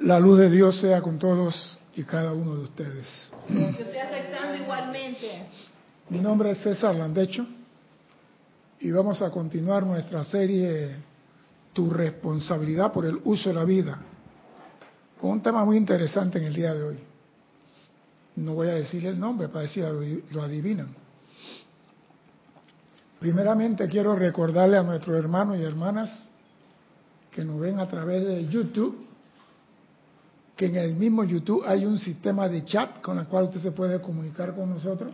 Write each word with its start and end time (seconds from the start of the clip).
La 0.00 0.18
luz 0.18 0.38
de 0.38 0.50
Dios 0.50 0.80
sea 0.80 1.00
con 1.02 1.18
todos 1.18 1.78
y 1.94 2.04
cada 2.04 2.32
uno 2.32 2.54
de 2.56 2.62
ustedes. 2.62 3.30
Yo 3.48 3.58
estoy 3.60 3.98
aceptando 3.98 4.62
igualmente. 4.62 5.46
Mi 6.08 6.18
nombre 6.18 6.52
es 6.52 6.58
César 6.58 6.94
Landecho 6.94 7.46
y 8.80 8.90
vamos 8.90 9.20
a 9.22 9.30
continuar 9.30 9.84
nuestra 9.84 10.24
serie 10.24 10.96
Tu 11.72 11.90
responsabilidad 11.90 12.92
por 12.92 13.04
el 13.04 13.20
uso 13.24 13.50
de 13.50 13.54
la 13.54 13.64
vida 13.64 13.98
con 15.20 15.30
un 15.30 15.42
tema 15.42 15.64
muy 15.64 15.76
interesante 15.76 16.38
en 16.38 16.44
el 16.44 16.54
día 16.54 16.74
de 16.74 16.82
hoy. 16.82 16.98
No 18.36 18.54
voy 18.54 18.68
a 18.68 18.74
decir 18.74 19.04
el 19.06 19.18
nombre 19.18 19.48
para 19.48 19.62
decir 19.62 19.84
lo 20.30 20.42
adivinan. 20.42 20.94
Primeramente 23.18 23.88
quiero 23.88 24.14
recordarle 24.14 24.78
a 24.78 24.82
nuestros 24.82 25.16
hermanos 25.16 25.58
y 25.58 25.64
hermanas 25.64 26.28
que 27.30 27.44
nos 27.44 27.60
ven 27.60 27.78
a 27.78 27.88
través 27.88 28.24
de 28.26 28.46
YouTube 28.46 29.08
que 30.58 30.66
en 30.66 30.74
el 30.74 30.96
mismo 30.96 31.22
YouTube 31.22 31.62
hay 31.64 31.86
un 31.86 32.00
sistema 32.00 32.48
de 32.48 32.64
chat 32.64 33.00
con 33.00 33.16
el 33.16 33.28
cual 33.28 33.44
usted 33.44 33.60
se 33.60 33.70
puede 33.70 34.00
comunicar 34.00 34.56
con 34.56 34.68
nosotros 34.70 35.12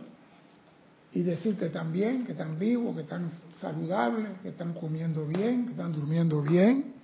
y 1.11 1.21
decir 1.21 1.55
que 1.55 1.67
están 1.67 1.93
bien, 1.93 2.25
que 2.25 2.31
están 2.31 2.57
vivos, 2.57 2.95
que 2.95 3.03
están 3.03 3.29
saludables, 3.61 4.39
que 4.41 4.49
están 4.49 4.73
comiendo 4.73 5.27
bien, 5.27 5.65
que 5.65 5.71
están 5.73 5.93
durmiendo 5.93 6.41
bien, 6.41 6.95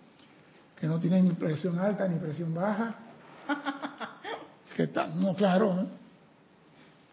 que 0.75 0.87
no 0.87 0.99
tienen 0.99 1.25
ni 1.25 1.35
presión 1.35 1.77
alta 1.77 2.07
ni 2.07 2.17
presión 2.17 2.51
baja, 2.51 2.95
que 4.75 4.83
están, 4.83 5.21
no, 5.21 5.35
claro, 5.35 5.87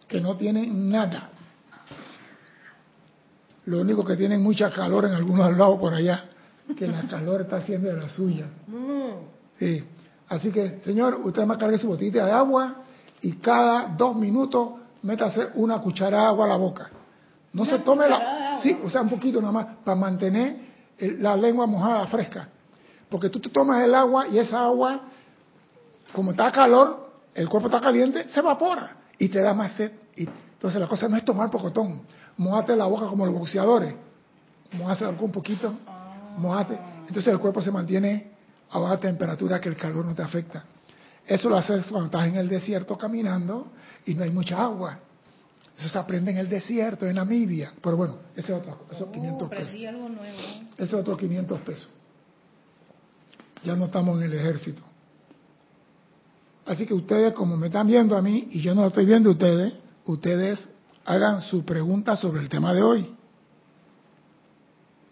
que 0.08 0.22
no 0.22 0.34
tienen 0.38 0.90
nada. 0.90 1.30
Lo 3.66 3.82
único 3.82 4.02
que 4.02 4.16
tienen 4.16 4.42
mucha 4.42 4.70
calor 4.70 5.04
en 5.04 5.12
algunos 5.12 5.54
lados 5.58 5.78
por 5.78 5.92
allá, 5.92 6.27
que 6.76 6.86
la 6.86 7.02
calor 7.02 7.42
está 7.42 7.56
haciendo 7.56 7.88
de 7.88 7.96
la 7.96 8.08
suya. 8.08 8.46
Mm. 8.66 9.58
Sí. 9.58 9.84
Así 10.28 10.50
que, 10.50 10.80
señor, 10.84 11.20
usted 11.24 11.44
me 11.46 11.56
cargue 11.56 11.78
su 11.78 11.88
botellita 11.88 12.26
de 12.26 12.32
agua 12.32 12.82
y 13.22 13.32
cada 13.36 13.94
dos 13.96 14.14
minutos 14.14 14.72
métase 15.02 15.48
una 15.54 15.78
cuchara 15.78 16.20
de 16.20 16.26
agua 16.26 16.44
a 16.44 16.48
la 16.48 16.56
boca. 16.56 16.90
No 17.52 17.64
se 17.64 17.78
tome 17.78 18.08
la... 18.08 18.58
Sí, 18.62 18.76
o 18.84 18.90
sea, 18.90 19.02
un 19.02 19.08
poquito 19.08 19.40
nada 19.40 19.52
más, 19.52 19.66
para 19.84 19.96
mantener 19.96 20.56
la 20.98 21.36
lengua 21.36 21.66
mojada, 21.66 22.06
fresca. 22.08 22.48
Porque 23.08 23.30
tú 23.30 23.40
te 23.40 23.48
tomas 23.48 23.82
el 23.82 23.94
agua 23.94 24.28
y 24.28 24.38
esa 24.38 24.64
agua, 24.64 25.00
como 26.12 26.32
está 26.32 26.50
calor, 26.52 27.08
el 27.34 27.48
cuerpo 27.48 27.68
está 27.68 27.80
caliente, 27.80 28.28
se 28.28 28.40
evapora 28.40 28.96
y 29.18 29.28
te 29.28 29.40
da 29.40 29.54
más 29.54 29.72
sed. 29.72 29.92
Y, 30.16 30.24
entonces 30.24 30.80
la 30.80 30.86
cosa 30.86 31.08
no 31.08 31.16
es 31.16 31.24
tomar 31.24 31.50
pocotón. 31.50 32.02
Mojate 32.36 32.76
la 32.76 32.86
boca 32.86 33.06
como 33.06 33.24
los 33.24 33.34
boxeadores. 33.34 33.94
Mojate 34.72 35.06
un 35.06 35.32
poquito, 35.32 35.74
mojate. 36.38 36.78
Entonces 37.00 37.28
el 37.28 37.38
cuerpo 37.38 37.60
se 37.62 37.70
mantiene 37.70 38.32
a 38.70 38.78
baja 38.78 38.98
temperatura 38.98 39.60
que 39.60 39.68
el 39.68 39.76
calor 39.76 40.04
no 40.04 40.14
te 40.14 40.22
afecta. 40.22 40.64
Eso 41.26 41.48
lo 41.48 41.56
haces 41.56 41.86
cuando 41.88 42.06
estás 42.06 42.26
en 42.26 42.36
el 42.36 42.48
desierto 42.48 42.96
caminando 42.96 43.68
y 44.06 44.14
no 44.14 44.24
hay 44.24 44.30
mucha 44.30 44.62
agua. 44.62 44.98
Eso 45.78 45.88
se 45.88 45.98
aprende 45.98 46.30
en 46.30 46.38
el 46.38 46.48
desierto, 46.48 47.06
en 47.06 47.16
Namibia. 47.16 47.72
Pero 47.82 47.96
bueno, 47.96 48.16
ese 48.34 48.52
es 48.52 48.58
otro, 48.58 48.86
esos 48.90 49.08
500 49.10 49.48
pesos. 49.48 49.74
Ese 49.74 50.84
es 50.84 50.94
otro 50.94 51.16
500 51.16 51.60
pesos. 51.60 51.88
Ya 53.62 53.76
no 53.76 53.84
estamos 53.84 54.16
en 54.18 54.24
el 54.24 54.34
ejército. 54.34 54.82
Así 56.66 56.84
que 56.84 56.94
ustedes, 56.94 57.32
como 57.32 57.56
me 57.56 57.68
están 57.68 57.86
viendo 57.86 58.16
a 58.16 58.22
mí 58.22 58.48
y 58.50 58.60
yo 58.60 58.74
no 58.74 58.82
lo 58.82 58.88
estoy 58.88 59.06
viendo 59.06 59.30
a 59.30 59.32
ustedes, 59.32 59.74
ustedes 60.04 60.68
hagan 61.04 61.42
su 61.42 61.64
pregunta 61.64 62.16
sobre 62.16 62.40
el 62.40 62.48
tema 62.48 62.74
de 62.74 62.82
hoy. 62.82 63.17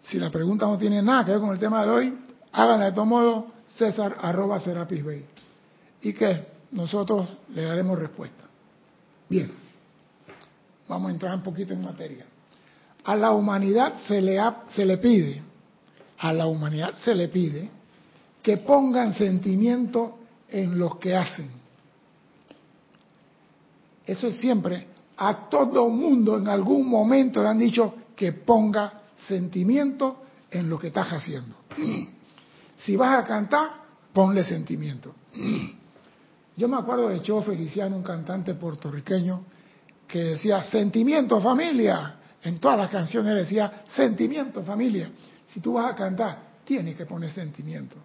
Si 0.07 0.19
la 0.19 0.29
pregunta 0.29 0.65
no 0.65 0.77
tiene 0.77 1.01
nada 1.01 1.25
que 1.25 1.31
ver 1.31 1.39
con 1.39 1.51
el 1.51 1.59
tema 1.59 1.83
de 1.83 1.89
hoy, 1.89 2.17
Háganla 2.57 2.85
de 2.85 2.91
todo 2.91 3.05
modo, 3.05 3.47
César 3.67 4.17
arroba 4.19 4.59
Serapis 4.59 5.05
Bay. 5.05 5.23
Y 6.01 6.13
que 6.13 6.47
nosotros 6.71 7.27
le 7.53 7.61
daremos 7.61 7.99
respuesta. 7.99 8.45
Bien, 9.29 9.51
vamos 10.87 11.09
a 11.09 11.13
entrar 11.13 11.35
un 11.35 11.43
poquito 11.43 11.73
en 11.73 11.83
materia. 11.83 12.25
A 13.03 13.15
la 13.15 13.31
humanidad 13.31 13.99
se 14.07 14.21
le, 14.21 14.41
se 14.69 14.85
le 14.85 14.97
pide, 14.97 15.41
a 16.17 16.33
la 16.33 16.47
humanidad 16.47 16.95
se 16.95 17.13
le 17.13 17.27
pide 17.27 17.69
que 18.41 18.57
pongan 18.57 19.13
sentimiento 19.13 20.17
en 20.49 20.79
lo 20.79 20.97
que 20.97 21.15
hacen. 21.15 21.51
Eso 24.03 24.27
es 24.27 24.39
siempre, 24.39 24.87
a 25.17 25.47
todo 25.47 25.89
mundo 25.89 26.37
en 26.37 26.47
algún 26.47 26.89
momento 26.89 27.43
le 27.43 27.49
han 27.49 27.59
dicho 27.59 27.93
que 28.15 28.31
ponga 28.33 29.01
sentimiento 29.17 30.23
en 30.49 30.69
lo 30.69 30.77
que 30.77 30.87
estás 30.87 31.09
haciendo. 31.09 31.55
Si 32.77 32.95
vas 32.95 33.17
a 33.17 33.23
cantar, 33.23 33.71
ponle 34.13 34.43
sentimiento. 34.43 35.15
Yo 36.55 36.67
me 36.67 36.77
acuerdo 36.77 37.09
de 37.09 37.23
Cho 37.23 37.41
Feliciano, 37.41 37.95
un 37.95 38.03
cantante 38.03 38.53
puertorriqueño, 38.53 39.45
que 40.07 40.19
decía, 40.19 40.63
sentimiento 40.63 41.41
familia. 41.41 42.15
En 42.43 42.59
todas 42.59 42.77
las 42.77 42.89
canciones 42.89 43.35
decía, 43.35 43.83
sentimiento 43.87 44.63
familia. 44.63 45.09
Si 45.47 45.59
tú 45.59 45.73
vas 45.73 45.91
a 45.91 45.95
cantar, 45.95 46.39
tienes 46.63 46.95
que 46.95 47.05
poner 47.05 47.31
sentimiento. 47.31 47.95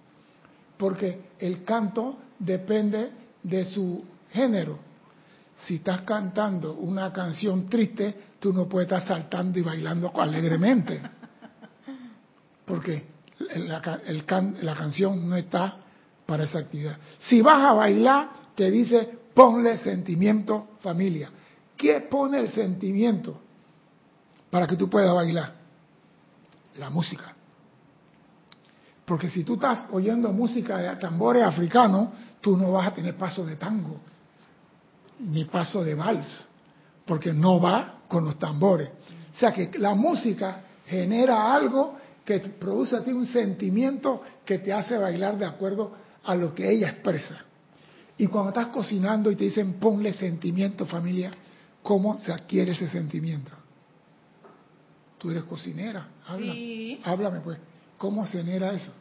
Porque 0.76 1.32
el 1.38 1.64
canto 1.64 2.18
depende 2.38 3.10
de 3.42 3.64
su 3.64 4.04
género. 4.30 4.78
Si 5.66 5.76
estás 5.76 6.00
cantando 6.02 6.74
una 6.74 7.12
canción 7.12 7.66
triste, 7.66 8.14
tú 8.40 8.52
no 8.52 8.68
puedes 8.68 8.86
estar 8.86 9.02
saltando 9.02 9.58
y 9.58 9.62
bailando 9.62 10.12
alegremente. 10.20 11.00
Porque 12.64 13.06
la, 13.56 14.74
canción 14.74 15.28
no 15.28 15.36
está 15.36 15.76
para 16.26 16.44
esa 16.44 16.58
actividad. 16.58 16.96
Si 17.18 17.40
vas 17.40 17.62
a 17.62 17.72
bailar, 17.74 18.30
te 18.56 18.70
dice 18.70 19.18
ponle 19.34 19.78
sentimiento 19.78 20.70
familia. 20.80 21.30
¿Qué 21.76 22.00
pone 22.00 22.40
el 22.40 22.50
sentimiento 22.50 23.40
para 24.50 24.66
que 24.66 24.76
tú 24.76 24.90
puedas 24.90 25.14
bailar? 25.14 25.54
La 26.78 26.90
música. 26.90 27.34
Porque 29.04 29.28
si 29.28 29.44
tú 29.44 29.54
estás 29.54 29.86
oyendo 29.92 30.32
música 30.32 30.78
de 30.78 30.96
tambores 30.96 31.44
africanos, 31.44 32.08
tú 32.40 32.56
no 32.56 32.72
vas 32.72 32.88
a 32.88 32.94
tener 32.94 33.14
paso 33.16 33.44
de 33.44 33.56
tango, 33.56 34.00
ni 35.22 35.44
paso 35.44 35.84
de 35.84 35.94
vals, 35.94 36.46
porque 37.06 37.32
no 37.32 37.60
va 37.60 38.00
con 38.08 38.24
los 38.24 38.38
tambores. 38.38 38.88
O 39.32 39.38
sea 39.38 39.52
que 39.52 39.70
la 39.78 39.94
música 39.94 40.62
genera 40.86 41.54
algo 41.54 41.96
que 42.24 42.38
produce 42.40 42.96
a 42.96 43.02
ti 43.02 43.10
un 43.10 43.26
sentimiento 43.26 44.22
que 44.44 44.58
te 44.58 44.72
hace 44.72 44.98
bailar 44.98 45.38
de 45.38 45.46
acuerdo 45.46 45.92
a 46.24 46.34
lo 46.34 46.54
que 46.54 46.70
ella 46.70 46.90
expresa. 46.90 47.38
Y 48.18 48.26
cuando 48.26 48.50
estás 48.50 48.68
cocinando 48.68 49.30
y 49.30 49.36
te 49.36 49.44
dicen 49.44 49.74
ponle 49.74 50.12
sentimiento 50.12 50.86
familia, 50.86 51.32
¿cómo 51.82 52.16
se 52.18 52.32
adquiere 52.32 52.72
ese 52.72 52.88
sentimiento? 52.88 53.50
Tú 55.18 55.30
eres 55.30 55.44
cocinera, 55.44 56.08
habla, 56.26 56.52
háblame 57.04 57.40
pues, 57.40 57.58
¿cómo 57.96 58.26
se 58.26 58.38
genera 58.38 58.72
eso? 58.72 58.92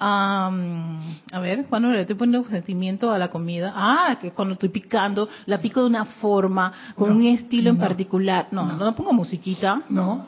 A 0.00 1.40
ver, 1.40 1.66
cuando 1.66 1.90
le 1.90 2.00
estoy 2.00 2.16
poniendo 2.16 2.48
sentimiento 2.48 3.10
a 3.10 3.18
la 3.18 3.28
comida, 3.28 3.72
ah, 3.76 4.16
que 4.20 4.32
cuando 4.32 4.54
estoy 4.54 4.70
picando, 4.70 5.28
la 5.46 5.58
pico 5.58 5.80
de 5.80 5.86
una 5.86 6.06
forma, 6.06 6.72
con 6.94 7.12
un 7.12 7.26
estilo 7.26 7.70
en 7.70 7.78
particular. 7.78 8.48
No, 8.50 8.64
no, 8.64 8.76
no 8.76 8.94
pongo 8.94 9.12
musiquita. 9.12 9.82
No, 9.90 10.26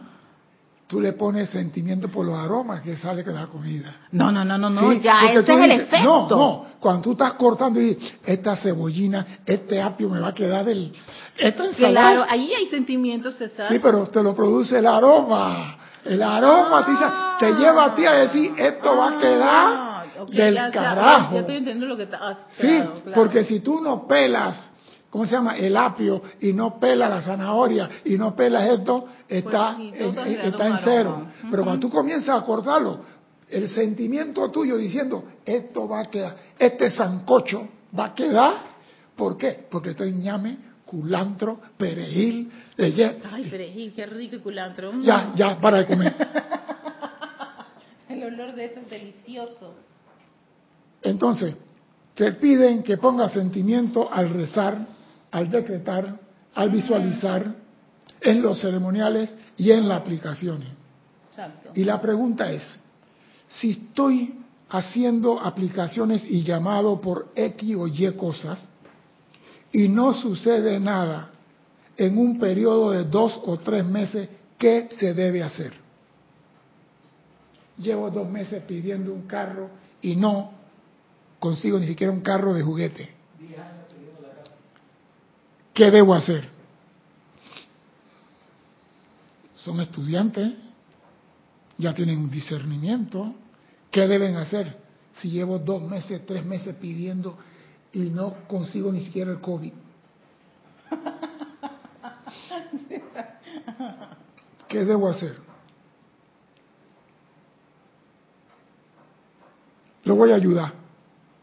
tú 0.87 1.01
le 1.01 1.15
pones 1.15 1.49
sentimiento 1.49 2.09
por 2.09 2.27
los 2.27 2.39
aromas 2.39 2.83
que 2.83 2.97
sale 2.97 3.25
con 3.25 3.35
la 3.35 3.47
comida. 3.47 3.97
No, 4.11 4.31
no, 4.31 4.45
no, 4.45 4.59
no, 4.59 4.69
no, 4.69 4.93
ya 4.93 5.33
ese 5.33 5.41
es 5.41 5.49
el 5.49 5.71
efecto. 5.71 6.29
No, 6.29 6.29
no, 6.29 6.67
cuando 6.79 7.03
tú 7.03 7.13
estás 7.13 7.33
cortando 7.35 7.81
y 7.81 7.95
dices, 7.95 8.13
esta 8.25 8.57
cebollina, 8.57 9.39
este 9.47 9.81
apio 9.81 10.11
me 10.11 10.21
va 10.21 10.29
a 10.29 10.35
quedar 10.35 10.67
del... 10.67 10.93
Esta 11.39 11.65
ensalada. 11.65 12.11
Claro, 12.11 12.27
ahí 12.29 12.53
hay 12.53 12.67
sentimientos, 12.67 13.37
César. 13.37 13.69
Sí, 13.73 13.79
pero 13.79 14.07
te 14.07 14.23
lo 14.23 14.35
produce 14.35 14.79
el 14.79 14.87
aroma. 14.87 15.79
El 16.05 16.23
aroma 16.23 16.85
te, 16.85 17.47
te, 17.47 17.53
lleva 17.55 17.85
a 17.85 17.95
ti 17.95 18.05
a 18.05 18.13
decir, 18.13 18.53
esto 18.57 18.97
va 18.97 19.11
a 19.11 19.19
quedar 19.19 19.67
ah, 19.73 20.05
del 20.29 20.55
carajo. 20.73 21.35
Ya, 21.35 21.41
estoy 21.41 21.57
entendiendo 21.57 21.87
lo 21.87 21.97
que 21.97 22.05
está... 22.05 22.39
sí, 22.49 22.83
porque 23.15 23.45
si 23.45 23.61
tú 23.61 23.81
no 23.81 24.07
pelas 24.07 24.69
¿cómo 25.13 25.27
se 25.27 25.33
llama? 25.33 25.59
El 25.59 25.77
apio 25.77 26.23
y 26.41 26.55
no 26.55 26.81
pela 26.81 27.07
la 27.07 27.21
zanahoria 27.21 27.89
y 28.07 28.17
no 28.17 28.35
pela 28.35 28.67
esto, 28.67 29.09
está, 29.29 29.77
pues 29.77 30.01
en, 30.01 30.19
está 30.19 30.67
en 30.69 30.79
cero. 30.83 31.27
Pero 31.51 31.65
cuando 31.65 31.87
tú 31.87 31.95
comienzas 31.95 32.41
a 32.41 32.45
cortarlo, 32.47 33.01
el 33.47 33.69
sentimiento 33.69 34.51
tuyo 34.51 34.79
diciendo, 34.79 35.25
esto 35.45 35.87
va 35.87 36.01
a 36.01 36.05
quedar, 36.07 36.37
este 36.59 36.91
sancocho 36.91 37.69
va 37.97 38.07
a 38.07 38.15
quedar, 38.15 38.55
¿por 39.15 39.37
qué? 39.37 39.67
Porque 39.71 39.91
estoy 39.91 40.13
ñame, 40.13 40.57
culantro, 40.93 41.59
perejil, 41.79 42.53
de 42.77 43.19
Ay, 43.33 43.49
perejil, 43.49 43.95
qué 43.95 44.05
rico 44.05 44.37
y 44.37 44.41
culantro. 44.41 44.93
Ya, 45.01 45.33
ya, 45.35 45.59
para 45.59 45.79
de 45.79 45.87
comer. 45.87 46.15
el 48.11 48.25
olor 48.25 48.55
de 48.55 48.67
eso 48.67 48.81
es 48.81 48.91
delicioso. 48.91 49.75
Entonces, 51.01 51.55
te 52.15 52.33
piden 52.33 52.83
que 52.83 52.99
pongas 52.99 53.33
sentimiento 53.33 54.13
al 54.13 54.29
rezar, 54.29 54.87
al 55.31 55.51
decretar, 55.51 56.15
al 56.55 56.69
visualizar, 56.69 57.55
en 58.21 58.43
los 58.43 58.61
ceremoniales 58.61 59.35
y 59.57 59.71
en 59.71 59.89
las 59.89 60.03
aplicaciones. 60.03 60.69
Y 61.75 61.85
la 61.85 62.03
pregunta 62.03 62.53
es, 62.53 62.63
si 63.49 63.71
estoy 63.71 64.35
haciendo 64.69 65.41
aplicaciones 65.41 66.25
y 66.29 66.43
llamado 66.45 67.01
por 67.01 67.33
X 67.35 67.77
o 67.77 67.89
Y 67.89 68.13
cosas 68.13 68.69
y 69.73 69.89
no 69.89 70.15
sucede 70.15 70.79
nada 70.79 71.31
en 71.97 72.19
un 72.19 72.39
periodo 72.39 72.91
de 72.91 73.05
dos 73.05 73.41
o 73.45 73.59
tres 73.59 73.85
meses, 73.85 74.29
¿qué 74.59 74.89
se 74.93 75.15
debe 75.15 75.43
hacer? 75.43 75.73
Llevo 77.79 78.11
dos 78.11 78.29
meses 78.29 78.63
pidiendo 78.65 79.13
un 79.13 79.23
carro 79.23 79.71
y 80.01 80.15
no 80.15 80.53
consigo 81.39 81.79
ni 81.79 81.87
siquiera 81.87 82.13
un 82.13 82.21
carro 82.21 82.55
de 82.55 82.63
juguete. 82.63 83.11
¿Qué 85.75 85.91
debo 85.91 86.15
hacer? 86.15 86.49
Son 89.55 89.81
estudiantes, 89.81 90.53
ya 91.79 91.95
tienen 91.95 92.31
discernimiento. 92.31 93.35
¿Qué 93.91 94.07
deben 94.07 94.37
hacer 94.37 94.77
si 95.15 95.31
llevo 95.31 95.59
dos 95.59 95.83
meses, 95.85 96.25
tres 96.27 96.45
meses 96.45 96.75
pidiendo 96.77 97.39
y 97.93 98.11
no 98.11 98.35
consigo 98.49 98.91
ni 98.93 99.03
siquiera 99.03 99.31
el 99.31 99.41
COVID? 99.41 99.73
¿Qué 104.69 104.85
debo 104.85 105.09
hacer? 105.09 105.37
Lo 110.05 110.17
voy 110.17 110.33
a 110.33 110.37
ayudar. 110.37 110.73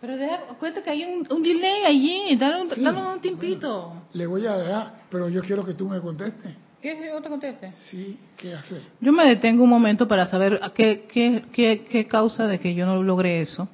Pero 0.01 0.18
deja, 0.18 0.40
cuenta 0.60 0.81
que 0.81 0.90
hay 0.90 1.04
un, 1.04 1.44
delay 1.44 1.84
allí, 1.86 2.36
dale 2.38 2.62
un, 2.62 2.98
un 2.98 3.22
tiempito. 3.22 3.94
le 4.13 4.25
voy 4.25 4.45
a 4.45 4.57
dar, 4.57 5.04
pero 5.10 5.30
yo 5.30 5.42
quiero 5.42 5.66
que 5.66 5.74
tú 5.74 5.88
me 5.88 6.00
contestes. 6.00 6.56
¿Qué 6.81 6.98
yo 7.06 7.22
te 7.22 7.30
conteste? 7.30 7.74
Sí, 7.90 8.18
¿qué 8.38 8.54
hacer? 8.54 8.81
Yo 9.02 9.12
me 9.12 9.28
detengo 9.28 9.63
un 9.63 9.69
momento 9.69 10.07
para 10.07 10.25
saber 10.28 10.62
qué, 10.74 11.06
qué, 11.12 11.44
qué, 11.52 11.86
qué 11.90 12.07
causa 12.07 12.48
de 12.48 12.60
que 12.60 12.74
yo 12.74 12.86
no 12.86 13.04
logré 13.04 13.42
eso. 13.42 13.68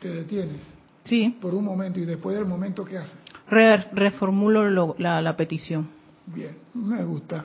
¿Te 0.00 0.08
detienes? 0.08 0.74
Sí. 1.04 1.36
Por 1.40 1.54
un 1.54 1.64
momento 1.64 2.00
y 2.00 2.04
después 2.04 2.36
del 2.36 2.46
momento, 2.46 2.84
¿qué 2.84 2.98
haces? 2.98 3.18
reformulo 3.46 4.94
la, 4.98 5.20
la 5.20 5.36
petición. 5.36 5.88
Bien, 6.26 6.56
me 6.74 7.04
gusta, 7.04 7.44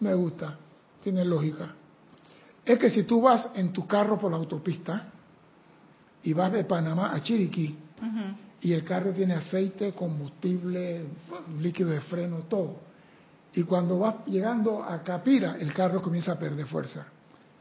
me 0.00 0.14
gusta, 0.14 0.56
tiene 1.02 1.24
lógica. 1.24 1.74
Es 2.64 2.78
que 2.78 2.90
si 2.90 3.02
tú 3.02 3.20
vas 3.20 3.50
en 3.54 3.72
tu 3.72 3.86
carro 3.86 4.18
por 4.18 4.30
la 4.30 4.38
autopista 4.38 5.08
y 6.22 6.32
vas 6.32 6.52
de 6.52 6.64
Panamá 6.64 7.12
a 7.12 7.22
Chiriquí 7.22 7.76
y 8.60 8.72
el 8.72 8.84
carro 8.84 9.12
tiene 9.12 9.34
aceite, 9.34 9.92
combustible, 9.92 11.04
líquido 11.60 11.90
de 11.90 12.00
freno, 12.02 12.44
todo, 12.48 12.76
y 13.52 13.64
cuando 13.64 13.98
vas 13.98 14.26
llegando 14.26 14.82
a 14.82 15.02
Capira 15.02 15.56
el 15.58 15.74
carro 15.74 16.00
comienza 16.00 16.32
a 16.32 16.38
perder 16.38 16.66
fuerza, 16.66 17.06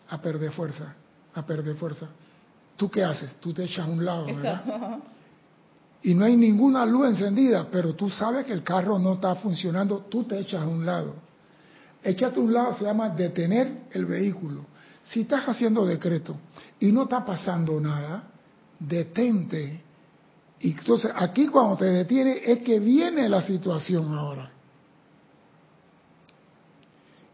a 0.09 0.21
perder 0.21 0.51
fuerza, 0.51 0.95
a 1.33 1.45
perder 1.45 1.75
fuerza. 1.75 2.07
¿Tú 2.81 2.89
qué 2.89 3.03
haces? 3.03 3.35
Tú 3.39 3.53
te 3.53 3.65
echas 3.65 3.87
a 3.87 3.91
un 3.91 4.03
lado, 4.03 4.25
¿verdad? 4.25 4.97
y 6.01 6.15
no 6.15 6.25
hay 6.25 6.35
ninguna 6.35 6.83
luz 6.83 7.09
encendida, 7.09 7.67
pero 7.71 7.93
tú 7.93 8.09
sabes 8.09 8.43
que 8.43 8.53
el 8.53 8.63
carro 8.63 8.97
no 8.97 9.13
está 9.13 9.35
funcionando, 9.35 9.99
tú 10.09 10.23
te 10.23 10.39
echas 10.39 10.63
a 10.63 10.67
un 10.67 10.83
lado. 10.83 11.13
Echate 12.01 12.39
a 12.39 12.41
un 12.41 12.51
lado 12.51 12.73
se 12.73 12.83
llama 12.83 13.09
detener 13.09 13.83
el 13.91 14.07
vehículo. 14.07 14.65
Si 15.03 15.21
estás 15.21 15.47
haciendo 15.47 15.85
decreto 15.85 16.37
y 16.79 16.91
no 16.91 17.03
está 17.03 17.23
pasando 17.23 17.79
nada, 17.79 18.23
detente. 18.79 19.83
Y 20.61 20.71
entonces 20.71 21.11
aquí 21.15 21.49
cuando 21.49 21.77
te 21.77 21.85
detiene 21.85 22.41
es 22.43 22.63
que 22.63 22.79
viene 22.79 23.29
la 23.29 23.43
situación 23.43 24.11
ahora. 24.11 24.49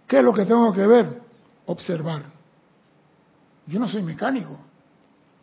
¿Qué 0.05 0.17
es 0.17 0.23
lo 0.25 0.33
que 0.33 0.43
tengo 0.43 0.73
que 0.73 0.85
ver? 0.85 1.21
Observar. 1.67 2.23
Yo 3.65 3.79
no 3.79 3.87
soy 3.87 4.01
mecánico, 4.01 4.66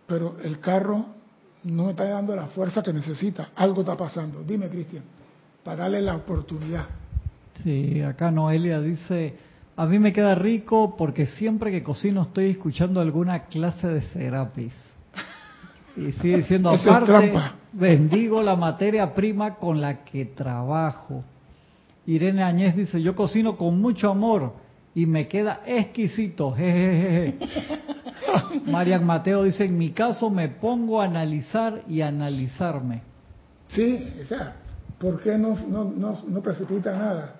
pero 0.06 0.37
el 0.43 0.61
carro 0.61 1.06
no 1.65 1.85
me 1.85 1.91
está 1.91 2.05
dando 2.05 2.37
la 2.37 2.47
fuerza 2.49 2.83
que 2.83 2.93
necesita. 2.93 3.51
Algo 3.56 3.81
está 3.81 3.97
pasando. 3.97 4.43
Dime, 4.43 4.69
Cristian, 4.69 5.03
para 5.62 5.83
darle 5.83 6.03
la 6.03 6.17
oportunidad. 6.17 6.87
Sí, 7.62 8.03
acá 8.03 8.31
Noelia 8.31 8.81
dice, 8.81 9.37
a 9.77 9.87
mí 9.87 9.99
me 9.99 10.12
queda 10.12 10.35
rico 10.35 10.97
porque 10.97 11.27
siempre 11.27 11.71
que 11.71 11.83
cocino 11.83 12.23
estoy 12.23 12.51
escuchando 12.51 13.01
alguna 13.01 13.45
clase 13.45 13.89
de 13.89 14.03
Serapis. 14.03 14.75
Y 15.97 16.12
sigue 16.12 16.39
diciendo, 16.39 16.71
aparte, 16.89 17.33
bendigo 17.73 18.43
la 18.43 18.56
materia 18.56 19.15
prima 19.15 19.55
con 19.56 19.81
la 19.81 20.05
que 20.05 20.27
trabajo. 20.27 21.25
Irene 22.06 22.43
Añez 22.43 22.77
dice, 22.77 23.01
yo 23.01 23.15
cocino 23.15 23.56
con 23.56 23.81
mucho 23.81 24.11
amor 24.11 24.63
y 24.94 25.06
me 25.06 25.26
queda 25.29 25.62
exquisito. 25.67 26.52
Jejeje. 26.52 27.38
Marian 28.67 29.05
Mateo 29.05 29.43
dice, 29.43 29.64
en 29.64 29.76
mi 29.76 29.91
caso 29.91 30.31
me 30.31 30.49
pongo 30.49 31.00
a 31.00 31.05
analizar 31.05 31.82
y 31.88 32.00
analizarme. 32.00 33.02
Sí, 33.69 34.14
o 34.23 34.25
sea, 34.25 34.56
¿por 34.99 35.20
qué 35.20 35.37
no, 35.37 35.56
no, 35.67 35.85
no, 36.26 36.43
precipita 36.43 36.96
nada? 36.96 37.37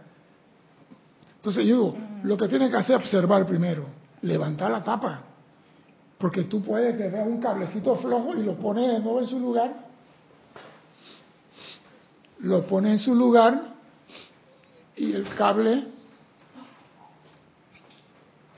Entonces 1.37 1.65
yo 1.65 1.75
digo, 1.75 1.97
lo 2.25 2.37
que 2.37 2.49
tiene 2.49 2.71
que 2.71 2.77
hacer 2.77 2.97
es 2.97 3.03
observar 3.03 3.47
primero, 3.47 3.85
levantar 4.23 4.71
la 4.71 4.83
tapa, 4.83 5.21
porque 6.19 6.45
tú 6.45 6.62
puedes 6.62 6.97
que 6.97 7.09
veas 7.09 7.27
un 7.27 7.41
cablecito 7.41 7.97
flojo 7.97 8.35
y 8.35 8.43
lo 8.43 8.55
pones 8.55 8.89
de 8.89 9.01
nuevo 9.01 9.21
en 9.21 9.27
su 9.27 9.39
lugar, 9.39 9.75
lo 12.41 12.67
pones 12.67 12.93
en 12.93 12.99
su 12.99 13.15
lugar 13.15 13.62
y 14.97 15.12
el 15.12 15.29
cable 15.37 15.85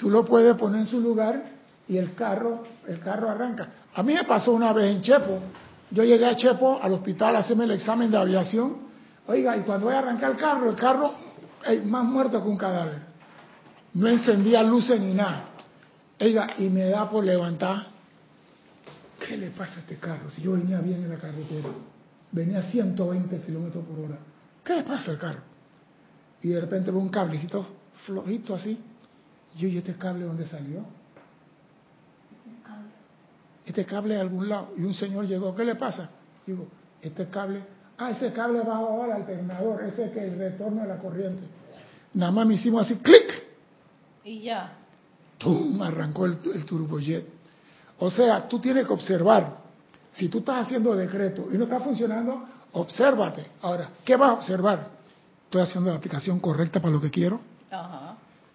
tú 0.06 0.11
lo 0.11 0.25
puedes 0.25 0.55
poner 0.55 0.82
en 0.82 0.87
su 0.87 1.00
lugar 1.00 1.43
y 1.88 1.97
el 1.97 2.14
carro, 2.14 2.62
el 2.87 3.00
carro 3.00 3.29
arranca. 3.29 3.70
A 3.93 4.05
mí 4.05 4.14
me 4.14 4.23
pasó 4.23 4.53
una 4.53 4.73
vez 4.73 4.94
en 4.94 5.03
Chepo, 5.03 5.41
yo 5.91 6.05
llegué 6.05 6.26
a 6.26 6.37
Chepo 6.37 6.79
al 6.81 6.93
hospital 6.93 7.35
a 7.35 7.41
hacerme 7.41 7.64
el 7.64 7.73
examen 7.73 8.08
de 8.08 8.17
aviación, 8.17 8.76
oiga, 9.26 9.56
y 9.56 9.62
cuando 9.62 9.87
voy 9.87 9.97
a 9.97 9.99
arrancar 9.99 10.31
el 10.31 10.37
carro, 10.37 10.70
el 10.70 10.76
carro 10.76 11.12
es 11.67 11.85
más 11.85 12.05
muerto 12.05 12.41
que 12.41 12.49
un 12.49 12.56
cadáver. 12.56 13.00
No 13.94 14.06
encendía 14.06 14.62
luces 14.62 15.00
ni 15.00 15.12
nada. 15.12 15.47
Oiga, 16.20 16.50
y 16.56 16.69
me 16.69 16.85
da 16.85 17.11
por 17.11 17.25
levantar. 17.25 17.88
¿Qué 19.26 19.37
le 19.37 19.50
pasa 19.50 19.79
a 19.79 19.81
este 19.81 19.97
carro? 19.97 20.31
Si 20.31 20.41
yo 20.41 20.53
venía 20.53 20.81
bien 20.81 21.03
en 21.03 21.11
la 21.11 21.17
carretera, 21.17 21.70
venía 22.31 22.61
a 22.61 22.62
120 22.62 23.41
kilómetros 23.41 23.85
por 23.85 24.05
hora. 24.05 24.19
¿Qué 24.62 24.76
le 24.76 24.82
pasa 24.85 25.11
al 25.11 25.19
carro? 25.19 25.41
Y 26.43 26.50
de 26.50 26.61
repente 26.61 26.93
veo 26.93 27.00
un 27.00 27.08
cablecito 27.08 27.67
flojito 28.05 28.55
así. 28.55 28.79
Yo, 29.56 29.69
¿y 29.69 29.79
este 29.79 29.94
cable 29.97 30.25
dónde 30.25 30.47
salió? 30.47 30.85
este 33.67 33.85
cable 33.85 34.14
de 34.14 34.20
algún 34.20 34.49
lado. 34.49 34.73
Y 34.79 34.85
un 34.85 34.94
señor 34.94 35.26
llegó, 35.26 35.55
¿qué 35.55 35.64
le 35.64 35.75
pasa? 35.75 36.08
Digo, 36.46 36.69
este 37.03 37.27
cable, 37.27 37.63
ah, 37.98 38.10
ese 38.10 38.32
cable 38.32 38.60
va 38.60 38.79
al 38.79 39.13
alternador, 39.13 39.82
ese 39.84 40.06
es 40.06 40.17
el 40.17 40.39
retorno 40.39 40.82
de 40.82 40.89
la 40.89 40.96
corriente. 40.98 41.43
Nada 42.15 42.32
más 42.32 42.46
me 42.46 42.55
hicimos 42.55 42.82
así, 42.82 42.96
clic. 43.03 43.44
Y 44.25 44.43
ya. 44.43 44.72
¡Tum! 45.36 45.82
Arrancó 45.82 46.27
el, 46.27 46.39
el 46.55 46.65
turbojet. 46.65 47.27
O 47.98 48.08
sea, 48.08 48.48
tú 48.48 48.60
tienes 48.60 48.86
que 48.86 48.93
observar. 48.93 49.58
Si 50.13 50.29
tú 50.29 50.39
estás 50.39 50.67
haciendo 50.67 50.94
decreto 50.94 51.48
y 51.53 51.58
no 51.58 51.65
está 51.65 51.81
funcionando, 51.81 52.44
obsérvate. 52.72 53.46
Ahora, 53.60 53.91
¿qué 54.05 54.17
vas 54.17 54.31
a 54.31 54.34
observar? 54.34 54.89
¿Estoy 55.44 55.63
haciendo 55.63 55.91
la 55.91 55.96
aplicación 55.96 56.39
correcta 56.41 56.81
para 56.81 56.94
lo 56.94 57.01
que 57.01 57.10
quiero? 57.10 57.41
Ajá. 57.70 58.06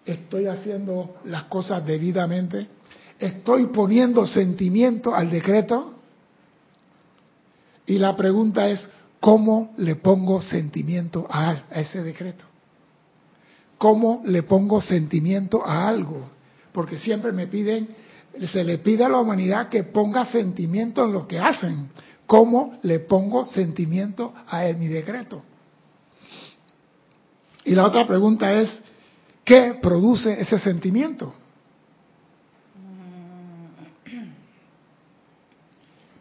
¿Estoy 0.04 0.46
haciendo 0.46 1.16
las 1.24 1.44
cosas 1.44 1.84
debidamente? 1.86 2.68
estoy 3.22 3.66
poniendo 3.66 4.26
sentimiento 4.26 5.14
al 5.14 5.30
decreto? 5.30 5.94
Y 7.86 7.98
la 7.98 8.16
pregunta 8.16 8.68
es, 8.68 8.88
¿cómo 9.20 9.72
le 9.76 9.96
pongo 9.96 10.42
sentimiento 10.42 11.26
a, 11.30 11.64
ese 11.70 12.02
decreto? 12.02 12.44
¿Cómo 13.78 14.22
le 14.24 14.42
pongo 14.42 14.80
sentimiento 14.80 15.64
a 15.64 15.88
algo? 15.88 16.30
Porque 16.72 16.98
siempre 16.98 17.32
me 17.32 17.46
piden, 17.46 17.88
se 18.52 18.64
le 18.64 18.78
pide 18.78 19.04
a 19.04 19.08
la 19.08 19.18
humanidad 19.18 19.68
que 19.68 19.84
ponga 19.84 20.26
sentimiento 20.26 21.04
en 21.04 21.12
lo 21.12 21.28
que 21.28 21.38
hacen. 21.38 21.90
¿Cómo 22.26 22.78
le 22.82 23.00
pongo 23.00 23.46
sentimiento 23.46 24.32
a 24.48 24.62
mi 24.76 24.88
decreto? 24.88 25.42
Y 27.64 27.74
la 27.74 27.86
otra 27.86 28.06
pregunta 28.06 28.52
es, 28.52 28.82
¿qué 29.44 29.78
produce 29.80 30.40
ese 30.40 30.58
sentimiento? 30.58 31.34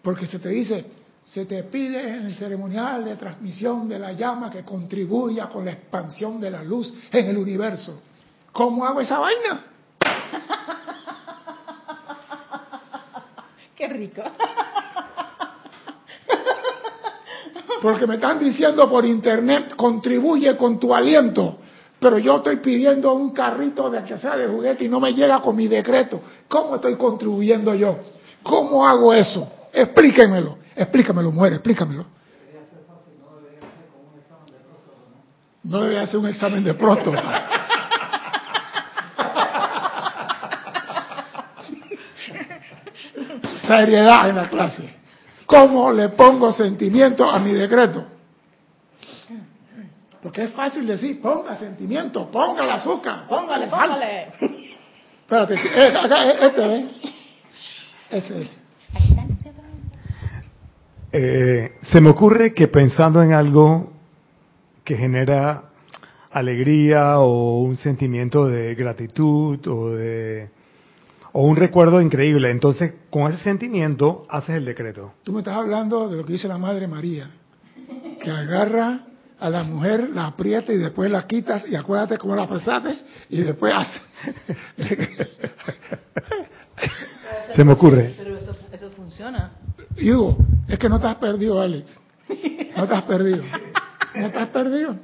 Porque 0.01 0.25
se 0.25 0.39
te 0.39 0.49
dice, 0.49 0.85
se 1.23 1.45
te 1.45 1.63
pide 1.63 2.01
en 2.01 2.25
el 2.25 2.35
ceremonial 2.35 3.05
de 3.05 3.15
transmisión 3.15 3.87
de 3.87 3.99
la 3.99 4.13
llama 4.13 4.49
que 4.49 4.63
contribuya 4.63 5.47
con 5.47 5.63
la 5.63 5.71
expansión 5.71 6.41
de 6.41 6.49
la 6.49 6.63
luz 6.63 6.93
en 7.11 7.29
el 7.29 7.37
universo. 7.37 8.01
¿Cómo 8.51 8.85
hago 8.85 9.01
esa 9.01 9.19
vaina? 9.19 9.65
Qué 13.75 13.87
rico. 13.87 14.23
Porque 17.81 18.05
me 18.05 18.15
están 18.15 18.39
diciendo 18.39 18.89
por 18.89 19.05
internet, 19.05 19.75
contribuye 19.75 20.55
con 20.55 20.79
tu 20.79 20.93
aliento. 20.93 21.59
Pero 22.01 22.17
yo 22.17 22.37
estoy 22.37 22.57
pidiendo 22.57 23.13
un 23.13 23.29
carrito 23.29 23.87
de 23.91 24.03
que 24.03 24.17
sea 24.17 24.35
de 24.35 24.47
juguete 24.47 24.85
y 24.85 24.89
no 24.89 24.99
me 24.99 25.13
llega 25.13 25.39
con 25.39 25.55
mi 25.55 25.67
decreto. 25.67 26.19
¿Cómo 26.47 26.73
estoy 26.75 26.95
contribuyendo 26.95 27.75
yo? 27.75 27.99
¿Cómo 28.41 28.87
hago 28.87 29.13
eso? 29.13 29.47
Explíquemelo, 29.71 30.57
explícamelo, 30.75 31.31
mujer, 31.31 31.53
explícamelo. 31.53 32.07
No 35.63 35.81
debería 35.81 36.01
hacer 36.01 36.19
un 36.19 36.27
examen 36.27 36.63
de 36.63 36.73
próstata. 36.73 37.49
Seriedad 43.67 44.27
en 44.27 44.37
la 44.37 44.49
clase. 44.49 44.91
¿Cómo 45.45 45.91
le 45.91 46.09
pongo 46.09 46.51
sentimiento 46.51 47.29
a 47.29 47.37
mi 47.37 47.51
decreto? 47.53 48.07
Porque 50.21 50.43
es 50.43 50.51
fácil 50.51 50.85
decir, 50.85 51.21
ponga 51.21 51.57
sentimiento, 51.57 52.29
ponga 52.29 52.63
el 52.63 52.69
azúcar, 52.71 53.27
póngale 53.27 53.69
salsa. 53.69 54.05
Espérate, 55.21 55.55
eh, 55.55 55.97
acá, 55.97 56.29
eh, 56.29 56.37
este, 56.41 56.75
¿eh? 56.75 56.89
Ese 58.11 58.41
es. 58.41 58.59
Eh, 61.13 61.73
se 61.81 62.01
me 62.01 62.09
ocurre 62.09 62.53
que 62.53 62.67
pensando 62.67 63.21
en 63.21 63.33
algo 63.33 63.91
que 64.83 64.95
genera 64.95 65.63
alegría 66.31 67.19
o 67.19 67.61
un 67.61 67.75
sentimiento 67.75 68.47
de 68.47 68.75
gratitud 68.75 69.67
o 69.67 69.89
de 69.91 70.49
o 71.33 71.43
un 71.43 71.55
recuerdo 71.55 72.01
increíble. 72.01 72.51
Entonces, 72.51 72.93
con 73.09 73.31
ese 73.31 73.43
sentimiento 73.43 74.25
haces 74.29 74.55
el 74.55 74.65
decreto. 74.65 75.13
Tú 75.23 75.31
me 75.31 75.39
estás 75.39 75.55
hablando 75.55 76.09
de 76.09 76.17
lo 76.17 76.25
que 76.25 76.33
dice 76.33 76.47
la 76.47 76.57
Madre 76.57 76.87
María, 76.87 77.31
que 78.21 78.29
agarra 78.29 79.05
a 79.41 79.49
la 79.49 79.63
mujer, 79.63 80.11
la 80.11 80.27
aprieta 80.27 80.71
y 80.71 80.77
después 80.77 81.09
la 81.09 81.25
quitas 81.25 81.67
y 81.67 81.75
acuérdate 81.75 82.19
cómo 82.19 82.35
la 82.35 82.47
pasaste 82.47 82.95
y 83.27 83.41
después 83.41 83.73
hace. 83.75 83.99
Se 87.55 87.63
me 87.63 87.73
ocurre. 87.73 88.13
Pero 88.17 88.37
eso, 88.37 88.55
eso 88.71 88.91
funciona. 88.91 89.53
Hugo, 89.99 90.37
es 90.67 90.77
que 90.77 90.87
no 90.87 90.99
te 90.99 91.07
has 91.07 91.15
perdido, 91.15 91.59
Alex. 91.59 91.99
No 92.77 92.87
te 92.87 92.93
has 92.93 93.03
perdido. 93.03 93.43
No 94.15 94.29
te 94.29 94.37
has 94.37 94.49
perdido. 94.49 94.95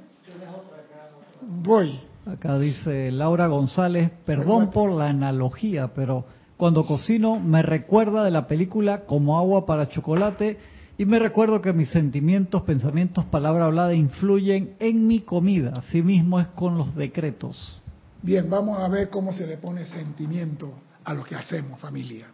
Voy. 1.41 1.99
Acá 2.27 2.59
dice 2.59 3.11
Laura 3.11 3.47
González, 3.47 4.11
perdón 4.23 4.69
por 4.69 4.91
la 4.91 5.07
analogía, 5.07 5.87
pero 5.95 6.25
cuando 6.57 6.85
cocino 6.85 7.39
me 7.39 7.63
recuerda 7.63 8.23
de 8.23 8.31
la 8.31 8.47
película 8.47 9.05
Como 9.05 9.37
agua 9.37 9.65
para 9.65 9.89
chocolate 9.89 10.57
y 10.97 11.05
me 11.05 11.19
recuerdo 11.19 11.61
que 11.61 11.73
mis 11.73 11.89
sentimientos, 11.89 12.63
pensamientos, 12.63 13.25
palabra 13.25 13.65
hablada 13.65 13.93
influyen 13.93 14.75
en 14.79 15.05
mi 15.05 15.21
comida. 15.21 15.73
Asimismo 15.75 16.39
es 16.39 16.47
con 16.47 16.77
los 16.77 16.95
decretos. 16.95 17.81
Bien, 18.23 18.49
vamos 18.49 18.79
a 18.79 18.87
ver 18.87 19.09
cómo 19.09 19.31
se 19.31 19.45
le 19.45 19.57
pone 19.57 19.85
sentimiento 19.85 20.73
a 21.03 21.13
lo 21.13 21.23
que 21.23 21.35
hacemos, 21.35 21.79
familia. 21.79 22.27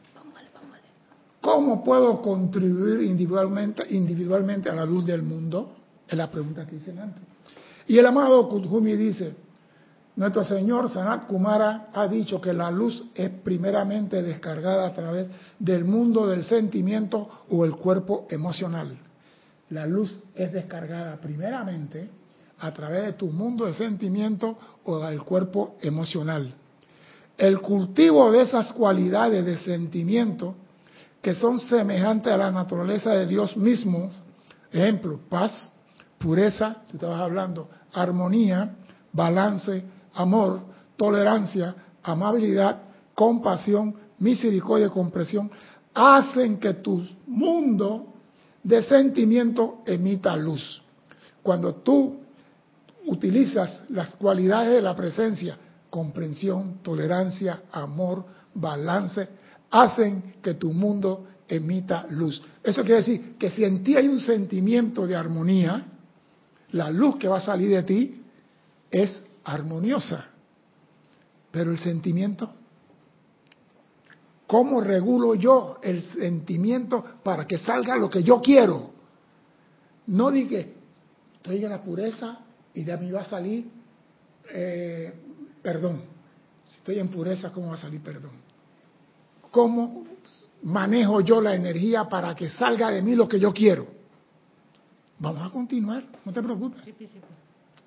¿Cómo 1.42 1.84
puedo 1.84 2.22
contribuir 2.22 3.02
individualmente, 3.02 4.70
a 4.70 4.76
la 4.76 4.86
luz 4.86 5.06
del 5.06 5.24
mundo? 5.24 5.76
Es 6.08 6.18
la 6.18 6.32
pregunta 6.32 6.66
que 6.66 6.78
hice 6.78 6.92
antes. 6.92 7.22
Y 7.86 7.98
el 7.98 8.06
amado 8.06 8.48
Kutjumi 8.48 8.96
dice, 8.96 9.36
nuestro 10.16 10.44
señor 10.44 10.92
Sanat 10.92 11.26
Kumara 11.26 11.86
ha 11.94 12.08
dicho 12.08 12.40
que 12.40 12.54
la 12.54 12.70
luz 12.70 13.04
es 13.16 13.30
primeramente 13.30 14.22
descargada 14.22 14.88
a 14.88 14.94
través 14.94 15.28
del 15.58 15.86
mundo 15.86 16.28
del 16.28 16.44
sentimiento 16.44 17.46
o 17.50 17.66
el 17.66 17.76
cuerpo 17.76 18.28
emocional. 18.30 18.96
La 19.70 19.88
luz 19.88 20.20
es 20.36 20.52
descargada 20.52 21.18
primeramente 21.18 22.10
a 22.60 22.72
través 22.72 23.06
de 23.06 23.14
tu 23.14 23.28
mundo 23.28 23.66
del 23.66 23.74
sentimiento 23.74 24.58
o 24.86 25.00
del 25.00 25.24
cuerpo 25.24 25.78
emocional. 25.82 26.54
El 27.36 27.60
cultivo 27.60 28.32
de 28.32 28.44
esas 28.44 28.72
cualidades 28.74 29.44
de 29.44 29.58
sentimiento 29.58 30.56
que 31.24 31.34
son 31.34 31.60
semejantes 31.60 32.32
a 32.32 32.38
la 32.38 32.52
naturaleza 32.52 33.12
de 33.12 33.26
Dios 33.26 33.58
mismo, 33.58 34.12
ejemplo, 34.72 35.20
paz, 35.30 35.72
pureza, 36.20 36.84
tú 36.90 36.98
estabas 36.98 37.22
hablando, 37.22 37.70
armonía, 37.94 38.76
balance, 39.12 39.84
amor, 40.14 40.62
tolerancia, 40.96 41.76
amabilidad, 42.04 42.82
compasión, 43.14 43.96
misericordia 44.20 44.88
y 44.88 44.90
comprensión, 44.90 45.52
hacen 45.94 46.58
que 46.60 46.76
tu 46.76 47.06
mundo 47.28 48.14
de 48.64 48.82
sentimiento 48.84 49.82
emita 49.86 50.36
luz. 50.36 50.82
Cuando 51.42 51.76
tú 51.76 52.20
utilizas 53.06 53.84
las 53.90 54.16
cualidades 54.16 54.74
de 54.74 54.82
la 54.82 54.96
presencia, 54.96 55.58
comprensión, 55.90 56.80
tolerancia, 56.82 57.64
amor, 57.72 58.26
balance, 58.54 59.28
hacen 59.70 60.36
que 60.42 60.54
tu 60.54 60.72
mundo 60.72 61.28
emita 61.48 62.08
luz. 62.10 62.42
Eso 62.64 62.82
quiere 62.82 62.98
decir 62.98 63.38
que 63.38 63.52
si 63.52 63.64
en 63.64 63.84
ti 63.84 63.96
hay 63.96 64.08
un 64.08 64.20
sentimiento 64.20 65.06
de 65.06 65.16
armonía, 65.16 65.86
la 66.72 66.90
luz 66.90 67.18
que 67.18 67.28
va 67.28 67.38
a 67.38 67.42
salir 67.42 67.70
de 67.70 67.84
ti 67.84 68.22
es 68.90 69.22
armoniosa. 69.44 70.26
Pero 71.52 71.72
el 71.72 71.80
sentimiento, 71.80 72.52
¿cómo 74.48 74.82
regulo 74.82 75.36
yo 75.36 75.80
el 75.84 76.02
sentimiento 76.02 77.04
para 77.24 77.46
que 77.46 77.60
salga 77.60 77.96
lo 77.96 78.10
que 78.10 78.24
yo 78.24 78.42
quiero? 78.42 78.92
No 80.08 80.32
dije, 80.32 80.74
estoy 81.36 81.64
en 81.64 81.70
la 81.70 81.82
pureza 81.82 82.40
y 82.74 82.84
de 82.84 82.98
mí 82.98 83.12
va 83.12 83.22
a 83.22 83.26
salir 83.26 83.70
eh, 84.52 85.14
perdón. 85.62 86.02
Si 86.70 86.78
estoy 86.78 87.00
en 87.00 87.10
pureza, 87.10 87.52
¿cómo 87.52 87.70
va 87.70 87.76
a 87.76 87.78
salir 87.78 88.02
perdón? 88.02 88.32
¿Cómo 89.52 90.06
manejo 90.64 91.22
yo 91.22 91.40
la 91.42 91.56
energía 91.56 92.06
para 92.06 92.34
que 92.36 92.50
salga 92.50 92.90
de 92.90 93.02
mí 93.02 93.16
lo 93.16 93.28
que 93.28 93.40
yo 93.40 93.54
quiero? 93.54 93.88
Vamos 95.20 95.44
a 95.44 95.50
continuar, 95.52 96.04
no 96.26 96.34
te 96.34 96.42
preocupes. 96.42 96.82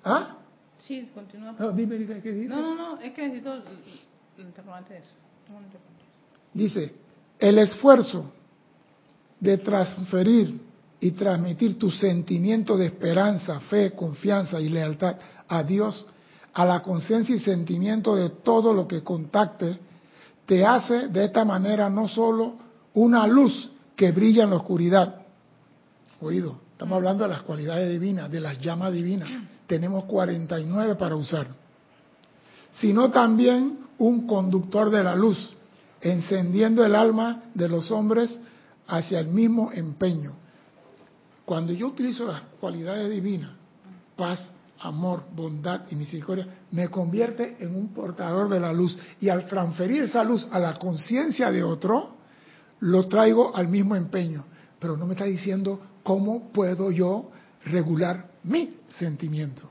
¿Ah? 0.03 0.37
Sí, 0.79 1.09
continúa. 1.13 1.55
No, 1.57 1.71
dime, 1.71 1.95
dime. 1.97 2.47
No, 2.47 2.61
no, 2.61 2.75
no, 2.75 3.01
es 3.01 3.13
que 3.13 3.23
necesito 3.23 3.53
el, 3.53 3.63
interrogante 4.45 4.93
de 4.93 4.99
eso. 4.99 5.11
Dice, 6.53 6.93
el 7.39 7.57
esfuerzo 7.57 8.31
de 9.39 9.57
transferir 9.57 10.59
y 10.99 11.11
transmitir 11.11 11.77
tu 11.77 11.91
sentimiento 11.91 12.77
de 12.77 12.87
esperanza, 12.87 13.59
fe, 13.61 13.91
confianza 13.91 14.59
y 14.59 14.69
lealtad 14.69 15.15
a 15.47 15.63
Dios, 15.63 16.05
a 16.53 16.65
la 16.65 16.81
conciencia 16.81 17.35
y 17.35 17.39
sentimiento 17.39 18.15
de 18.15 18.29
todo 18.29 18.73
lo 18.73 18.87
que 18.87 19.03
contacte, 19.03 19.77
te 20.45 20.65
hace 20.65 21.07
de 21.09 21.25
esta 21.25 21.45
manera 21.45 21.89
no 21.89 22.07
solo 22.07 22.55
una 22.93 23.27
luz 23.27 23.71
que 23.95 24.11
brilla 24.11 24.43
en 24.43 24.49
la 24.51 24.55
oscuridad. 24.57 25.21
Oído, 26.19 26.59
estamos 26.71 26.97
hablando 26.97 27.23
de 27.23 27.29
las 27.29 27.43
cualidades 27.43 27.89
divinas, 27.89 28.31
de 28.31 28.39
las 28.39 28.59
llamas 28.59 28.91
divinas 28.91 29.29
tenemos 29.67 30.05
49 30.05 30.95
para 30.95 31.15
usar, 31.15 31.47
sino 32.71 33.11
también 33.11 33.79
un 33.97 34.25
conductor 34.25 34.89
de 34.89 35.03
la 35.03 35.15
luz, 35.15 35.55
encendiendo 36.01 36.85
el 36.85 36.95
alma 36.95 37.43
de 37.53 37.69
los 37.69 37.91
hombres 37.91 38.39
hacia 38.87 39.19
el 39.19 39.27
mismo 39.27 39.71
empeño. 39.71 40.33
Cuando 41.45 41.73
yo 41.73 41.87
utilizo 41.87 42.27
las 42.27 42.41
cualidades 42.59 43.09
divinas, 43.09 43.51
paz, 44.15 44.51
amor, 44.79 45.23
bondad 45.33 45.81
y 45.89 45.95
misericordia, 45.95 46.47
me 46.71 46.89
convierte 46.89 47.57
en 47.59 47.75
un 47.75 47.89
portador 47.93 48.49
de 48.49 48.59
la 48.59 48.73
luz. 48.73 48.97
Y 49.19 49.29
al 49.29 49.47
transferir 49.47 50.03
esa 50.03 50.23
luz 50.23 50.47
a 50.51 50.59
la 50.59 50.77
conciencia 50.77 51.51
de 51.51 51.63
otro, 51.63 52.15
lo 52.81 53.07
traigo 53.07 53.55
al 53.55 53.67
mismo 53.67 53.95
empeño. 53.95 54.45
Pero 54.79 54.97
no 54.97 55.05
me 55.05 55.13
está 55.13 55.25
diciendo 55.25 55.79
cómo 56.03 56.51
puedo 56.51 56.91
yo 56.91 57.31
regular 57.65 58.29
mi 58.47 58.77
sentimiento. 58.97 59.69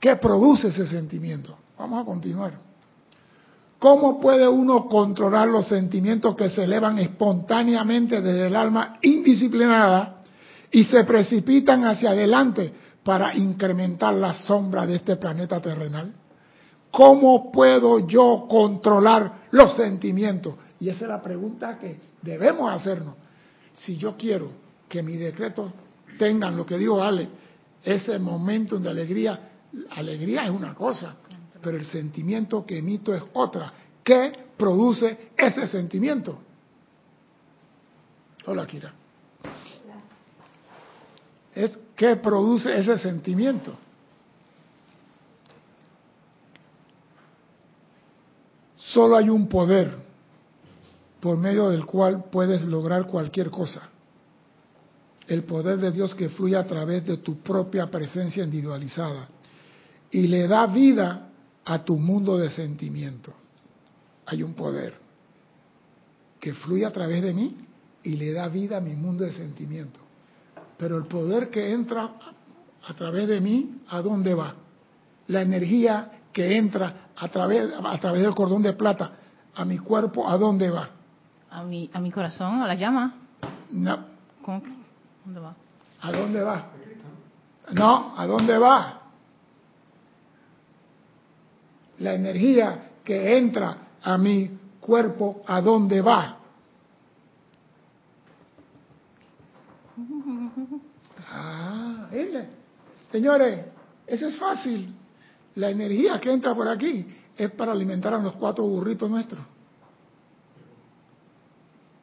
¿Qué 0.00 0.16
produce 0.16 0.68
ese 0.68 0.86
sentimiento? 0.86 1.56
Vamos 1.78 2.02
a 2.02 2.04
continuar. 2.04 2.54
¿Cómo 3.78 4.20
puede 4.20 4.46
uno 4.46 4.86
controlar 4.86 5.48
los 5.48 5.66
sentimientos 5.66 6.36
que 6.36 6.48
se 6.50 6.64
elevan 6.64 6.98
espontáneamente 6.98 8.20
desde 8.20 8.46
el 8.46 8.54
alma 8.54 8.98
indisciplinada 9.02 10.22
y 10.70 10.84
se 10.84 11.02
precipitan 11.04 11.84
hacia 11.84 12.10
adelante 12.10 12.72
para 13.02 13.34
incrementar 13.34 14.14
la 14.14 14.34
sombra 14.34 14.86
de 14.86 14.96
este 14.96 15.16
planeta 15.16 15.60
terrenal? 15.60 16.12
¿Cómo 16.92 17.50
puedo 17.50 18.06
yo 18.06 18.46
controlar 18.48 19.32
los 19.50 19.74
sentimientos? 19.74 20.54
Y 20.78 20.88
esa 20.88 21.04
es 21.04 21.10
la 21.10 21.22
pregunta 21.22 21.78
que 21.78 21.98
debemos 22.22 22.70
hacernos. 22.70 23.14
Si 23.74 23.96
yo 23.96 24.16
quiero 24.16 24.50
que 24.88 25.02
mi 25.02 25.16
decreto 25.16 25.72
tengan 26.18 26.56
lo 26.56 26.64
que 26.66 26.78
digo 26.78 27.02
Ale, 27.02 27.28
ese 27.84 28.18
momento 28.18 28.78
de 28.78 28.88
alegría, 28.88 29.50
alegría 29.90 30.44
es 30.44 30.50
una 30.50 30.74
cosa, 30.74 31.16
pero 31.60 31.76
el 31.76 31.86
sentimiento 31.86 32.64
que 32.64 32.78
emito 32.78 33.14
es 33.14 33.22
otra. 33.32 33.72
¿Qué 34.02 34.32
produce 34.56 35.30
ese 35.36 35.66
sentimiento? 35.68 36.38
Hola, 38.46 38.66
Kira. 38.66 38.92
Es 41.54 41.78
qué 41.94 42.16
produce 42.16 42.76
ese 42.76 42.98
sentimiento. 42.98 43.76
Solo 48.76 49.16
hay 49.16 49.28
un 49.28 49.48
poder 49.48 49.96
por 51.20 51.36
medio 51.36 51.70
del 51.70 51.86
cual 51.86 52.24
puedes 52.30 52.62
lograr 52.62 53.06
cualquier 53.06 53.50
cosa. 53.50 53.91
El 55.26 55.44
poder 55.44 55.78
de 55.78 55.92
Dios 55.92 56.14
que 56.14 56.28
fluye 56.28 56.56
a 56.56 56.66
través 56.66 57.06
de 57.06 57.18
tu 57.18 57.40
propia 57.40 57.90
presencia 57.90 58.44
individualizada 58.44 59.28
y 60.10 60.26
le 60.26 60.46
da 60.46 60.66
vida 60.66 61.28
a 61.64 61.84
tu 61.84 61.96
mundo 61.96 62.36
de 62.36 62.50
sentimiento. 62.50 63.32
Hay 64.26 64.42
un 64.42 64.54
poder 64.54 64.94
que 66.40 66.54
fluye 66.54 66.84
a 66.84 66.90
través 66.90 67.22
de 67.22 67.32
mí 67.32 67.56
y 68.02 68.16
le 68.16 68.32
da 68.32 68.48
vida 68.48 68.78
a 68.78 68.80
mi 68.80 68.94
mundo 68.94 69.24
de 69.24 69.32
sentimiento. 69.32 70.00
Pero 70.76 70.98
el 70.98 71.04
poder 71.04 71.50
que 71.50 71.72
entra 71.72 72.10
a 72.84 72.94
través 72.94 73.28
de 73.28 73.40
mí, 73.40 73.82
¿a 73.88 74.02
dónde 74.02 74.34
va? 74.34 74.54
La 75.28 75.42
energía 75.42 76.10
que 76.32 76.56
entra 76.56 77.10
a 77.16 77.28
través, 77.28 77.70
a 77.82 77.98
través 77.98 78.22
del 78.22 78.34
cordón 78.34 78.62
de 78.62 78.72
plata 78.72 79.12
a 79.54 79.64
mi 79.64 79.78
cuerpo, 79.78 80.28
¿a 80.28 80.36
dónde 80.36 80.70
va? 80.70 80.88
A 81.50 81.62
mi, 81.62 81.90
a 81.92 82.00
mi 82.00 82.10
corazón, 82.10 82.62
a 82.62 82.66
la 82.66 82.74
llama. 82.74 83.14
No. 83.70 83.98
¿Cómo 84.42 84.62
¿Dónde 85.24 85.40
va? 85.40 85.54
¿A 86.00 86.12
dónde 86.12 86.42
va? 86.42 86.66
No, 87.72 88.14
¿a 88.16 88.26
dónde 88.26 88.58
va? 88.58 89.02
La 91.98 92.14
energía 92.14 92.90
que 93.04 93.38
entra 93.38 93.78
a 94.02 94.18
mi 94.18 94.58
cuerpo, 94.80 95.42
¿a 95.46 95.60
dónde 95.60 96.00
va? 96.00 96.38
Ah, 101.34 102.08
Señores, 103.10 103.66
eso 104.06 104.28
es 104.28 104.36
fácil. 104.36 104.94
La 105.54 105.70
energía 105.70 106.20
que 106.20 106.30
entra 106.30 106.54
por 106.54 106.68
aquí 106.68 107.06
es 107.36 107.50
para 107.52 107.72
alimentar 107.72 108.12
a 108.12 108.18
los 108.18 108.34
cuatro 108.34 108.64
burritos 108.64 109.08
nuestros. 109.10 109.40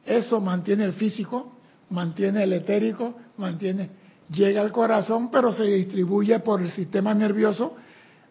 Eso 0.04 0.40
mantiene 0.40 0.84
el 0.84 0.94
físico, 0.94 1.52
mantiene 1.90 2.44
el 2.44 2.52
etérico, 2.52 3.16
mantiene, 3.36 3.90
llega 4.30 4.60
al 4.60 4.72
corazón, 4.72 5.30
pero 5.30 5.52
se 5.52 5.64
distribuye 5.64 6.38
por 6.40 6.60
el 6.60 6.70
sistema 6.70 7.14
nervioso 7.14 7.76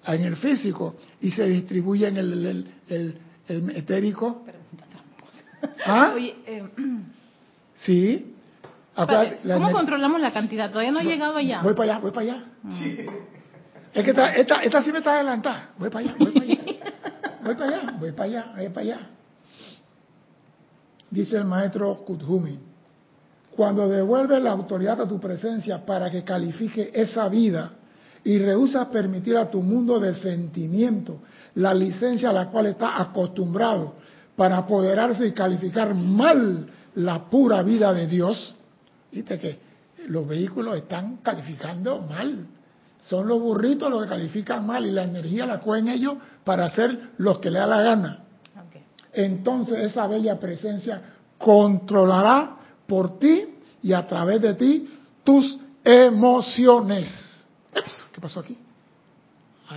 en 0.06 0.24
el 0.24 0.38
físico 0.38 0.96
y 1.22 1.32
se 1.32 1.46
distribuye 1.46 2.08
en 2.08 2.18
el, 2.18 2.66
el, 2.88 3.72
etérico. 3.75 4.46
¿Ah? 5.86 6.16
Eh, 6.18 6.63
sí. 7.75 8.34
¿Cómo 8.96 9.72
controlamos 9.72 10.20
la 10.20 10.32
cantidad? 10.32 10.70
Todavía 10.70 10.92
no 10.92 11.00
he 11.00 11.06
llegado 11.06 11.38
allá. 11.38 11.62
Voy 11.62 11.74
para 11.74 11.94
allá, 11.94 12.01
voy 12.01 12.12
para 12.12 12.22
allá. 12.22 12.44
Ah. 12.66 12.70
Es 13.94 14.04
que 14.04 14.12
esta, 14.12 14.36
esta, 14.36 14.56
esta, 14.62 14.84
sí 14.84 14.92
me 14.92 15.00
está 15.00 15.16
adelantada. 15.16 15.72
Voy 15.78 15.89
para 15.89 16.10
allá, 16.10 16.16
voy 16.20 16.32
para 16.32 16.46
allá. 16.46 16.60
voy 17.44 17.56
para 17.56 17.66
allá, 17.66 17.94
voy 18.00 18.12
para 18.12 18.24
allá, 18.24 18.51
voy 18.56 18.70
para 18.70 18.82
allá. 18.82 19.00
Dice 21.10 21.38
el 21.38 21.46
maestro 21.46 21.96
Kuthumi, 22.06 22.60
cuando 23.56 23.88
devuelves 23.88 24.41
la 24.41 24.51
autoridad 24.51 25.01
a 25.01 25.08
tu 25.08 25.20
presencia 25.20 25.86
para 25.86 26.10
que 26.10 26.24
califique 26.24 26.91
esa 26.94 27.27
vida 27.29 27.72
y 28.24 28.38
rehusas 28.38 28.88
permitir 28.88 29.38
a 29.38 29.50
tu 29.50 29.62
mundo 29.62 30.00
de 30.00 30.15
sentimiento 30.15 31.22
la 31.56 31.74
licencia 31.74 32.29
a 32.29 32.34
la 32.34 32.50
cual 32.50 32.68
está 32.68 33.01
acostumbrado 33.01 33.96
para 34.36 34.58
apoderarse 34.58 35.27
y 35.27 35.32
calificar 35.32 35.94
mal 35.94 36.68
la 36.96 37.29
pura 37.29 37.62
vida 37.62 37.94
de 37.94 38.08
Dios, 38.08 38.56
viste 39.12 39.39
que 39.39 39.60
los 40.08 40.27
vehículos 40.27 40.77
están 40.77 41.18
calificando 41.18 42.00
mal. 42.00 42.48
Son 43.00 43.27
los 43.27 43.39
burritos 43.39 43.89
los 43.89 44.03
que 44.03 44.10
califican 44.10 44.65
mal 44.65 44.86
y 44.86 44.91
la 44.91 45.03
energía 45.03 45.46
la 45.46 45.60
cogen 45.60 45.88
ellos 45.88 46.15
para 46.44 46.65
hacer 46.65 47.12
lo 47.18 47.39
que 47.39 47.50
le 47.50 47.60
da 47.60 47.68
la 47.68 47.82
gana. 47.82 48.20
Entonces 49.13 49.79
esa 49.79 50.08
bella 50.08 50.39
presencia 50.39 51.01
controlará 51.38 52.59
por 52.89 53.19
ti 53.19 53.46
y 53.81 53.93
a 53.93 54.05
través 54.05 54.41
de 54.41 54.55
ti 54.55 55.00
tus 55.24 55.58
emociones. 55.84 57.48
¿Qué 58.11 58.20
pasó 58.20 58.42
aquí? 58.42 58.57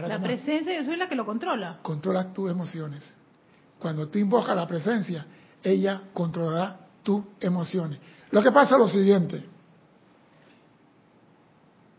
la 0.00 0.18
presencia 0.22 0.74
yo 0.74 0.84
soy 0.84 0.96
la 0.96 1.06
que 1.06 1.14
lo 1.14 1.26
controla. 1.26 1.78
Controla 1.82 2.32
tus 2.32 2.50
emociones. 2.50 3.14
Cuando 3.78 4.08
tú 4.08 4.18
invocas 4.18 4.56
la 4.56 4.66
presencia, 4.66 5.26
ella 5.62 6.04
controlará 6.14 6.78
tus 7.02 7.22
emociones. 7.38 7.98
Lo 8.30 8.42
que 8.42 8.50
pasa 8.50 8.76
es 8.76 8.80
lo 8.80 8.88
siguiente. 8.88 9.44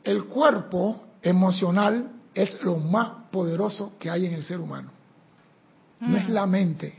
El 0.04 0.26
cuerpo 0.26 1.04
emocional 1.22 2.12
es 2.34 2.62
lo 2.64 2.78
más 2.78 3.10
poderoso 3.32 3.94
que 4.00 4.10
hay 4.10 4.26
en 4.26 4.34
el 4.34 4.44
ser 4.44 4.60
humano. 4.60 4.90
No 6.00 6.18
es 6.18 6.28
mm. 6.28 6.32
la 6.32 6.48
mente, 6.48 6.98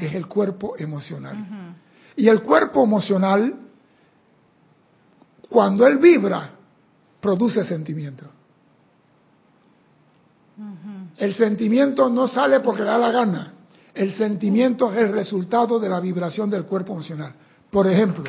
es 0.00 0.14
el 0.14 0.26
cuerpo 0.26 0.74
emocional. 0.78 1.65
Y 2.16 2.28
el 2.28 2.42
cuerpo 2.42 2.82
emocional, 2.82 3.54
cuando 5.48 5.86
él 5.86 5.98
vibra, 5.98 6.50
produce 7.20 7.64
sentimiento. 7.64 8.24
El 11.18 11.34
sentimiento 11.34 12.08
no 12.08 12.28
sale 12.28 12.60
porque 12.60 12.82
le 12.82 12.88
da 12.88 12.98
la 12.98 13.10
gana. 13.10 13.52
El 13.94 14.14
sentimiento 14.14 14.92
es 14.92 14.98
el 14.98 15.12
resultado 15.12 15.78
de 15.78 15.88
la 15.88 16.00
vibración 16.00 16.50
del 16.50 16.64
cuerpo 16.64 16.92
emocional. 16.92 17.32
Por 17.70 17.86
ejemplo, 17.86 18.24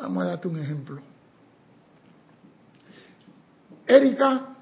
vamos 0.00 0.22
a 0.22 0.26
darte 0.26 0.48
un 0.48 0.58
ejemplo. 0.58 1.00
Erika, 3.86 4.56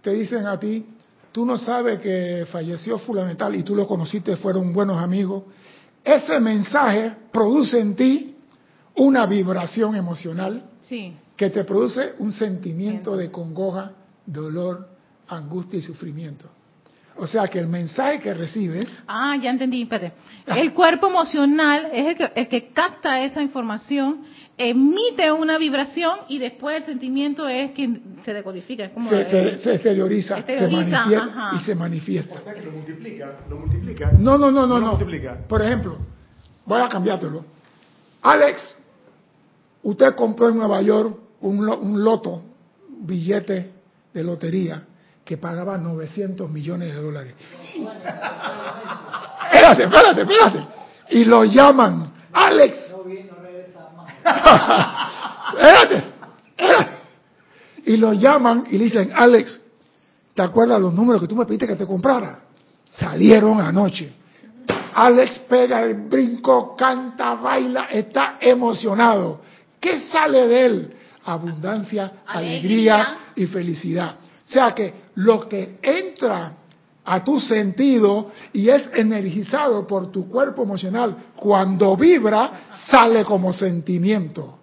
te 0.00 0.10
dicen 0.10 0.46
a 0.46 0.58
ti, 0.58 0.86
tú 1.32 1.44
no 1.44 1.58
sabes 1.58 1.98
que 2.00 2.46
falleció 2.50 2.98
fulamental 2.98 3.54
y 3.56 3.62
tú 3.62 3.74
lo 3.74 3.86
conociste, 3.86 4.36
fueron 4.36 4.72
buenos 4.72 4.98
amigos. 4.98 5.44
Ese 6.04 6.40
mensaje 6.40 7.12
produce 7.32 7.80
en 7.80 7.94
ti 7.94 8.34
una 8.96 9.26
vibración 9.26 9.94
emocional 9.96 10.64
que 11.36 11.50
te 11.50 11.64
produce 11.64 12.14
un 12.18 12.32
sentimiento 12.32 13.16
de 13.16 13.30
congoja, 13.30 13.92
dolor, 14.26 14.88
angustia 15.28 15.78
y 15.78 15.82
sufrimiento. 15.82 16.50
O 17.16 17.26
sea 17.26 17.46
que 17.48 17.58
el 17.58 17.66
mensaje 17.66 18.20
que 18.20 18.34
recibes. 18.34 19.02
Ah, 19.06 19.36
ya 19.40 19.50
entendí, 19.50 19.82
espérate. 19.82 20.14
El 20.46 20.72
cuerpo 20.72 21.08
emocional 21.08 21.90
es 21.92 22.06
el 22.06 22.16
que, 22.16 22.32
el 22.34 22.48
que 22.48 22.68
capta 22.72 23.22
esa 23.22 23.42
información 23.42 24.24
emite 24.56 25.32
una 25.32 25.58
vibración 25.58 26.20
y 26.28 26.38
después 26.38 26.76
el 26.76 26.84
sentimiento 26.84 27.48
es 27.48 27.72
que 27.72 28.00
se 28.24 28.32
decodifica. 28.32 28.90
se, 29.08 29.58
se, 29.58 29.74
exterioriza, 29.74 30.42
se 30.46 30.68
manifiesta 30.68 31.50
y 31.54 31.58
se 31.60 31.74
manifiesta. 31.74 32.34
O 32.40 32.44
sea 32.44 32.54
que 32.54 32.62
lo 32.62 32.72
multiplica, 32.72 33.36
lo 33.48 33.56
multiplica. 33.56 34.12
No, 34.12 34.38
no, 34.38 34.50
no, 34.50 34.66
no. 34.66 34.78
no. 34.80 34.98
Por 35.48 35.62
ejemplo, 35.62 35.98
voy 36.66 36.80
a 36.80 36.88
cambiártelo. 36.88 37.44
Alex, 38.22 38.78
usted 39.82 40.14
compró 40.14 40.48
en 40.48 40.58
Nueva 40.58 40.80
York 40.82 41.16
un, 41.40 41.68
un 41.68 42.04
loto, 42.04 42.42
billete 43.00 43.72
de 44.12 44.22
lotería, 44.22 44.84
que 45.24 45.38
pagaba 45.38 45.78
900 45.78 46.50
millones 46.50 46.94
de 46.94 47.00
dólares. 47.00 47.34
espérate, 49.52 49.84
espérate, 49.84 50.22
espérate. 50.22 50.66
Y 51.10 51.24
lo 51.24 51.44
llaman, 51.44 52.12
Alex, 52.32 52.94
y 57.84 57.96
lo 57.96 58.12
llaman 58.12 58.64
y 58.70 58.78
le 58.78 58.84
dicen, 58.84 59.10
Alex, 59.14 59.60
¿te 60.34 60.42
acuerdas 60.42 60.80
los 60.80 60.94
números 60.94 61.20
que 61.20 61.28
tú 61.28 61.36
me 61.36 61.44
pediste 61.44 61.66
que 61.66 61.76
te 61.76 61.86
comprara? 61.86 62.40
Salieron 62.84 63.60
anoche. 63.60 64.12
Alex 64.94 65.38
pega 65.48 65.82
el 65.82 65.94
brinco, 66.08 66.76
canta, 66.76 67.34
baila, 67.34 67.86
está 67.90 68.36
emocionado. 68.40 69.40
¿Qué 69.80 70.00
sale 70.00 70.46
de 70.46 70.66
él? 70.66 70.94
Abundancia, 71.24 72.12
alegría 72.26 73.16
y 73.34 73.46
felicidad. 73.46 74.16
O 74.44 74.50
sea 74.52 74.74
que 74.74 74.94
lo 75.16 75.48
que 75.48 75.78
entra 75.82 76.52
a 77.04 77.24
tu 77.24 77.40
sentido 77.40 78.30
y 78.52 78.68
es 78.68 78.88
energizado 78.94 79.86
por 79.86 80.12
tu 80.12 80.28
cuerpo 80.28 80.62
emocional, 80.62 81.16
cuando 81.36 81.96
vibra, 81.96 82.68
sale 82.86 83.24
como 83.24 83.52
sentimiento. 83.52 84.58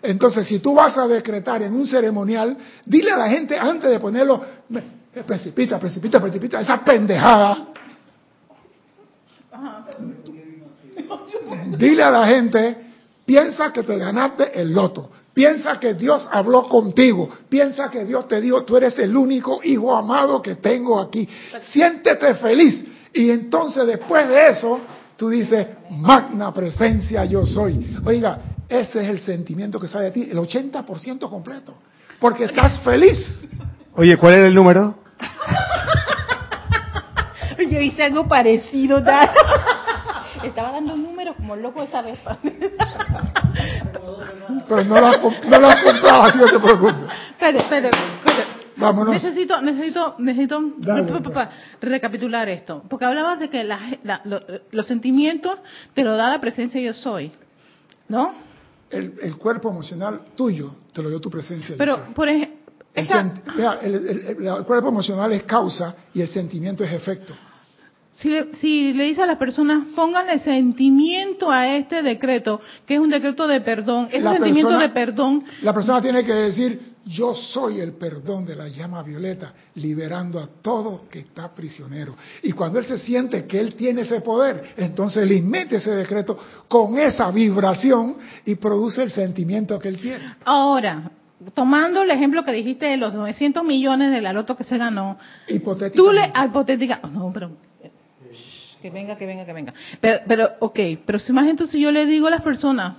Entonces, 0.00 0.46
si 0.46 0.58
tú 0.58 0.74
vas 0.74 0.96
a 0.98 1.08
decretar 1.08 1.62
en 1.62 1.74
un 1.74 1.86
ceremonial, 1.86 2.56
dile 2.84 3.10
a 3.10 3.16
la 3.16 3.28
gente 3.28 3.58
antes 3.58 3.90
de 3.90 3.98
ponerlo, 3.98 4.40
precipita, 5.26 5.78
precipita, 5.78 6.20
precipita, 6.20 6.60
esa 6.60 6.84
pendejada. 6.84 7.68
Dile 11.78 12.02
a 12.02 12.10
la 12.10 12.26
gente, 12.26 12.76
piensa 13.24 13.72
que 13.72 13.82
te 13.82 13.96
ganaste 13.96 14.60
el 14.60 14.72
loto. 14.72 15.10
Piensa 15.34 15.80
que 15.80 15.94
Dios 15.94 16.28
habló 16.30 16.68
contigo. 16.68 17.28
Piensa 17.48 17.90
que 17.90 18.04
Dios 18.04 18.28
te 18.28 18.40
dijo, 18.40 18.64
tú 18.64 18.76
eres 18.76 18.96
el 19.00 19.16
único 19.16 19.60
hijo 19.64 19.94
amado 19.94 20.40
que 20.40 20.54
tengo 20.56 21.00
aquí. 21.00 21.28
Siéntete 21.60 22.34
feliz. 22.36 22.84
Y 23.12 23.30
entonces 23.30 23.86
después 23.86 24.28
de 24.28 24.46
eso, 24.48 24.80
tú 25.16 25.28
dices, 25.28 25.66
magna 25.90 26.54
presencia 26.54 27.24
yo 27.24 27.44
soy. 27.44 27.96
Oiga, 28.04 28.38
ese 28.68 29.02
es 29.02 29.10
el 29.10 29.20
sentimiento 29.20 29.80
que 29.80 29.88
sale 29.88 30.06
de 30.06 30.10
ti, 30.12 30.28
el 30.30 30.38
80% 30.38 31.28
completo. 31.28 31.74
Porque 32.20 32.44
estás 32.44 32.78
feliz. 32.80 33.48
Oye, 33.96 34.16
¿cuál 34.16 34.34
era 34.34 34.46
el 34.46 34.54
número? 34.54 34.98
yo 37.70 37.80
hice 37.80 38.04
algo 38.04 38.28
parecido. 38.28 39.02
Estaba 40.44 40.72
dando 40.72 40.96
números 40.96 41.36
como 41.36 41.56
loco 41.56 41.82
esa 41.82 42.02
vez. 42.02 42.18
Pero 44.68 44.84
no 44.84 45.00
la, 45.00 45.18
no 45.18 45.58
la 45.58 45.82
comprado, 45.82 46.22
así 46.22 46.38
no 46.38 46.46
te 46.46 46.58
preocupes. 46.58 46.94
Espere, 47.32 47.58
espere, 47.58 47.88
espere. 47.88 48.44
Vámonos. 48.76 49.12
Necesito, 49.14 49.60
necesito, 49.62 50.16
necesito 50.18 50.60
Dale, 50.78 51.12
pa- 51.12 51.20
pa- 51.22 51.30
pa- 51.30 51.50
recapitular 51.80 52.48
esto. 52.48 52.82
Porque 52.88 53.04
hablabas 53.04 53.38
de 53.38 53.48
que 53.48 53.62
la- 53.62 53.78
la- 54.02 54.20
lo- 54.24 54.40
los 54.72 54.86
sentimientos 54.86 55.58
te 55.94 56.02
lo 56.02 56.16
da 56.16 56.28
la 56.30 56.40
presencia 56.40 56.80
yo 56.80 56.92
soy. 56.92 57.30
¿No? 58.08 58.32
El, 58.90 59.14
el 59.22 59.36
cuerpo 59.36 59.70
emocional 59.70 60.20
tuyo 60.34 60.74
te 60.92 61.02
lo 61.02 61.08
dio 61.08 61.20
tu 61.20 61.30
presencia. 61.30 61.76
Pero, 61.78 61.96
yo 61.98 62.04
soy. 62.06 62.14
por 62.14 62.28
ejemplo, 62.28 62.52
el- 63.82 64.46
el 64.46 64.64
cuerpo 64.64 64.88
emocional 64.88 65.32
es 65.32 65.44
causa 65.44 65.94
y 66.12 66.20
el 66.20 66.28
sentimiento 66.28 66.82
es 66.84 66.92
efecto. 66.92 67.34
Si 68.14 68.28
le, 68.30 68.54
si 68.54 68.92
le 68.92 69.04
dice 69.04 69.22
a 69.22 69.26
las 69.26 69.38
personas, 69.38 69.88
pónganle 69.96 70.38
sentimiento 70.38 71.50
a 71.50 71.68
este 71.76 72.02
decreto, 72.02 72.60
que 72.86 72.94
es 72.94 73.00
un 73.00 73.10
decreto 73.10 73.46
de 73.48 73.60
perdón, 73.60 74.06
ese 74.10 74.20
La 74.20 74.32
sentimiento 74.34 74.68
persona- 74.68 74.86
de 74.88 74.94
perdón, 74.94 75.44
La 75.62 75.74
persona 75.74 76.00
tiene 76.00 76.24
que 76.24 76.32
decir, 76.32 76.94
yo 77.06 77.34
soy 77.34 77.80
el 77.80 77.92
perdón 77.94 78.46
de 78.46 78.54
la 78.56 78.68
llama 78.68 79.02
violeta, 79.02 79.52
liberando 79.74 80.38
a 80.38 80.46
todo 80.62 81.08
que 81.10 81.18
está 81.18 81.52
prisionero. 81.54 82.14
Y 82.42 82.52
cuando 82.52 82.78
él 82.78 82.86
se 82.86 82.98
siente 82.98 83.46
que 83.46 83.58
él 83.60 83.74
tiene 83.74 84.02
ese 84.02 84.20
poder, 84.20 84.62
entonces 84.76 85.26
le 85.28 85.42
mete 85.42 85.76
ese 85.76 85.90
decreto 85.90 86.38
con 86.68 86.96
esa 86.98 87.30
vibración 87.32 88.16
y 88.46 88.54
produce 88.54 89.02
el 89.02 89.10
sentimiento 89.10 89.78
que 89.78 89.88
él 89.88 89.98
tiene. 89.98 90.36
ahora, 90.44 91.10
tomando 91.52 92.00
el 92.02 92.10
ejemplo 92.10 92.42
que 92.44 92.52
dijiste 92.52 92.86
de 92.86 92.96
los 92.96 93.12
900 93.12 93.64
millones 93.64 94.12
de 94.12 94.20
la 94.22 94.32
loto 94.32 94.56
que 94.56 94.64
se 94.64 94.78
ganó, 94.78 95.18
tú 95.94 96.10
le, 96.12 96.32
hipotética, 96.46 97.00
no, 97.12 97.30
pero, 97.34 97.50
que 98.84 98.90
venga, 98.90 99.16
que 99.16 99.24
venga, 99.24 99.46
que 99.46 99.52
venga. 99.54 99.72
Pero, 99.98 100.20
pero, 100.28 100.50
ok, 100.60 100.78
pero 101.06 101.18
si 101.18 101.32
más 101.32 101.48
entonces 101.48 101.80
yo 101.80 101.90
le 101.90 102.04
digo 102.04 102.26
a 102.26 102.30
las 102.30 102.42
personas, 102.42 102.98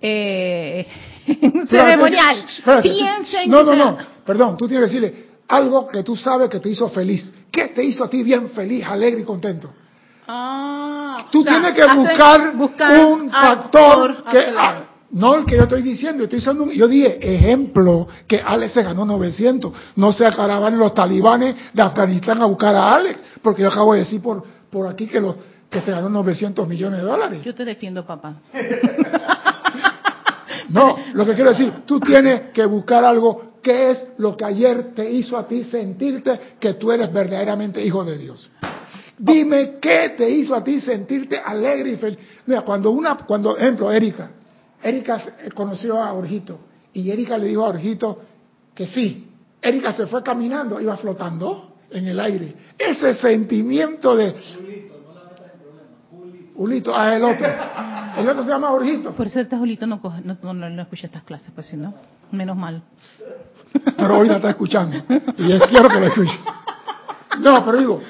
eh, 0.00 0.84
ceremonial, 1.70 2.44
piensen 2.82 3.48
No, 3.48 3.62
no, 3.62 3.76
no. 3.76 3.98
Perdón, 4.26 4.56
tú 4.56 4.66
tienes 4.66 4.90
que 4.90 4.96
decirle 4.98 5.26
algo 5.46 5.86
que 5.86 6.02
tú 6.02 6.16
sabes 6.16 6.48
que 6.50 6.58
te 6.58 6.70
hizo 6.70 6.88
feliz. 6.88 7.32
¿Qué 7.52 7.68
te 7.68 7.84
hizo 7.84 8.02
a 8.02 8.10
ti 8.10 8.24
bien 8.24 8.50
feliz, 8.50 8.84
alegre 8.84 9.20
y 9.20 9.24
contento? 9.24 9.72
Ah, 10.26 11.24
Tú 11.30 11.42
o 11.42 11.44
sea, 11.44 11.52
tienes 11.60 11.72
que 11.72 11.94
buscar, 11.94 12.56
buscar 12.56 13.06
un 13.06 13.30
actor 13.32 14.14
factor 14.16 14.24
que 14.32 14.44
ah, 14.58 14.84
no 15.12 15.36
el 15.36 15.46
que 15.46 15.56
yo 15.56 15.62
estoy 15.62 15.82
diciendo, 15.82 16.24
estoy 16.24 16.40
diciendo, 16.40 16.64
un- 16.64 16.70
yo 16.72 16.88
dije 16.88 17.20
ejemplo 17.22 18.08
que 18.26 18.40
Alex 18.44 18.72
se 18.72 18.82
ganó 18.82 19.04
900, 19.04 19.72
no 19.94 20.12
se 20.12 20.26
acababan 20.26 20.76
los 20.76 20.92
talibanes 20.94 21.54
de 21.72 21.80
Afganistán 21.80 22.42
a 22.42 22.46
buscar 22.46 22.74
a 22.74 22.92
Alex, 22.96 23.20
porque 23.40 23.62
yo 23.62 23.68
acabo 23.68 23.92
de 23.92 24.00
decir 24.00 24.20
por 24.20 24.61
por 24.72 24.88
aquí 24.88 25.06
que 25.06 25.20
los 25.20 25.36
que 25.70 25.80
se 25.82 25.90
ganó 25.90 26.08
900 26.08 26.66
millones 26.66 27.00
de 27.00 27.04
dólares. 27.06 27.42
Yo 27.44 27.54
te 27.54 27.64
defiendo, 27.64 28.04
papá. 28.04 28.36
No, 30.68 30.96
lo 31.12 31.26
que 31.26 31.34
quiero 31.34 31.50
decir, 31.50 31.70
tú 31.84 32.00
tienes 32.00 32.50
que 32.52 32.64
buscar 32.64 33.04
algo 33.04 33.56
que 33.62 33.90
es 33.90 34.06
lo 34.16 34.34
que 34.36 34.44
ayer 34.46 34.94
te 34.94 35.10
hizo 35.10 35.36
a 35.36 35.46
ti 35.46 35.64
sentirte 35.64 36.56
que 36.58 36.74
tú 36.74 36.90
eres 36.90 37.12
verdaderamente 37.12 37.84
hijo 37.84 38.04
de 38.04 38.16
Dios. 38.16 38.50
Dime 39.18 39.74
qué 39.80 40.14
te 40.16 40.30
hizo 40.30 40.54
a 40.54 40.64
ti 40.64 40.80
sentirte 40.80 41.38
alegre 41.38 41.90
y 41.90 41.96
feliz. 41.96 42.18
Mira, 42.46 42.62
cuando 42.62 42.90
una, 42.90 43.18
cuando, 43.18 43.56
ejemplo, 43.56 43.92
Erika, 43.92 44.30
Erika 44.82 45.20
se- 45.20 45.50
conoció 45.50 46.02
a 46.02 46.12
Orjito 46.14 46.58
y 46.94 47.10
Erika 47.10 47.36
le 47.36 47.48
dijo 47.48 47.66
a 47.66 47.68
Orjito 47.68 48.20
que 48.74 48.86
sí. 48.86 49.28
Erika 49.60 49.92
se 49.92 50.06
fue 50.06 50.22
caminando, 50.22 50.80
iba 50.80 50.96
flotando 50.96 51.71
en 51.92 52.06
el 52.06 52.18
aire. 52.20 52.54
Ese 52.78 53.14
sentimiento 53.14 54.16
de 54.16 54.34
Julito, 56.54 56.92
ah, 56.94 57.16
el 57.16 57.24
otro. 57.24 57.46
El 58.18 58.28
otro 58.28 58.44
se 58.44 58.50
llama 58.50 58.70
Orjito. 58.72 59.12
Por 59.12 59.26
eso 59.26 59.40
este 59.40 59.56
Julito 59.56 59.86
no, 59.86 60.00
coge- 60.02 60.22
no, 60.22 60.36
no, 60.42 60.52
no, 60.52 60.68
no 60.70 60.82
escucha 60.82 61.06
estas 61.06 61.22
clases, 61.24 61.50
pues 61.54 61.66
si 61.66 61.76
no, 61.76 61.94
menos 62.30 62.56
mal. 62.56 62.82
pero 63.96 64.18
hoy 64.18 64.28
la 64.28 64.36
está 64.36 64.50
escuchando 64.50 64.98
y 65.38 65.48
yo 65.48 65.58
quiero 65.60 65.88
que 65.88 65.98
lo 66.00 66.06
escuche. 66.06 66.38
No, 67.40 67.64
pero 67.64 67.78
digo, 67.78 68.02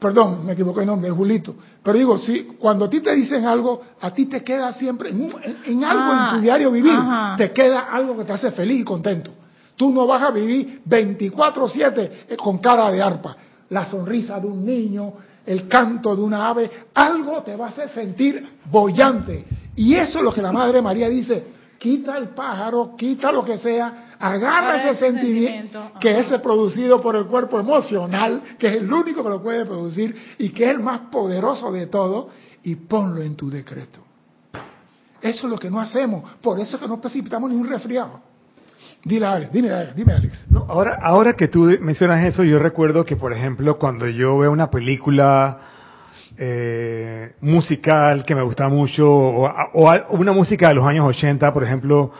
perdón, 0.00 0.44
me 0.44 0.52
equivoqué 0.54 0.80
el 0.80 0.86
nombre, 0.86 1.08
es 1.08 1.14
Julito. 1.16 1.54
Pero 1.82 1.96
digo, 1.96 2.18
si 2.18 2.42
cuando 2.58 2.86
a 2.86 2.90
ti 2.90 3.00
te 3.00 3.14
dicen 3.14 3.46
algo, 3.46 3.80
a 4.00 4.10
ti 4.12 4.26
te 4.26 4.42
queda 4.42 4.72
siempre, 4.72 5.10
en, 5.10 5.20
un- 5.22 5.34
en- 5.42 5.58
en 5.64 5.84
algo 5.84 6.02
Ah, 6.04 6.30
en 6.32 6.36
tu 6.36 6.42
diario 6.42 6.72
vivir, 6.72 6.92
ajá. 6.92 7.36
te 7.36 7.52
queda 7.52 7.80
algo 7.92 8.16
que 8.18 8.24
te 8.24 8.32
hace 8.32 8.50
feliz 8.50 8.80
y 8.80 8.84
contento. 8.84 9.30
Tú 9.76 9.90
no 9.92 10.06
vas 10.06 10.22
a 10.22 10.30
vivir 10.30 10.82
24/7 10.84 12.10
eh, 12.28 12.36
con 12.36 12.58
cara 12.58 12.90
de 12.90 13.02
arpa. 13.02 13.36
La 13.70 13.86
sonrisa 13.86 14.38
de 14.38 14.46
un 14.46 14.64
niño, 14.64 15.14
el 15.44 15.68
canto 15.68 16.14
de 16.14 16.22
una 16.22 16.48
ave, 16.48 16.70
algo 16.94 17.42
te 17.42 17.56
va 17.56 17.66
a 17.66 17.68
hacer 17.70 17.88
sentir 17.90 18.58
bollante. 18.70 19.44
Y 19.76 19.94
eso 19.94 20.18
es 20.18 20.24
lo 20.24 20.32
que 20.32 20.42
la 20.42 20.52
Madre 20.52 20.80
María 20.80 21.08
dice, 21.08 21.44
quita 21.78 22.16
el 22.16 22.28
pájaro, 22.28 22.94
quita 22.96 23.32
lo 23.32 23.44
que 23.44 23.58
sea, 23.58 24.16
agarra 24.18 24.78
ese 24.78 24.90
ese 24.90 25.00
sentimiento 25.00 25.78
sentimiento, 25.78 26.00
que 26.00 26.18
es 26.18 26.40
producido 26.40 27.00
por 27.00 27.16
el 27.16 27.26
cuerpo 27.26 27.58
emocional, 27.58 28.42
que 28.58 28.68
es 28.68 28.76
el 28.76 28.92
único 28.92 29.22
que 29.22 29.28
lo 29.28 29.42
puede 29.42 29.66
producir 29.66 30.14
y 30.38 30.50
que 30.50 30.64
es 30.64 30.70
el 30.70 30.80
más 30.80 31.00
poderoso 31.10 31.72
de 31.72 31.86
todo, 31.88 32.30
y 32.62 32.76
ponlo 32.76 33.20
en 33.20 33.34
tu 33.36 33.50
decreto. 33.50 34.00
Eso 35.20 35.46
es 35.46 35.50
lo 35.50 35.58
que 35.58 35.70
no 35.70 35.80
hacemos, 35.80 36.22
por 36.40 36.58
eso 36.60 36.76
es 36.76 36.82
que 36.82 36.88
no 36.88 37.00
precipitamos 37.00 37.50
ni 37.50 37.56
un 37.56 37.66
resfriado. 37.66 38.33
Dile, 39.04 39.26
Alex, 39.26 39.52
dime, 39.52 39.70
Alex, 39.70 39.94
dime, 39.96 40.12
Alex. 40.14 40.46
No, 40.50 40.64
ahora, 40.68 40.98
ahora 41.02 41.34
que 41.34 41.48
tú 41.48 41.64
mencionas 41.80 42.24
eso, 42.24 42.42
yo 42.42 42.58
recuerdo 42.58 43.04
que, 43.04 43.16
por 43.16 43.32
ejemplo, 43.32 43.78
cuando 43.78 44.08
yo 44.08 44.38
veo 44.38 44.50
una 44.50 44.70
película 44.70 45.58
eh, 46.38 47.34
musical 47.40 48.24
que 48.24 48.34
me 48.34 48.42
gusta 48.42 48.68
mucho, 48.68 49.06
o, 49.06 49.46
o 49.74 50.16
una 50.16 50.32
música 50.32 50.68
de 50.68 50.74
los 50.74 50.86
años 50.86 51.06
80, 51.06 51.52
por 51.52 51.64
ejemplo, 51.64 52.10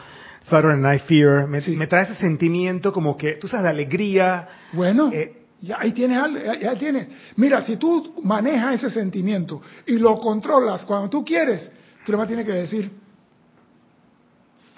Saturday 0.48 0.78
Night 0.78 1.02
Fever, 1.06 1.46
me, 1.46 1.60
Sí. 1.62 1.74
me 1.74 1.86
trae 1.86 2.04
ese 2.04 2.16
sentimiento 2.16 2.92
como 2.92 3.16
que, 3.16 3.32
tú 3.32 3.48
sabes, 3.48 3.64
de 3.64 3.70
alegría. 3.70 4.48
Bueno, 4.72 5.10
Eh, 5.12 5.32
ya 5.62 5.78
ahí 5.80 5.92
tienes, 5.92 6.18
algo, 6.18 6.38
ya, 6.60 6.74
tienes. 6.78 7.08
Mira, 7.36 7.62
si 7.62 7.76
tú 7.76 8.14
manejas 8.22 8.74
ese 8.74 8.90
sentimiento 8.90 9.62
y 9.86 9.98
lo 9.98 10.16
controlas 10.20 10.84
cuando 10.84 11.08
tú 11.08 11.24
quieres, 11.24 11.72
tú 12.04 12.12
vas 12.12 12.26
a 12.26 12.28
tener 12.28 12.44
que 12.44 12.52
decir 12.52 12.90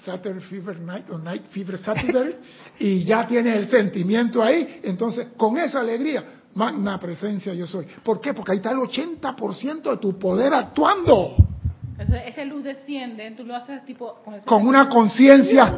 Saturday 0.07 0.41
Fever 0.41 0.79
Night 0.79 1.09
o 1.09 1.17
Night 1.17 1.43
Fever 1.51 1.77
Saturday 1.77 2.35
y 2.79 3.03
ya 3.03 3.27
tienes 3.27 3.57
el 3.57 3.69
sentimiento 3.69 4.41
ahí. 4.41 4.79
Entonces, 4.83 5.27
con 5.35 5.57
esa 5.57 5.81
alegría, 5.81 6.23
magna 6.55 6.99
presencia 6.99 7.53
yo 7.53 7.67
soy. 7.67 7.85
¿Por 8.03 8.21
qué? 8.21 8.33
Porque 8.33 8.53
ahí 8.53 8.57
está 8.57 8.71
el 8.71 8.77
80% 8.77 9.91
de 9.91 9.97
tu 9.97 10.17
poder 10.17 10.53
actuando 10.53 11.35
ese 11.97 12.45
luz 12.45 12.63
desciende, 12.63 13.31
tú 13.31 13.43
lo 13.43 13.55
haces 13.55 13.83
tipo... 13.85 14.21
Con, 14.23 14.39
con 14.41 14.67
una 14.67 14.87
conciencia, 14.87 15.75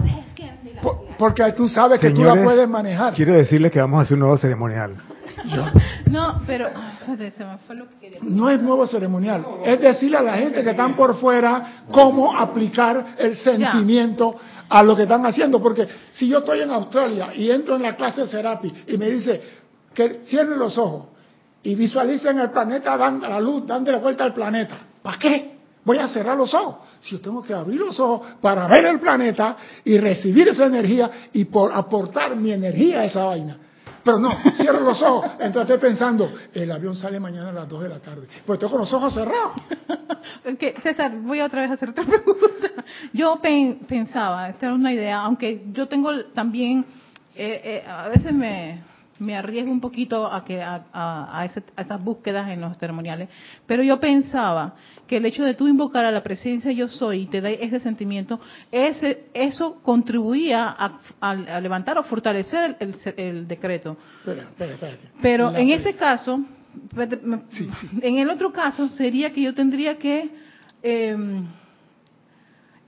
porque 1.17 1.51
tú 1.53 1.69
sabes 1.69 1.99
que 1.99 2.09
tú 2.09 2.23
la 2.23 2.31
señores, 2.31 2.43
puedes 2.43 2.69
manejar. 2.69 3.13
Quiero 3.13 3.33
decirles 3.33 3.71
que 3.71 3.79
vamos 3.79 3.99
a 3.99 4.03
hacer 4.03 4.15
un 4.15 4.21
nuevo 4.21 4.37
ceremonial. 4.37 4.97
No, 6.09 6.41
pero... 6.45 6.67
ay, 6.67 6.97
espérate, 6.99 7.31
se 7.31 7.45
me 7.45 7.57
fue 7.59 7.75
lo 7.75 7.89
que 7.89 7.97
quería. 7.97 8.19
No 8.23 8.49
es 8.49 8.61
nuevo 8.61 8.87
ceremonial, 8.87 9.45
es 9.63 9.79
decirle 9.79 10.17
a 10.17 10.21
la 10.21 10.33
gente 10.37 10.63
que 10.63 10.71
están 10.71 10.95
por 10.95 11.15
fuera 11.19 11.83
cómo 11.91 12.37
aplicar 12.37 13.15
el 13.17 13.35
sentimiento 13.35 14.35
a 14.67 14.83
lo 14.83 14.95
que 14.95 15.03
están 15.03 15.25
haciendo. 15.25 15.61
Porque 15.61 15.87
si 16.11 16.27
yo 16.27 16.39
estoy 16.39 16.61
en 16.61 16.71
Australia 16.71 17.29
y 17.35 17.49
entro 17.51 17.75
en 17.75 17.83
la 17.83 17.95
clase 17.95 18.21
de 18.21 18.27
Serapi 18.27 18.73
y 18.87 18.97
me 18.97 19.09
dice 19.09 19.41
que 19.93 20.21
cierren 20.23 20.57
los 20.57 20.77
ojos 20.77 21.07
y 21.63 21.75
visualicen 21.75 22.39
el 22.39 22.51
planeta 22.51 22.95
dando 22.97 23.27
la 23.27 23.39
luz, 23.39 23.65
dándole 23.65 23.97
vuelta 23.97 24.23
al 24.23 24.33
planeta, 24.33 24.77
¿para 25.01 25.17
qué? 25.17 25.59
Voy 25.83 25.97
a 25.97 26.07
cerrar 26.07 26.37
los 26.37 26.53
ojos. 26.53 26.87
Si 27.01 27.15
yo 27.15 27.21
tengo 27.21 27.41
que 27.41 27.53
abrir 27.53 27.79
los 27.79 27.99
ojos 27.99 28.21
para 28.41 28.67
ver 28.67 28.85
el 28.85 28.99
planeta 28.99 29.57
y 29.83 29.97
recibir 29.97 30.47
esa 30.49 30.65
energía 30.65 31.09
y 31.33 31.45
por 31.45 31.73
aportar 31.73 32.35
mi 32.35 32.51
energía 32.51 33.01
a 33.01 33.05
esa 33.05 33.25
vaina. 33.25 33.57
Pero 34.03 34.19
no, 34.19 34.31
cierro 34.55 34.79
los 34.81 35.01
ojos. 35.01 35.31
Entonces 35.39 35.71
estoy 35.75 35.89
pensando, 35.89 36.31
el 36.53 36.71
avión 36.71 36.95
sale 36.95 37.19
mañana 37.19 37.49
a 37.49 37.53
las 37.53 37.67
2 37.69 37.83
de 37.83 37.89
la 37.89 37.99
tarde. 37.99 38.27
Pues 38.45 38.57
estoy 38.57 38.69
con 38.69 38.79
los 38.79 38.93
ojos 38.93 39.13
cerrados. 39.13 39.53
César, 40.83 41.11
voy 41.21 41.41
otra 41.41 41.61
vez 41.61 41.71
a 41.71 41.73
hacer 41.75 41.89
otra 41.89 42.03
pregunta. 42.05 42.83
Yo 43.13 43.39
pen- 43.41 43.79
pensaba, 43.87 44.49
esta 44.49 44.67
era 44.67 44.75
una 44.75 44.93
idea, 44.93 45.21
aunque 45.21 45.63
yo 45.71 45.87
tengo 45.87 46.25
también, 46.33 46.85
eh, 47.35 47.61
eh, 47.85 47.89
a 47.89 48.07
veces 48.09 48.33
me, 48.33 48.81
me 49.19 49.35
arriesgo 49.35 49.71
un 49.71 49.81
poquito 49.81 50.25
a, 50.31 50.43
que, 50.43 50.61
a, 50.61 50.81
a- 50.93 51.39
a 51.39 51.45
ese- 51.45 51.63
a 51.75 51.81
esas 51.81 52.03
búsquedas 52.03 52.49
en 52.49 52.61
los 52.61 52.77
ceremoniales, 52.77 53.29
pero 53.65 53.83
yo 53.83 53.99
pensaba 53.99 54.73
que 55.09 55.17
el 55.17 55.25
hecho 55.25 55.43
de 55.43 55.55
tú 55.55 55.67
invocar 55.67 56.05
a 56.05 56.11
la 56.11 56.21
presencia 56.21 56.71
yo 56.71 56.87
soy 56.87 57.21
y 57.21 57.25
te 57.25 57.41
da 57.41 57.49
ese 57.49 57.79
sentimiento, 57.79 58.39
ese, 58.71 59.23
eso 59.33 59.79
contribuía 59.81 60.65
a, 60.69 60.99
a- 61.19 61.31
a 61.31 61.59
levantar 61.59 61.97
o 61.97 62.03
fortalecer 62.03 62.77
el, 62.79 62.95
el- 63.05 63.13
el 63.17 63.47
decreto. 63.47 63.97
Pero 65.21 65.55
en 65.55 65.69
ese 65.71 65.95
caso, 65.95 66.41
Sí, 67.49 67.67
sí. 67.81 67.89
en 68.03 68.19
el 68.19 68.29
otro 68.29 68.51
caso 68.53 68.87
sería 68.89 69.33
que 69.33 69.41
yo 69.41 69.55
tendría 69.55 69.97
que 69.97 70.29
eh, 70.83 71.17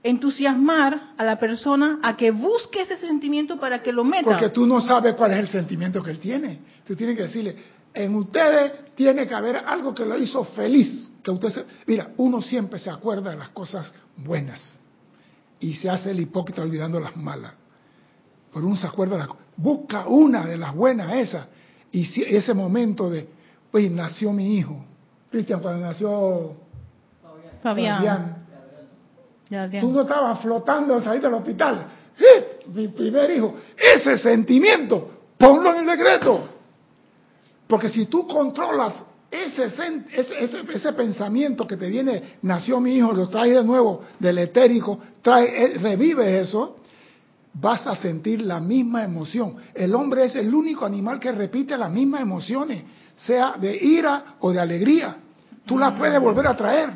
entusiasmar 0.04 1.12
a 1.16 1.24
la 1.24 1.38
persona 1.38 1.98
a 2.02 2.16
que 2.16 2.30
busque 2.30 2.82
ese 2.82 2.96
sentimiento 2.98 3.58
para 3.58 3.82
que 3.82 3.92
lo 3.92 4.04
meta. 4.04 4.30
Porque 4.30 4.50
tú 4.50 4.66
no 4.66 4.80
sabes 4.80 5.14
cuál 5.14 5.32
es 5.32 5.38
el 5.38 5.48
sentimiento 5.48 6.02
que 6.02 6.10
él 6.12 6.18
tiene. 6.18 6.58
Tú 6.86 6.96
tienes 6.96 7.16
que 7.16 7.22
decirle, 7.24 7.56
en 7.94 8.14
ustedes 8.14 8.94
tiene 8.94 9.26
que 9.26 9.34
haber 9.34 9.56
algo 9.56 9.94
que 9.94 10.04
lo 10.04 10.16
hizo 10.18 10.44
feliz. 10.44 11.08
Que 11.22 11.30
usted 11.30 11.50
se, 11.50 11.64
mira, 11.86 12.10
uno 12.16 12.42
siempre 12.42 12.78
se 12.78 12.90
acuerda 12.90 13.30
de 13.30 13.36
las 13.36 13.50
cosas 13.50 13.92
buenas 14.16 14.60
y 15.60 15.74
se 15.74 15.88
hace 15.88 16.10
el 16.10 16.20
hipócrita 16.20 16.62
olvidando 16.62 16.98
las 16.98 17.16
malas. 17.16 17.52
Por 18.52 18.64
uno 18.64 18.76
se 18.76 18.86
acuerda, 18.86 19.16
de 19.16 19.24
busca 19.56 20.06
una 20.06 20.46
de 20.46 20.56
las 20.58 20.74
buenas 20.74 21.12
esas 21.14 21.46
y 21.92 22.04
si, 22.04 22.22
ese 22.22 22.54
momento 22.54 23.08
de, 23.08 23.28
oye, 23.72 23.88
nació 23.88 24.32
mi 24.32 24.56
hijo, 24.56 24.84
Cristian, 25.30 25.60
cuando 25.60 25.86
nació 25.86 26.56
Fabián, 27.62 28.46
tú 29.80 29.92
no 29.92 30.02
estabas 30.02 30.40
flotando 30.40 30.96
al 30.96 31.04
salir 31.04 31.22
del 31.22 31.34
hospital, 31.34 31.86
¡Eh! 32.18 32.60
mi 32.74 32.88
primer 32.88 33.30
hijo, 33.30 33.54
ese 33.76 34.18
sentimiento, 34.18 35.10
ponlo 35.38 35.70
en 35.70 35.80
el 35.80 35.86
decreto. 35.86 36.48
Porque 37.66 37.88
si 37.88 38.06
tú 38.06 38.26
controlas 38.26 38.94
ese, 39.32 39.64
ese, 39.64 40.64
ese, 40.70 40.92
pensamiento 40.92 41.66
que 41.66 41.78
te 41.78 41.88
viene, 41.88 42.36
nació 42.42 42.78
mi 42.80 42.96
hijo, 42.96 43.12
lo 43.12 43.30
traes 43.30 43.54
de 43.54 43.64
nuevo 43.64 44.02
del 44.18 44.36
etérico, 44.36 44.98
trae, 45.22 45.64
eh, 45.64 45.78
revive 45.78 46.38
eso, 46.40 46.76
vas 47.54 47.86
a 47.86 47.96
sentir 47.96 48.42
la 48.42 48.60
misma 48.60 49.02
emoción. 49.02 49.56
El 49.74 49.94
hombre 49.94 50.26
es 50.26 50.36
el 50.36 50.54
único 50.54 50.84
animal 50.84 51.18
que 51.18 51.32
repite 51.32 51.78
las 51.78 51.90
mismas 51.90 52.20
emociones, 52.20 52.84
sea 53.16 53.54
de 53.58 53.74
ira 53.74 54.36
o 54.40 54.52
de 54.52 54.60
alegría. 54.60 55.16
Tú 55.64 55.78
las 55.78 55.98
puedes 55.98 56.20
volver 56.20 56.46
a 56.46 56.56
traer. 56.56 56.90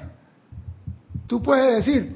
Tú 1.27 1.43
puedes 1.43 1.77
decir, 1.77 2.15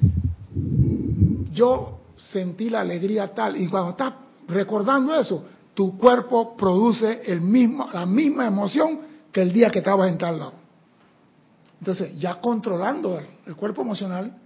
yo 1.53 2.01
sentí 2.17 2.69
la 2.69 2.83
alegría 2.83 3.33
tal, 3.33 3.57
y 3.57 3.69
cuando 3.69 3.91
estás 3.93 4.13
recordando 4.49 5.15
eso, 5.15 5.47
tu 5.73 5.97
cuerpo 5.97 6.55
produce 6.57 7.23
el 7.25 7.41
mismo, 7.41 7.89
la 7.91 8.05
misma 8.05 8.47
emoción 8.47 9.10
que 9.33 9.43
el 9.43 9.53
día 9.53 9.71
que 9.71 9.79
estabas 9.79 10.11
en 10.11 10.19
tal 10.19 10.39
lado. 10.39 10.55
Entonces, 11.79 12.19
ya 12.19 12.41
controlando 12.41 13.21
el 13.47 13.57
cuerpo 13.57 13.83
emocional, 13.83 14.37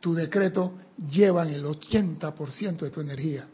tu 0.00 0.14
decreto 0.14 0.72
lleva 1.10 1.42
el 1.42 1.64
80% 1.64 2.78
de 2.78 2.90
tu 2.90 3.00
energía. 3.00 3.46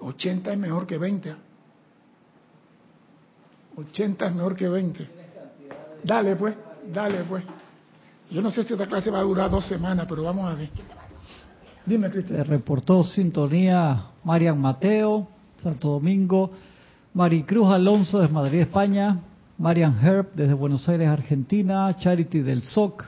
80 0.00 0.52
es 0.52 0.58
mejor 0.58 0.86
que 0.86 0.98
20. 0.98 1.34
80 3.76 4.26
es 4.26 4.34
mejor 4.34 4.56
que 4.56 4.68
20. 4.68 5.08
Dale 6.04 6.36
pues, 6.36 6.54
dale 6.92 7.24
pues. 7.24 7.44
Yo 8.30 8.42
no 8.42 8.50
sé 8.50 8.62
si 8.62 8.72
esta 8.72 8.86
clase 8.86 9.10
va 9.10 9.20
a 9.20 9.22
durar 9.22 9.50
dos 9.50 9.66
semanas, 9.66 10.06
pero 10.08 10.22
vamos 10.22 10.50
a 10.50 10.54
ver. 10.54 10.70
Dime, 11.86 12.10
Cristian. 12.10 12.44
Reportó 12.44 13.02
sintonía 13.02 14.08
Marian 14.24 14.60
Mateo, 14.60 15.28
Santo 15.62 15.88
Domingo. 15.88 16.50
Maricruz 17.14 17.72
Alonso 17.72 18.18
desde 18.18 18.32
Madrid, 18.32 18.60
España. 18.60 19.18
Marian 19.58 19.98
Herb 20.00 20.28
desde 20.36 20.54
Buenos 20.54 20.88
Aires, 20.88 21.08
Argentina, 21.08 21.94
Charity 21.98 22.42
del 22.42 22.62
SOC 22.62 23.04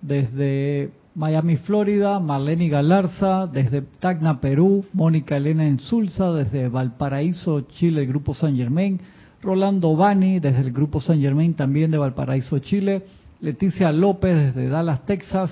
desde 0.00 0.92
Miami, 1.16 1.56
Florida, 1.56 2.20
Marlene 2.20 2.68
Galarza 2.68 3.48
desde 3.48 3.82
Tacna, 3.82 4.40
Perú, 4.40 4.84
Mónica 4.92 5.36
Elena 5.36 5.66
Insulza 5.66 6.32
desde 6.32 6.68
Valparaíso, 6.68 7.62
Chile, 7.62 8.02
el 8.02 8.06
Grupo 8.06 8.34
San 8.34 8.56
Germain, 8.56 9.00
Rolando 9.42 9.96
Bani 9.96 10.38
desde 10.38 10.60
el 10.60 10.72
Grupo 10.72 11.00
San 11.00 11.20
Germain 11.20 11.54
también 11.54 11.90
de 11.90 11.98
Valparaíso, 11.98 12.60
Chile, 12.60 13.02
Leticia 13.40 13.90
López 13.90 14.54
desde 14.54 14.68
Dallas, 14.68 15.04
Texas, 15.06 15.50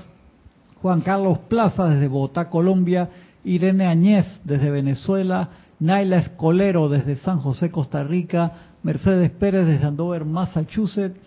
Juan 0.81 1.01
Carlos 1.01 1.41
Plaza 1.49 1.89
desde 1.89 2.07
Bogotá, 2.07 2.49
Colombia, 2.49 3.11
Irene 3.43 3.87
Añez 3.87 4.41
desde 4.45 4.71
Venezuela, 4.71 5.49
Naila 5.81 6.19
Escolero 6.19 6.89
desde 6.89 7.17
San 7.17 7.41
José, 7.41 7.73
Costa 7.73 8.05
Rica, 8.05 8.70
Mercedes 8.83 9.31
Pérez 9.31 9.67
desde 9.67 9.87
Andover, 9.87 10.25
Massachusetts, 10.25 11.19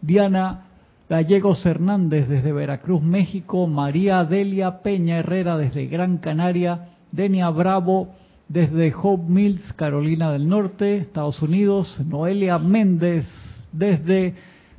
Diana 0.00 0.64
Gallegos 1.08 1.64
Hernández 1.66 2.28
desde 2.28 2.52
Veracruz, 2.52 3.02
México, 3.02 3.66
María 3.66 4.24
Delia 4.24 4.82
Peña 4.82 5.18
Herrera 5.18 5.58
desde 5.58 5.86
Gran 5.86 6.18
Canaria, 6.18 6.88
Denia 7.10 7.50
Bravo 7.50 8.14
desde 8.48 8.94
Hope 8.94 9.24
Mills, 9.28 9.72
Carolina 9.74 10.32
del 10.32 10.48
Norte, 10.48 10.96
Estados 10.96 11.42
Unidos, 11.42 12.00
Noelia 12.06 12.58
Méndez 12.58 13.26
desde 13.72 14.34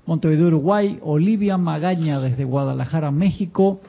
Montevideo, 0.05 0.47
Uruguay, 0.47 0.99
Olivia 1.01 1.57
Magaña 1.57 2.19
desde 2.19 2.43
Guadalajara, 2.45 3.11
México, 3.11 3.81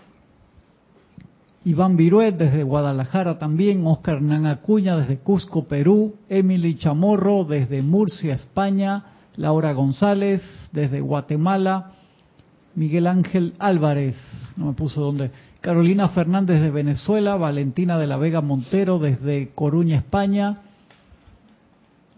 Iván 1.66 1.96
Viruet 1.96 2.36
desde 2.36 2.62
Guadalajara 2.62 3.38
también, 3.38 3.86
Oscar 3.86 4.20
Nanacuña 4.20 4.98
desde 4.98 5.18
Cusco, 5.18 5.64
Perú, 5.64 6.14
Emily 6.28 6.74
Chamorro 6.74 7.44
desde 7.44 7.80
Murcia, 7.80 8.34
España, 8.34 9.04
Laura 9.36 9.72
González 9.72 10.42
desde 10.72 11.00
Guatemala, 11.00 11.92
Miguel 12.74 13.06
Ángel 13.06 13.54
Álvarez, 13.58 14.14
no 14.56 14.66
me 14.66 14.72
puso 14.74 15.00
dónde, 15.00 15.30
Carolina 15.62 16.08
Fernández 16.08 16.60
de 16.60 16.70
Venezuela, 16.70 17.36
Valentina 17.36 17.96
de 17.96 18.08
la 18.08 18.18
Vega 18.18 18.42
Montero 18.42 18.98
desde 18.98 19.48
Coruña, 19.54 19.96
España, 19.96 20.58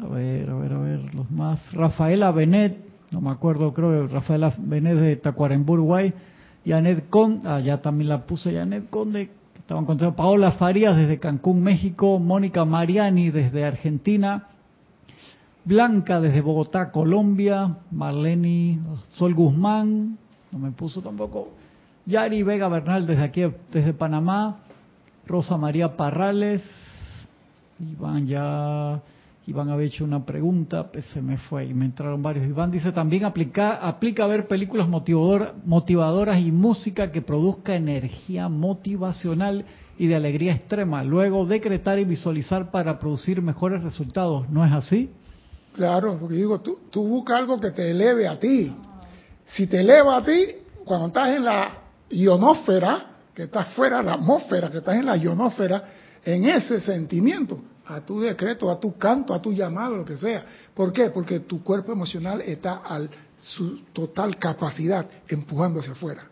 a 0.01 0.09
ver, 0.09 0.51
a 0.51 0.55
ver, 0.55 0.73
a 0.73 0.79
ver, 0.79 1.15
los 1.15 1.31
más, 1.31 1.61
Rafaela 1.73 2.33
Benet, 2.33 2.79
no 3.13 3.21
me 3.21 3.31
acuerdo, 3.31 3.73
creo 3.73 4.09
que 4.09 4.13
Rafaela 4.13 4.53
Benet 4.59 4.99
de 4.99 5.17
Tacuarembó, 5.17 5.75
Uruguay, 5.75 6.13
Janet 6.67 7.09
Conde, 7.09 7.49
ah, 7.49 7.61
ya 7.61 7.81
también 7.81 8.09
la 8.09 8.27
puse 8.27 8.53
Janet 8.53 8.91
Conde, 8.91 9.31
estaban 9.57 9.85
contando 9.85 10.17
Paola 10.17 10.53
Farías 10.53 10.97
desde 10.97 11.21
Cancún, 11.21 11.63
México, 11.63 12.19
Mónica 12.19 12.65
Mariani 12.65 13.31
desde 13.31 13.65
Argentina, 13.65 14.49
Blanca 15.65 16.21
desde 16.21 16.41
Bogotá, 16.41 16.91
Colombia, 16.91 17.77
Marlene 17.93 18.81
Sol 19.13 19.35
Guzmán, 19.35 20.19
no 20.51 20.59
me 20.59 20.73
puso 20.73 21.01
tampoco, 21.03 21.51
Yari 22.05 22.43
Vega 22.43 22.69
Bernal 22.69 23.07
desde 23.07 23.23
aquí, 23.23 23.43
desde 23.73 23.93
Panamá, 23.93 24.59
Rosa 25.27 25.57
María 25.57 25.97
Parrales, 25.97 26.63
Iván 27.79 28.27
ya 28.27 29.01
Iván 29.47 29.71
había 29.71 29.87
hecho 29.87 30.05
una 30.05 30.27
pregunta, 30.27 30.91
pues 30.91 31.05
se 31.15 31.23
me 31.23 31.39
fue 31.39 31.67
y 31.67 31.75
me 31.75 31.85
entraron 31.85 32.21
varios. 32.21 32.49
Iván 32.49 32.73
dice 32.73 32.91
también 32.91 33.25
aplica, 33.25 33.75
aplica 33.77 34.27
ver 34.27 34.49
películas 34.49 34.89
motivadoras 34.89 36.41
y 36.41 36.51
música 36.51 37.13
que 37.13 37.23
produzca 37.23 37.77
energía 37.77 38.49
motivacional 38.49 39.65
y 39.99 40.09
de 40.09 40.17
alegría 40.17 40.53
extrema. 40.53 41.05
Luego 41.05 41.47
decretar 41.47 42.01
y 42.01 42.05
visualizar 42.05 42.73
para 42.73 42.99
producir 42.99 43.41
mejores 43.41 43.85
resultados. 43.85 44.51
¿No 44.51 44.65
es 44.65 44.73
así? 44.73 45.11
Claro, 45.75 46.19
porque 46.19 46.35
digo, 46.35 46.61
tú, 46.61 46.81
tú 46.91 47.07
buscas 47.07 47.39
algo 47.39 47.61
que 47.61 47.71
te 47.71 47.89
eleve 47.89 48.27
a 48.27 48.41
ti. 48.41 48.75
Si 49.45 49.69
te 49.69 49.81
eleva 49.81 50.17
a 50.17 50.25
ti, 50.25 50.45
cuando 50.85 51.07
estás 51.07 51.37
en 51.37 51.45
la 51.45 51.69
ionósfera, 52.11 53.07
que 53.33 53.45
estás 53.45 53.69
fuera 53.75 54.03
la 54.03 54.15
atmósfera, 54.15 54.73
que 54.73 54.79
estás 54.79 54.97
en 54.97 55.07
la 55.07 55.17
ionósfera, 55.17 55.85
en 56.25 56.47
ese 56.47 56.81
sentimiento, 56.81 57.61
a 57.88 58.01
tu 58.01 58.20
decreto, 58.20 58.70
a 58.70 58.81
tu 58.81 58.96
canto, 58.96 59.33
a 59.33 59.40
tu 59.40 59.53
llamado, 59.53 59.96
lo 59.96 60.05
que 60.05 60.16
sea. 60.16 60.44
¿Por 60.75 60.92
qué? 60.92 61.11
Porque 61.11 61.40
tu 61.40 61.62
cuerpo 61.62 61.92
emocional 61.92 62.40
está 62.40 62.83
a 62.85 63.01
su 63.38 63.85
total 63.92 64.37
capacidad 64.38 65.07
empujando 65.29 65.81
hacia 65.81 65.92
afuera. 65.92 66.22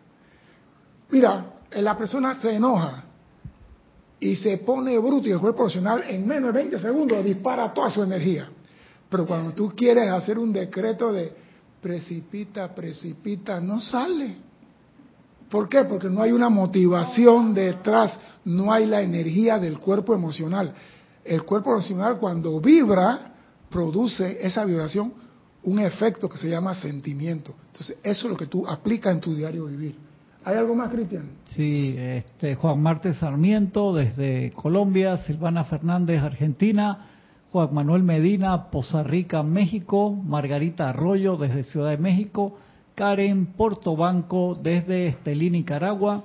Mira, 1.10 1.46
la 1.70 1.96
persona 1.96 2.38
se 2.40 2.54
enoja 2.54 3.04
y 4.18 4.36
se 4.36 4.58
pone 4.58 4.98
bruto 4.98 5.28
y 5.28 5.32
el 5.32 5.38
cuerpo 5.38 5.62
emocional 5.62 6.02
en 6.08 6.26
menos 6.26 6.52
de 6.52 6.60
20 6.60 6.78
segundos 6.78 7.24
dispara 7.24 7.72
toda 7.72 7.90
su 7.90 8.02
energía. 8.02 8.48
Pero 9.08 9.26
cuando 9.26 9.52
tú 9.52 9.72
quieres 9.76 10.10
hacer 10.10 10.38
un 10.38 10.52
decreto 10.52 11.12
de 11.12 11.32
precipita, 11.80 12.74
precipita, 12.74 13.60
no 13.60 13.80
sale. 13.80 14.36
¿Por 15.50 15.68
qué? 15.68 15.84
Porque 15.84 16.08
no 16.08 16.22
hay 16.22 16.32
una 16.32 16.48
motivación 16.48 17.54
detrás, 17.54 18.18
no 18.44 18.72
hay 18.72 18.86
la 18.86 19.02
energía 19.02 19.58
del 19.58 19.78
cuerpo 19.78 20.14
emocional 20.14 20.74
el 21.24 21.42
cuerpo 21.44 21.72
emocional 21.72 22.18
cuando 22.18 22.60
vibra, 22.60 23.32
produce 23.70 24.38
esa 24.40 24.64
vibración 24.64 25.12
un 25.64 25.78
efecto 25.78 26.28
que 26.28 26.38
se 26.38 26.48
llama 26.48 26.74
sentimiento. 26.74 27.54
Entonces, 27.68 27.96
eso 28.02 28.26
es 28.26 28.30
lo 28.30 28.36
que 28.36 28.46
tú 28.46 28.66
aplicas 28.66 29.14
en 29.14 29.20
tu 29.20 29.34
diario 29.34 29.66
vivir. 29.66 29.96
¿Hay 30.44 30.56
algo 30.56 30.74
más, 30.74 30.90
Cristian? 30.90 31.30
Sí, 31.56 31.94
este, 31.96 32.54
Juan 32.54 32.80
Marte 32.80 33.14
Sarmiento 33.14 33.94
desde 33.94 34.52
Colombia, 34.52 35.16
Silvana 35.18 35.64
Fernández, 35.64 36.22
Argentina, 36.22 37.06
Juan 37.50 37.72
Manuel 37.72 38.02
Medina, 38.02 38.70
Poza 38.70 39.02
Rica, 39.02 39.42
México, 39.42 40.12
Margarita 40.12 40.90
Arroyo 40.90 41.36
desde 41.36 41.64
Ciudad 41.64 41.90
de 41.90 41.98
México, 41.98 42.58
Karen 42.94 43.46
Portobanco 43.46 44.58
desde 44.60 45.06
Estelí, 45.06 45.50
Nicaragua, 45.50 46.24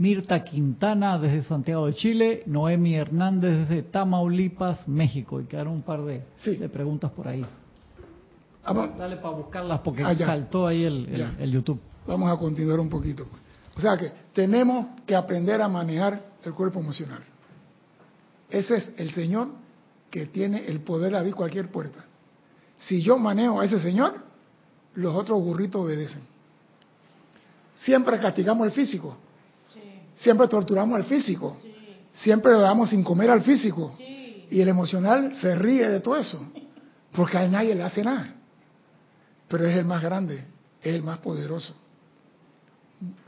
Mirta 0.00 0.42
Quintana 0.42 1.18
desde 1.18 1.42
Santiago 1.42 1.84
de 1.84 1.92
Chile, 1.92 2.42
Noemi 2.46 2.94
Hernández 2.94 3.68
desde 3.68 3.82
Tamaulipas, 3.82 4.88
México. 4.88 5.42
Y 5.42 5.44
quedaron 5.44 5.74
un 5.74 5.82
par 5.82 6.00
de, 6.00 6.22
preguntas 6.72 7.10
por 7.10 7.28
ahí. 7.28 7.44
Dale 8.64 9.16
para 9.16 9.36
buscarlas 9.36 9.80
porque 9.80 10.02
ah, 10.02 10.14
saltó 10.16 10.66
ahí 10.66 10.84
el, 10.84 11.34
el, 11.38 11.52
YouTube. 11.52 11.78
Vamos 12.06 12.32
a 12.32 12.38
continuar 12.38 12.80
un 12.80 12.88
poquito. 12.88 13.26
O 13.76 13.80
sea 13.82 13.98
que 13.98 14.10
tenemos 14.32 14.86
que 15.04 15.14
aprender 15.14 15.60
a 15.60 15.68
manejar 15.68 16.22
el 16.44 16.54
cuerpo 16.54 16.80
emocional. 16.80 17.22
Ese 18.48 18.78
es 18.78 18.94
el 18.96 19.10
Señor 19.10 19.48
que 20.10 20.24
tiene 20.24 20.64
el 20.66 20.80
poder 20.80 21.12
de 21.12 21.18
abrir 21.18 21.34
cualquier 21.34 21.70
puerta. 21.70 22.06
Si 22.78 23.02
yo 23.02 23.18
manejo 23.18 23.60
a 23.60 23.66
ese 23.66 23.78
Señor, 23.78 24.14
los 24.94 25.14
otros 25.14 25.42
burritos 25.44 25.82
obedecen. 25.82 26.22
Siempre 27.76 28.18
castigamos 28.18 28.66
al 28.66 28.72
físico. 28.72 29.18
Siempre 30.16 30.48
torturamos 30.48 30.96
al 30.96 31.04
físico. 31.04 31.56
Siempre 32.12 32.52
le 32.52 32.58
damos 32.58 32.90
sin 32.90 33.02
comer 33.02 33.30
al 33.30 33.42
físico. 33.42 33.96
Y 34.50 34.60
el 34.60 34.68
emocional 34.68 35.34
se 35.34 35.54
ríe 35.54 35.88
de 35.88 36.00
todo 36.00 36.16
eso. 36.16 36.40
Porque 37.12 37.38
a 37.38 37.48
nadie 37.48 37.74
le 37.74 37.82
hace 37.82 38.02
nada. 38.02 38.34
Pero 39.48 39.66
es 39.66 39.76
el 39.76 39.84
más 39.84 40.02
grande, 40.02 40.44
es 40.80 40.94
el 40.94 41.02
más 41.02 41.18
poderoso. 41.18 41.74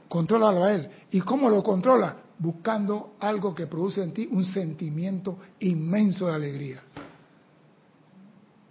Contrólalo 0.08 0.64
a 0.64 0.74
él. 0.74 0.88
¿Y 1.10 1.20
cómo 1.20 1.48
lo 1.48 1.62
controla? 1.62 2.16
Buscando 2.38 3.16
algo 3.20 3.54
que 3.54 3.66
produce 3.66 4.02
en 4.02 4.12
ti 4.12 4.28
un 4.30 4.44
sentimiento 4.44 5.38
inmenso 5.60 6.26
de 6.26 6.34
alegría. 6.34 6.82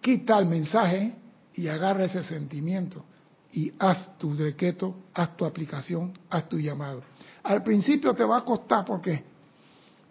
Quita 0.02 0.38
el 0.40 0.46
mensaje 0.46 1.16
y 1.54 1.68
agarra 1.68 2.06
ese 2.06 2.24
sentimiento 2.24 3.06
y 3.52 3.74
haz 3.80 4.18
tu 4.18 4.36
decreto, 4.36 4.96
haz 5.14 5.36
tu 5.36 5.46
aplicación, 5.46 6.14
haz 6.30 6.48
tu 6.48 6.58
llamado. 6.60 7.04
Al 7.44 7.64
principio 7.64 8.14
te 8.14 8.24
va 8.24 8.38
a 8.38 8.46
costar 8.46 8.86
porque, 8.86 9.24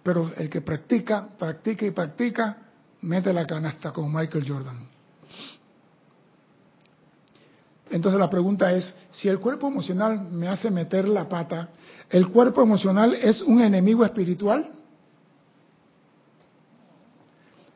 pero 0.02 0.30
el 0.36 0.50
que 0.50 0.60
practica, 0.62 1.28
practica 1.38 1.86
y 1.86 1.90
practica, 1.90 2.56
mete 3.02 3.32
la 3.32 3.46
canasta 3.46 3.92
con 3.92 4.12
Michael 4.12 4.44
Jordan. 4.46 4.88
Entonces 7.90 8.20
la 8.20 8.30
pregunta 8.30 8.72
es, 8.72 8.94
si 9.10 9.28
el 9.28 9.40
cuerpo 9.40 9.68
emocional 9.68 10.28
me 10.30 10.48
hace 10.48 10.70
meter 10.70 11.08
la 11.08 11.28
pata, 11.28 11.70
¿el 12.08 12.28
cuerpo 12.28 12.62
emocional 12.62 13.14
es 13.14 13.42
un 13.42 13.60
enemigo 13.60 14.04
espiritual? 14.04 14.70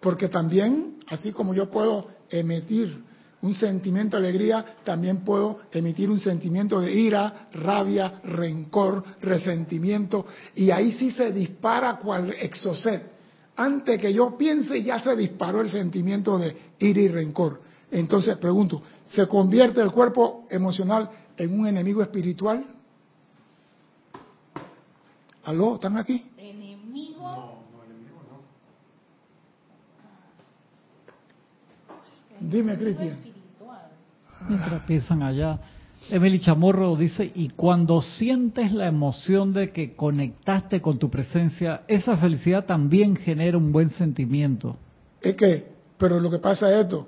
Porque 0.01 0.29
también, 0.29 1.01
así 1.09 1.33
como 1.33 1.55
yo 1.55 1.71
puedo 1.71 2.09
emitir 2.31 3.03
un 3.45 3.55
sentimiento 3.55 4.19
de 4.19 4.27
alegría, 4.27 4.65
también 4.85 5.19
puedo 5.19 5.61
emitir 5.71 6.09
un 6.09 6.19
sentimiento 6.19 6.81
de 6.81 6.93
ira, 6.95 7.49
rabia, 7.53 8.21
rencor, 8.25 9.05
resentimiento, 9.21 10.25
y 10.55 10.71
ahí 10.71 10.93
sí 10.93 11.11
se 11.11 11.31
dispara 11.31 11.99
cual 11.99 12.35
exocet. 12.41 13.13
Antes 13.57 14.01
que 14.01 14.15
yo 14.15 14.37
piense 14.39 14.83
ya 14.83 14.99
se 14.99 15.15
disparó 15.15 15.61
el 15.61 15.69
sentimiento 15.69 16.39
de 16.39 16.57
ira 16.79 17.01
y 17.01 17.09
rencor. 17.09 17.61
Entonces 17.91 18.39
pregunto, 18.39 18.83
¿se 19.07 19.29
convierte 19.29 19.83
el 19.83 19.93
cuerpo 19.93 20.47
emocional 20.49 21.11
en 21.37 21.61
un 21.61 21.67
enemigo 21.67 22.01
espiritual? 22.01 22.65
¿Aló? 25.45 25.75
¿Están 25.75 25.99
aquí? 25.99 26.31
¿Enemigo? 26.39 27.21
No, 27.21 27.63
no, 27.77 27.85
enemigo 27.85 28.23
no. 32.41 32.51
Dime, 32.51 32.79
Cristian. 32.79 33.34
Piensan 34.87 35.23
allá, 35.23 35.59
Emily 36.11 36.39
Chamorro 36.39 36.97
dice, 36.97 37.31
y 37.35 37.49
cuando 37.51 38.03
sientes 38.03 38.73
la 38.73 38.87
emoción 38.87 39.53
de 39.53 39.73
que 39.73 39.95
conectaste 39.95 40.83
con 40.83 40.99
tu 40.99 41.11
presencia, 41.11 41.83
esa 41.89 42.17
felicidad 42.17 42.67
también 42.67 43.17
genera 43.17 43.57
un 43.57 43.73
buen 43.73 43.91
sentimiento. 43.91 44.77
Es 45.21 45.35
que, 45.37 45.67
pero 45.97 46.21
lo 46.21 46.31
que 46.31 46.39
pasa 46.39 46.71
es 46.71 46.85
esto, 46.85 47.07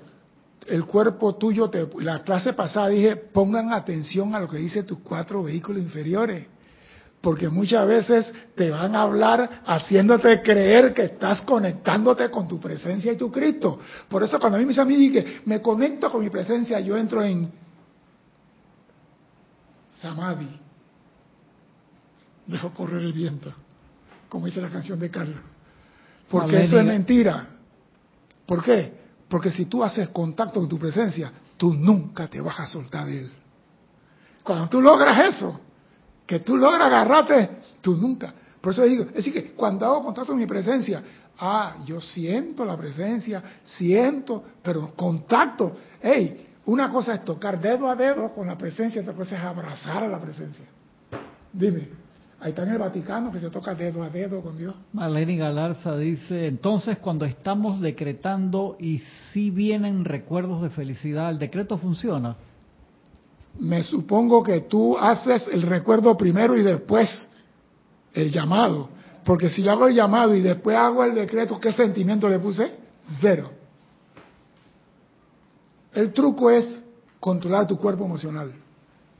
el 0.67 0.85
cuerpo 0.85 1.35
tuyo, 1.35 1.69
te, 1.69 1.87
la 1.99 2.23
clase 2.23 2.53
pasada 2.53 2.89
dije, 2.89 3.15
pongan 3.15 3.71
atención 3.71 4.33
a 4.33 4.39
lo 4.39 4.47
que 4.47 4.57
dice 4.57 4.83
tus 4.83 4.99
cuatro 4.99 5.43
vehículos 5.43 5.81
inferiores, 5.81 6.47
porque 7.21 7.49
muchas 7.49 7.87
veces 7.87 8.33
te 8.55 8.69
van 8.69 8.95
a 8.95 9.01
hablar 9.01 9.61
haciéndote 9.65 10.41
creer 10.41 10.93
que 10.93 11.03
estás 11.03 11.41
conectándote 11.41 12.29
con 12.29 12.47
tu 12.47 12.59
presencia 12.59 13.11
y 13.11 13.17
tu 13.17 13.31
Cristo. 13.31 13.79
Por 14.07 14.23
eso 14.23 14.39
cuando 14.39 14.57
a 14.57 14.59
mí 14.59 14.65
me 14.65 14.69
dicen 14.69 14.83
a 14.83 14.85
mí 14.85 15.11
que 15.11 15.41
me 15.45 15.61
conecto 15.61 16.11
con 16.11 16.21
mi 16.21 16.29
presencia, 16.29 16.79
yo 16.79 16.95
entro 16.95 17.23
en 17.23 17.51
Samadhi. 19.99 20.59
Dejo 22.45 22.73
correr 22.73 23.01
el 23.01 23.13
viento, 23.13 23.51
como 24.29 24.45
dice 24.45 24.61
la 24.61 24.69
canción 24.69 24.99
de 24.99 25.09
Carlos. 25.09 25.39
Porque 26.29 26.63
eso 26.63 26.79
es 26.79 26.85
mentira. 26.85 27.47
¿Por 28.45 28.63
qué? 28.63 28.93
Porque 29.27 29.51
si 29.51 29.65
tú 29.65 29.83
haces 29.83 30.09
contacto 30.09 30.59
con 30.59 30.69
tu 30.69 30.79
presencia, 30.79 31.31
tú 31.57 31.73
nunca 31.73 32.27
te 32.27 32.39
vas 32.39 32.59
a 32.59 32.67
soltar 32.67 33.07
de 33.07 33.19
él. 33.21 33.31
Cuando 34.43 34.69
tú 34.69 34.81
logras 34.81 35.35
eso, 35.35 35.59
que 36.27 36.41
tú 36.41 36.57
logras 36.57 36.87
agarrarte, 36.87 37.49
tú 37.81 37.95
nunca. 37.95 38.33
Por 38.59 38.73
eso 38.73 38.83
digo, 38.83 39.05
es 39.05 39.13
decir, 39.13 39.33
que 39.33 39.51
cuando 39.53 39.85
hago 39.85 40.03
contacto 40.03 40.33
con 40.33 40.39
mi 40.39 40.45
presencia, 40.45 41.01
ah, 41.39 41.77
yo 41.85 42.01
siento 42.01 42.65
la 42.65 42.77
presencia, 42.77 43.41
siento, 43.63 44.43
pero 44.61 44.93
contacto, 44.93 45.75
hey, 46.01 46.47
una 46.65 46.89
cosa 46.89 47.13
es 47.13 47.23
tocar 47.23 47.61
dedo 47.61 47.89
a 47.89 47.95
dedo 47.95 48.33
con 48.33 48.45
la 48.45 48.57
presencia, 48.57 49.01
otra 49.01 49.13
cosa 49.13 49.37
es 49.37 49.41
abrazar 49.41 50.03
a 50.03 50.07
la 50.09 50.19
presencia. 50.19 50.65
Dime, 51.53 51.87
ahí 52.41 52.49
está 52.49 52.63
en 52.63 52.69
el 52.69 52.77
Vaticano 52.77 53.31
que 53.31 53.39
se 53.39 53.49
toca 53.49 53.73
dedo 53.73 54.03
a 54.03 54.09
dedo 54.09 54.41
con 54.41 54.57
Dios. 54.57 54.75
Marlene 54.91 55.37
Galarza 55.37 55.95
dice, 55.95 56.47
entonces 56.47 56.97
cuando 56.97 57.23
estamos 57.23 57.79
decretando 57.79 58.75
y 58.81 59.01
si 59.31 59.49
vienen 59.49 60.03
recuerdos 60.03 60.61
de 60.61 60.71
felicidad, 60.71 61.29
¿el 61.29 61.39
decreto 61.39 61.77
funciona? 61.77 62.35
Me 63.59 63.83
supongo 63.83 64.43
que 64.43 64.61
tú 64.61 64.97
haces 64.97 65.47
el 65.51 65.63
recuerdo 65.63 66.15
primero 66.15 66.55
y 66.57 66.63
después 66.63 67.29
el 68.13 68.31
llamado. 68.31 68.89
Porque 69.23 69.49
si 69.49 69.63
yo 69.63 69.71
hago 69.71 69.87
el 69.87 69.95
llamado 69.95 70.35
y 70.35 70.41
después 70.41 70.77
hago 70.77 71.03
el 71.03 71.13
decreto, 71.13 71.59
¿qué 71.59 71.73
sentimiento 71.73 72.29
le 72.29 72.39
puse? 72.39 72.71
Cero. 73.19 73.51
El 75.93 76.13
truco 76.13 76.49
es 76.49 76.83
controlar 77.19 77.67
tu 77.67 77.77
cuerpo 77.77 78.05
emocional, 78.05 78.51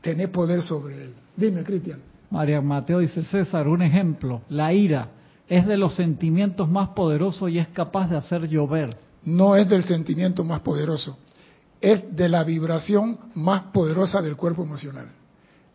tener 0.00 0.30
poder 0.30 0.62
sobre 0.62 1.04
él. 1.04 1.14
Dime, 1.36 1.64
Cristian. 1.64 2.00
María 2.30 2.60
Mateo 2.60 3.00
dice, 3.00 3.22
César, 3.24 3.68
un 3.68 3.82
ejemplo, 3.82 4.42
la 4.48 4.72
ira 4.72 5.08
es 5.48 5.66
de 5.66 5.76
los 5.76 5.94
sentimientos 5.94 6.68
más 6.68 6.90
poderosos 6.90 7.50
y 7.50 7.58
es 7.58 7.68
capaz 7.68 8.08
de 8.08 8.16
hacer 8.16 8.48
llover. 8.48 8.96
No 9.24 9.56
es 9.56 9.68
del 9.68 9.84
sentimiento 9.84 10.44
más 10.44 10.60
poderoso, 10.60 11.18
es 11.80 12.14
de 12.16 12.28
la 12.28 12.44
vibración 12.44 13.18
más 13.34 13.64
poderosa 13.72 14.20
del 14.20 14.36
cuerpo 14.36 14.62
emocional. 14.62 15.08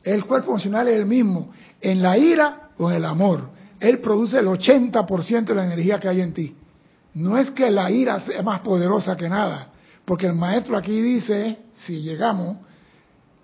El 0.04 0.26
cuerpo 0.26 0.52
emocional 0.52 0.88
es 0.88 0.96
el 0.96 1.06
mismo 1.06 1.52
en 1.80 2.02
la 2.02 2.18
ira 2.18 2.70
o 2.78 2.90
en 2.90 2.98
el 2.98 3.06
amor. 3.06 3.50
Él 3.80 4.00
produce 4.00 4.40
el 4.40 4.48
80% 4.48 5.46
de 5.46 5.56
la 5.56 5.66
energía 5.66 6.00
que 6.00 6.10
hay 6.10 6.22
en 6.22 6.34
ti. 6.34 6.56
No 7.16 7.38
es 7.38 7.52
que 7.52 7.70
la 7.70 7.92
ira 7.92 8.20
sea 8.20 8.42
más 8.42 8.62
poderosa 8.62 9.16
que 9.16 9.30
nada, 9.30 9.68
porque 10.06 10.28
el 10.28 10.34
maestro 10.34 10.78
aquí 10.78 11.00
dice, 11.00 11.60
si 11.74 12.02
llegamos, 12.02 12.58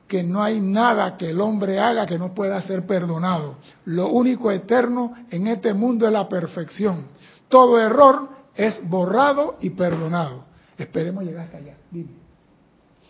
que 0.08 0.24
no 0.24 0.42
hay 0.42 0.60
nada 0.60 1.18
que 1.18 1.30
el 1.30 1.40
hombre 1.40 1.80
haga 1.80 2.08
que 2.08 2.18
no 2.18 2.34
pueda 2.34 2.62
ser 2.64 2.86
perdonado. 2.88 3.58
Lo 3.86 4.10
único 4.10 4.50
eterno 4.52 5.14
en 5.30 5.48
este 5.48 5.74
mundo 5.74 6.08
es 6.08 6.12
la 6.12 6.28
perfección. 6.28 7.06
Todo 7.48 7.80
error 7.80 8.30
es 8.56 8.82
borrado 8.90 9.58
y 9.62 9.70
perdonado. 9.70 10.46
Esperemos 10.78 11.24
llegar 11.24 11.46
hasta 11.46 11.58
allá. 11.58 11.78
Dime. 11.92 12.29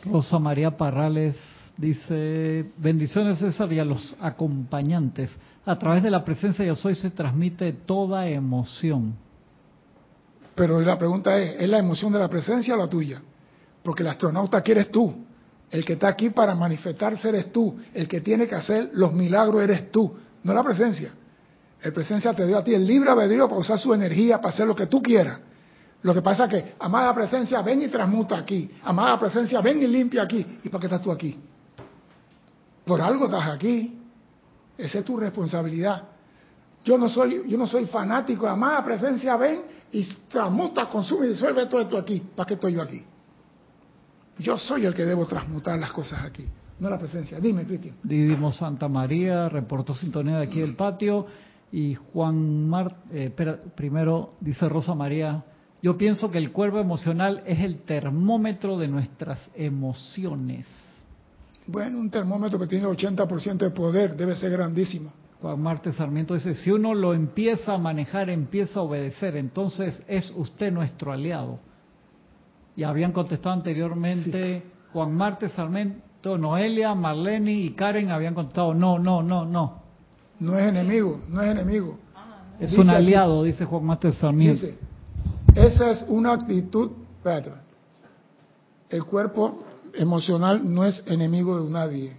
Rosa 0.05 0.39
María 0.39 0.77
Parrales 0.77 1.35
dice, 1.77 2.65
bendiciones 2.77 3.39
César 3.39 3.71
y 3.73 3.79
a 3.79 3.85
los 3.85 4.15
acompañantes. 4.19 5.29
A 5.65 5.77
través 5.77 6.03
de 6.03 6.09
la 6.09 6.23
presencia 6.23 6.65
yo 6.65 6.75
soy 6.75 6.95
se 6.95 7.09
transmite 7.09 7.73
toda 7.73 8.27
emoción. 8.27 9.15
Pero 10.55 10.79
la 10.81 10.97
pregunta 10.97 11.37
es, 11.37 11.61
¿es 11.61 11.69
la 11.69 11.79
emoción 11.79 12.11
de 12.11 12.19
la 12.19 12.27
presencia 12.27 12.73
o 12.75 12.77
la 12.77 12.87
tuya? 12.87 13.21
Porque 13.83 14.03
el 14.03 14.09
astronauta 14.09 14.57
aquí 14.57 14.71
eres 14.71 14.91
tú. 14.91 15.13
El 15.69 15.85
que 15.85 15.93
está 15.93 16.07
aquí 16.07 16.31
para 16.31 16.55
manifestarse 16.55 17.29
eres 17.29 17.51
tú. 17.51 17.77
El 17.93 18.07
que 18.07 18.21
tiene 18.21 18.47
que 18.47 18.55
hacer 18.55 18.89
los 18.93 19.13
milagros 19.13 19.61
eres 19.61 19.91
tú, 19.91 20.13
no 20.43 20.53
la 20.53 20.63
presencia. 20.63 21.11
El 21.81 21.93
presencia 21.93 22.33
te 22.33 22.45
dio 22.45 22.57
a 22.57 22.63
ti 22.63 22.73
el 22.73 22.85
libre 22.85 23.09
albedrío 23.09 23.47
para 23.47 23.61
usar 23.61 23.77
su 23.77 23.93
energía 23.93 24.37
para 24.37 24.49
hacer 24.49 24.67
lo 24.67 24.75
que 24.75 24.87
tú 24.87 25.01
quieras. 25.01 25.39
Lo 26.01 26.13
que 26.13 26.21
pasa 26.21 26.45
es 26.45 26.49
que, 26.49 26.75
amada 26.79 27.13
presencia, 27.13 27.61
ven 27.61 27.81
y 27.81 27.87
transmuta 27.89 28.37
aquí. 28.37 28.69
Amada 28.83 29.19
presencia, 29.19 29.59
ven 29.61 29.81
y 29.83 29.87
limpia 29.87 30.23
aquí. 30.23 30.59
¿Y 30.63 30.69
para 30.69 30.79
qué 30.79 30.87
estás 30.87 31.01
tú 31.01 31.11
aquí? 31.11 31.37
Por 32.85 33.01
algo 33.01 33.25
estás 33.25 33.49
aquí. 33.49 33.99
Esa 34.77 34.99
es 34.99 35.05
tu 35.05 35.17
responsabilidad. 35.17 36.03
Yo 36.85 36.97
no 36.97 37.09
soy, 37.09 37.43
yo 37.47 37.57
no 37.57 37.67
soy 37.67 37.85
fanático. 37.85 38.47
Amada 38.47 38.83
presencia, 38.83 39.35
ven 39.35 39.63
y 39.91 40.05
transmuta, 40.29 40.85
consume 40.85 41.25
y 41.25 41.29
disuelve 41.29 41.65
todo 41.65 41.81
esto 41.81 41.97
aquí. 41.97 42.23
¿Para 42.35 42.47
qué 42.47 42.53
estoy 42.53 42.73
yo 42.73 42.81
aquí? 42.81 43.03
Yo 44.39 44.57
soy 44.57 44.85
el 44.85 44.93
que 44.93 45.05
debo 45.05 45.25
transmutar 45.25 45.77
las 45.77 45.91
cosas 45.91 46.23
aquí, 46.23 46.47
no 46.79 46.89
la 46.89 46.97
presencia. 46.97 47.39
Dime, 47.41 47.65
Cristian. 47.65 47.97
Didimo 48.01 48.53
Santa 48.53 48.87
María 48.87 49.49
reportó 49.49 49.93
sintonía 49.93 50.37
de 50.37 50.43
aquí 50.45 50.61
del 50.61 50.75
patio. 50.75 51.25
Y 51.71 51.93
Juan 51.93 52.67
Mar, 52.67 53.03
eh, 53.11 53.29
primero 53.75 54.31
dice 54.39 54.67
Rosa 54.67 54.95
María, 54.95 55.43
yo 55.81 55.97
pienso 55.97 56.29
que 56.29 56.37
el 56.37 56.51
cuerpo 56.51 56.79
emocional 56.79 57.43
es 57.45 57.59
el 57.59 57.81
termómetro 57.83 58.77
de 58.77 58.87
nuestras 58.87 59.39
emociones. 59.55 60.67
Bueno, 61.67 61.99
un 61.99 62.09
termómetro 62.09 62.59
que 62.59 62.67
tiene 62.67 62.85
80% 62.85 63.57
de 63.57 63.69
poder 63.69 64.15
debe 64.17 64.35
ser 64.35 64.51
grandísimo. 64.51 65.13
Juan 65.41 65.61
Marte 65.61 65.93
Sarmiento 65.93 66.33
dice, 66.33 66.53
si 66.55 66.71
uno 66.71 66.93
lo 66.93 67.13
empieza 67.13 67.73
a 67.73 67.77
manejar, 67.77 68.29
empieza 68.29 68.79
a 68.79 68.83
obedecer, 68.83 69.37
entonces 69.37 70.01
es 70.07 70.33
usted 70.35 70.71
nuestro 70.71 71.13
aliado. 71.13 71.59
Y 72.75 72.83
habían 72.83 73.13
contestado 73.13 73.55
anteriormente, 73.55 74.63
Juan 74.91 75.13
Marte 75.13 75.45
Entonces, 75.45 76.41
Noelia, 76.41 76.93
Marlene 76.93 77.53
y 77.53 77.69
Karen 77.71 78.11
habían 78.11 78.33
contestado, 78.33 78.73
no, 78.73 78.99
no, 78.99 79.23
no, 79.23 79.45
no. 79.45 79.81
No 80.39 80.57
es 80.57 80.67
enemigo, 80.67 81.21
no 81.29 81.41
es 81.41 81.51
enemigo. 81.51 81.97
Es 82.59 82.77
un 82.77 82.89
aliado, 82.89 83.43
dice 83.43 83.63
Juan 83.63 83.85
Master 83.85 84.11
Sarmiento. 84.13 84.65
Dice, 84.65 84.77
esa 85.65 85.91
es 85.91 86.05
una 86.07 86.33
actitud, 86.33 86.91
espérate, 87.17 87.51
el 88.89 89.03
cuerpo 89.03 89.63
emocional 89.93 90.61
no 90.63 90.85
es 90.85 91.03
enemigo 91.05 91.61
de 91.61 91.69
nadie. 91.69 92.17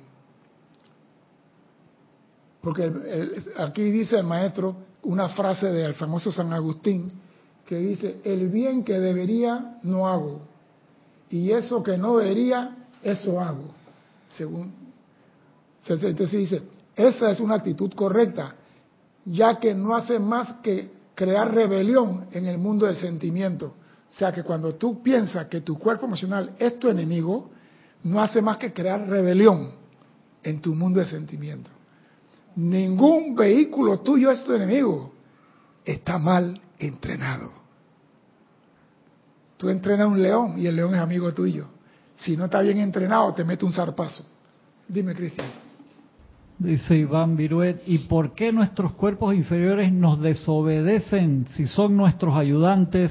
Porque 2.60 2.92
aquí 3.56 3.90
dice 3.90 4.18
el 4.18 4.24
maestro 4.24 4.76
una 5.02 5.30
frase 5.30 5.72
del 5.72 5.94
famoso 5.94 6.30
San 6.30 6.52
Agustín 6.52 7.10
que 7.64 7.76
dice, 7.76 8.20
el 8.24 8.48
bien 8.48 8.84
que 8.84 8.98
debería 8.98 9.78
no 9.84 10.08
hago, 10.08 10.40
y 11.30 11.52
eso 11.52 11.82
que 11.82 11.96
no 11.96 12.18
debería, 12.18 12.76
eso 13.02 13.40
hago. 13.40 13.70
Según, 14.36 14.74
entonces 15.86 16.30
dice, 16.32 16.62
esa 16.96 17.30
es 17.30 17.40
una 17.40 17.54
actitud 17.54 17.92
correcta, 17.94 18.54
ya 19.24 19.58
que 19.58 19.72
no 19.72 19.94
hace 19.94 20.18
más 20.18 20.54
que 20.62 20.99
crear 21.20 21.54
rebelión 21.54 22.28
en 22.32 22.46
el 22.46 22.56
mundo 22.56 22.86
del 22.86 22.96
sentimiento. 22.96 23.66
O 23.66 24.10
sea 24.10 24.32
que 24.32 24.42
cuando 24.42 24.76
tú 24.76 25.02
piensas 25.02 25.48
que 25.48 25.60
tu 25.60 25.78
cuerpo 25.78 26.06
emocional 26.06 26.54
es 26.58 26.78
tu 26.78 26.88
enemigo, 26.88 27.50
no 28.04 28.22
hace 28.22 28.40
más 28.40 28.56
que 28.56 28.72
crear 28.72 29.06
rebelión 29.06 29.72
en 30.42 30.62
tu 30.62 30.74
mundo 30.74 30.98
de 30.98 31.04
sentimiento. 31.04 31.68
Ningún 32.56 33.34
vehículo 33.34 34.00
tuyo 34.00 34.30
es 34.30 34.42
tu 34.44 34.54
enemigo. 34.54 35.12
Está 35.84 36.16
mal 36.16 36.58
entrenado. 36.78 37.52
Tú 39.58 39.68
entrenas 39.68 40.08
un 40.08 40.22
león 40.22 40.54
y 40.58 40.68
el 40.68 40.76
león 40.76 40.94
es 40.94 41.02
amigo 41.02 41.34
tuyo. 41.34 41.66
Si 42.16 42.34
no 42.34 42.46
está 42.46 42.62
bien 42.62 42.78
entrenado, 42.78 43.34
te 43.34 43.44
mete 43.44 43.66
un 43.66 43.74
zarpazo. 43.74 44.24
Dime, 44.88 45.14
Cristian. 45.14 45.69
Dice 46.60 46.94
Iván 46.94 47.36
Viruet, 47.38 47.82
¿y 47.86 48.00
por 48.00 48.34
qué 48.34 48.52
nuestros 48.52 48.92
cuerpos 48.92 49.34
inferiores 49.34 49.94
nos 49.94 50.20
desobedecen 50.20 51.46
si 51.56 51.66
son 51.66 51.96
nuestros 51.96 52.36
ayudantes? 52.36 53.10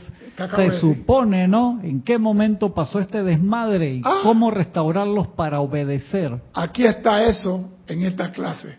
Se 0.55 0.71
supone, 0.79 1.47
¿no? 1.47 1.79
¿En 1.81 2.03
qué 2.03 2.19
momento 2.19 2.75
pasó 2.75 2.99
este 2.99 3.23
desmadre 3.23 3.95
y 3.95 4.01
ah. 4.05 4.19
cómo 4.21 4.51
restaurarlos 4.51 5.29
para 5.29 5.61
obedecer? 5.61 6.39
Aquí 6.53 6.85
está 6.85 7.23
eso 7.23 7.71
en 7.87 8.03
esta 8.03 8.31
clase. 8.31 8.77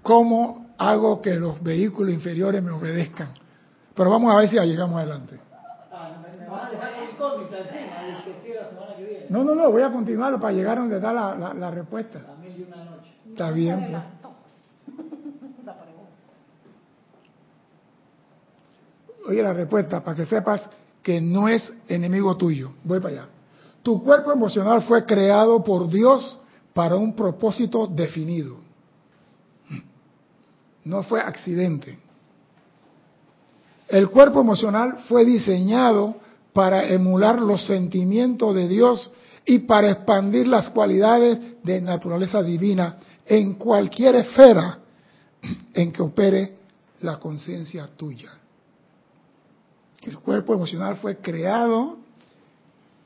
¿Cómo 0.00 0.74
hago 0.78 1.20
que 1.20 1.34
los 1.34 1.60
vehículos 1.60 2.14
inferiores 2.14 2.62
me 2.62 2.70
obedezcan? 2.70 3.30
Pero 3.96 4.10
vamos 4.10 4.32
a 4.32 4.36
ver 4.36 4.48
si 4.48 4.54
ya 4.54 4.64
llegamos 4.64 4.96
adelante. 4.96 5.40
No, 9.28 9.42
no, 9.42 9.56
no, 9.56 9.72
voy 9.72 9.82
a 9.82 9.90
continuar 9.90 10.38
para 10.38 10.52
llegar 10.52 10.78
a 10.78 10.82
donde 10.82 10.96
está 10.96 11.12
la, 11.12 11.52
la 11.52 11.70
respuesta. 11.72 12.20
Está 13.32 13.50
bien. 13.50 13.88
Pues. 13.90 14.02
Oye 19.26 19.42
la 19.42 19.54
respuesta 19.54 20.04
para 20.04 20.16
que 20.16 20.26
sepas 20.26 20.68
que 21.02 21.18
no 21.20 21.48
es 21.48 21.72
enemigo 21.88 22.36
tuyo. 22.36 22.72
Voy 22.84 23.00
para 23.00 23.14
allá. 23.14 23.28
Tu 23.82 24.02
cuerpo 24.04 24.32
emocional 24.32 24.82
fue 24.82 25.06
creado 25.06 25.64
por 25.64 25.88
Dios 25.88 26.38
para 26.74 26.96
un 26.96 27.16
propósito 27.16 27.86
definido. 27.86 28.56
No 30.84 31.02
fue 31.02 31.20
accidente. 31.20 31.98
El 33.88 34.10
cuerpo 34.10 34.40
emocional 34.40 34.98
fue 35.08 35.24
diseñado 35.24 36.16
para 36.52 36.84
emular 36.84 37.40
los 37.40 37.64
sentimientos 37.64 38.54
de 38.54 38.68
Dios 38.68 39.10
y 39.46 39.60
para 39.60 39.90
expandir 39.90 40.46
las 40.46 40.70
cualidades 40.70 41.62
de 41.62 41.80
naturaleza 41.80 42.42
divina 42.42 42.98
en 43.26 43.54
cualquier 43.54 44.16
esfera 44.16 44.78
en 45.74 45.92
que 45.92 46.02
opere 46.02 46.56
la 47.00 47.18
conciencia 47.18 47.86
tuya. 47.86 48.30
El 50.02 50.18
cuerpo 50.18 50.54
emocional 50.54 50.96
fue 50.96 51.18
creado 51.18 51.98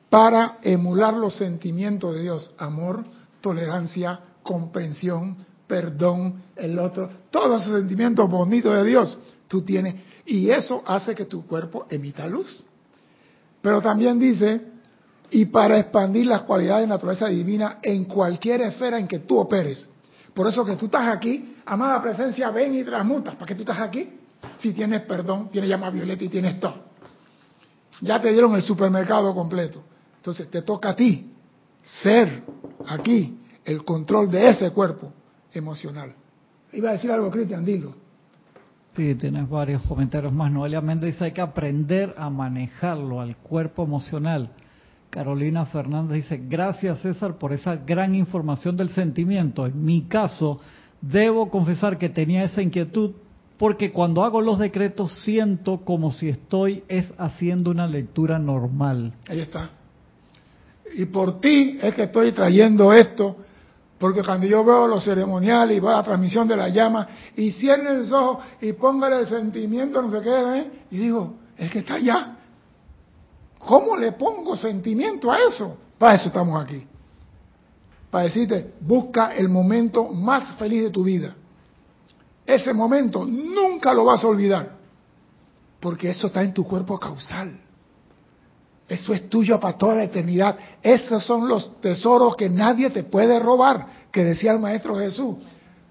para 0.09 0.57
emular 0.61 1.13
los 1.13 1.35
sentimientos 1.35 2.15
de 2.15 2.23
Dios, 2.23 2.51
amor, 2.57 3.03
tolerancia, 3.41 4.19
comprensión, 4.41 5.37
perdón, 5.67 6.43
el 6.55 6.79
otro, 6.79 7.09
todos 7.29 7.61
esos 7.61 7.79
sentimientos 7.79 8.29
bonitos 8.29 8.73
de 8.73 8.83
Dios 8.85 9.17
tú 9.47 9.61
tienes 9.61 9.95
y 10.25 10.49
eso 10.49 10.81
hace 10.85 11.13
que 11.13 11.25
tu 11.25 11.45
cuerpo 11.45 11.85
emita 11.89 12.27
luz. 12.27 12.65
Pero 13.61 13.81
también 13.81 14.19
dice, 14.19 14.61
y 15.29 15.45
para 15.45 15.79
expandir 15.79 16.25
las 16.25 16.43
cualidades 16.43 16.83
de 16.83 16.87
naturaleza 16.87 17.27
divina 17.27 17.79
en 17.81 18.05
cualquier 18.05 18.61
esfera 18.61 18.99
en 18.99 19.07
que 19.07 19.19
tú 19.19 19.37
operes. 19.37 19.89
Por 20.37 20.45
eso 20.45 20.63
que 20.63 20.75
tú 20.75 20.85
estás 20.85 21.07
aquí, 21.07 21.55
amada 21.65 21.99
presencia, 21.99 22.51
ven 22.51 22.75
y 22.75 22.83
transmutas. 22.83 23.33
¿Para 23.33 23.47
qué 23.47 23.55
tú 23.55 23.63
estás 23.63 23.79
aquí? 23.79 24.07
Si 24.59 24.71
tienes 24.71 25.01
perdón, 25.01 25.49
tienes 25.49 25.67
llama 25.67 25.89
violeta 25.89 26.23
y 26.23 26.29
tienes 26.29 26.59
todo. 26.59 26.75
Ya 28.01 28.21
te 28.21 28.31
dieron 28.31 28.53
el 28.53 28.61
supermercado 28.61 29.33
completo. 29.33 29.81
Entonces 30.17 30.47
te 30.51 30.61
toca 30.61 30.89
a 30.89 30.95
ti 30.95 31.33
ser 31.81 32.43
aquí 32.87 33.39
el 33.65 33.83
control 33.83 34.29
de 34.29 34.49
ese 34.49 34.69
cuerpo 34.69 35.11
emocional. 35.53 36.13
Iba 36.71 36.91
a 36.91 36.93
decir 36.93 37.11
algo, 37.11 37.31
Cristian, 37.31 37.65
dilo. 37.65 37.95
Sí, 38.95 39.15
tienes 39.15 39.49
varios 39.49 39.81
comentarios 39.87 40.31
más. 40.33 40.51
Noelia 40.51 40.81
Méndez 40.81 41.13
dice 41.13 41.23
hay 41.25 41.31
que 41.31 41.41
aprender 41.41 42.13
a 42.15 42.29
manejarlo 42.29 43.21
al 43.21 43.37
cuerpo 43.37 43.85
emocional. 43.85 44.51
Carolina 45.09 45.65
Fernández 45.65 46.23
dice, 46.23 46.41
gracias 46.47 46.99
César 46.99 47.37
por 47.37 47.53
esa 47.53 47.75
gran 47.75 48.13
información 48.15 48.77
del 48.77 48.89
sentimiento. 48.89 49.65
En 49.65 49.83
mi 49.83 50.03
caso, 50.03 50.59
debo 51.01 51.49
confesar 51.49 51.97
que 51.97 52.09
tenía 52.09 52.43
esa 52.43 52.61
inquietud 52.61 53.11
porque 53.57 53.91
cuando 53.91 54.23
hago 54.23 54.41
los 54.41 54.59
decretos 54.59 55.11
siento 55.23 55.79
como 55.83 56.11
si 56.11 56.29
estoy 56.29 56.83
es 56.87 57.11
haciendo 57.17 57.71
una 57.71 57.87
lectura 57.87 58.37
normal. 58.37 59.13
Ahí 59.27 59.39
está. 59.39 59.71
Y 60.95 61.05
por 61.05 61.41
ti 61.41 61.77
es 61.81 61.93
que 61.95 62.03
estoy 62.03 62.31
trayendo 62.31 62.93
esto, 62.93 63.35
porque 63.97 64.21
cuando 64.23 64.45
yo 64.45 64.63
veo 64.63 64.87
los 64.87 65.03
ceremoniales 65.03 65.77
y 65.77 65.79
veo 65.79 65.89
la 65.91 66.03
transmisión 66.03 66.47
de 66.47 66.55
la 66.55 66.69
llama, 66.69 67.07
y 67.35 67.51
cierren 67.51 67.99
los 67.99 68.11
ojos 68.11 68.45
y 68.61 68.73
póngale 68.73 69.21
el 69.21 69.27
sentimiento, 69.27 70.01
no 70.01 70.11
sé 70.11 70.21
qué, 70.21 70.59
¿eh? 70.59 70.71
y 70.91 70.97
digo, 70.97 71.35
es 71.57 71.71
que 71.71 71.79
está 71.79 71.95
allá. 71.95 72.36
¿Cómo 73.67 73.97
le 73.97 74.13
pongo 74.13 74.55
sentimiento 74.55 75.29
a 75.29 75.39
eso? 75.39 75.77
Para 75.97 76.15
eso 76.15 76.29
estamos 76.29 76.63
aquí. 76.63 76.87
Para 78.09 78.23
decirte, 78.23 78.75
busca 78.79 79.35
el 79.35 79.49
momento 79.49 80.07
más 80.07 80.55
feliz 80.55 80.83
de 80.83 80.89
tu 80.89 81.03
vida. 81.03 81.35
Ese 82.45 82.73
momento 82.73 83.25
nunca 83.25 83.93
lo 83.93 84.05
vas 84.05 84.23
a 84.23 84.27
olvidar, 84.27 84.71
porque 85.81 86.11
eso 86.11 86.27
está 86.27 86.43
en 86.43 86.53
tu 86.53 86.65
cuerpo 86.65 86.97
causal. 86.97 87.59
Eso 88.87 89.13
es 89.13 89.27
tuyo 89.27 89.59
para 89.59 89.77
toda 89.77 89.95
la 89.95 90.05
eternidad. 90.05 90.57
Esos 90.81 91.25
son 91.25 91.49
los 91.49 91.81
tesoros 91.81 92.37
que 92.37 92.49
nadie 92.49 92.89
te 92.89 93.03
puede 93.03 93.37
robar, 93.37 94.07
que 94.13 94.23
decía 94.23 94.53
el 94.53 94.59
Maestro 94.59 94.95
Jesús. 94.95 95.35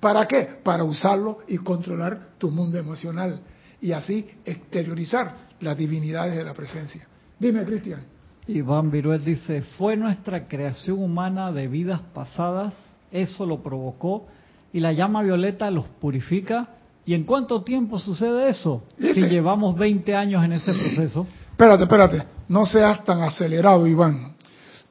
¿Para 0.00 0.26
qué? 0.26 0.60
Para 0.62 0.82
usarlo 0.82 1.40
y 1.46 1.58
controlar 1.58 2.28
tu 2.38 2.50
mundo 2.50 2.78
emocional 2.78 3.42
y 3.82 3.92
así 3.92 4.26
exteriorizar 4.46 5.48
las 5.60 5.76
divinidades 5.76 6.36
de 6.36 6.44
la 6.44 6.54
presencia. 6.54 7.06
Dime, 7.38 7.64
Cristian. 7.64 8.00
Iván 8.48 8.90
Viruel 8.90 9.24
dice, 9.24 9.62
fue 9.76 9.96
nuestra 9.96 10.46
creación 10.46 11.02
humana 11.02 11.50
de 11.52 11.68
vidas 11.68 12.00
pasadas, 12.14 12.74
eso 13.10 13.44
lo 13.44 13.62
provocó, 13.62 14.26
y 14.72 14.80
la 14.80 14.92
llama 14.92 15.22
violeta 15.22 15.70
los 15.70 15.84
purifica. 16.00 16.68
¿Y 17.04 17.12
en 17.14 17.24
cuánto 17.24 17.62
tiempo 17.62 17.98
sucede 17.98 18.48
eso? 18.48 18.84
Si 18.98 19.20
llevamos 19.22 19.76
20 19.76 20.14
años 20.14 20.42
en 20.44 20.52
ese 20.52 20.72
proceso. 20.72 21.26
Espérate, 21.50 21.82
espérate, 21.84 22.22
no 22.48 22.64
seas 22.66 23.04
tan 23.04 23.22
acelerado, 23.22 23.86
Iván. 23.86 24.34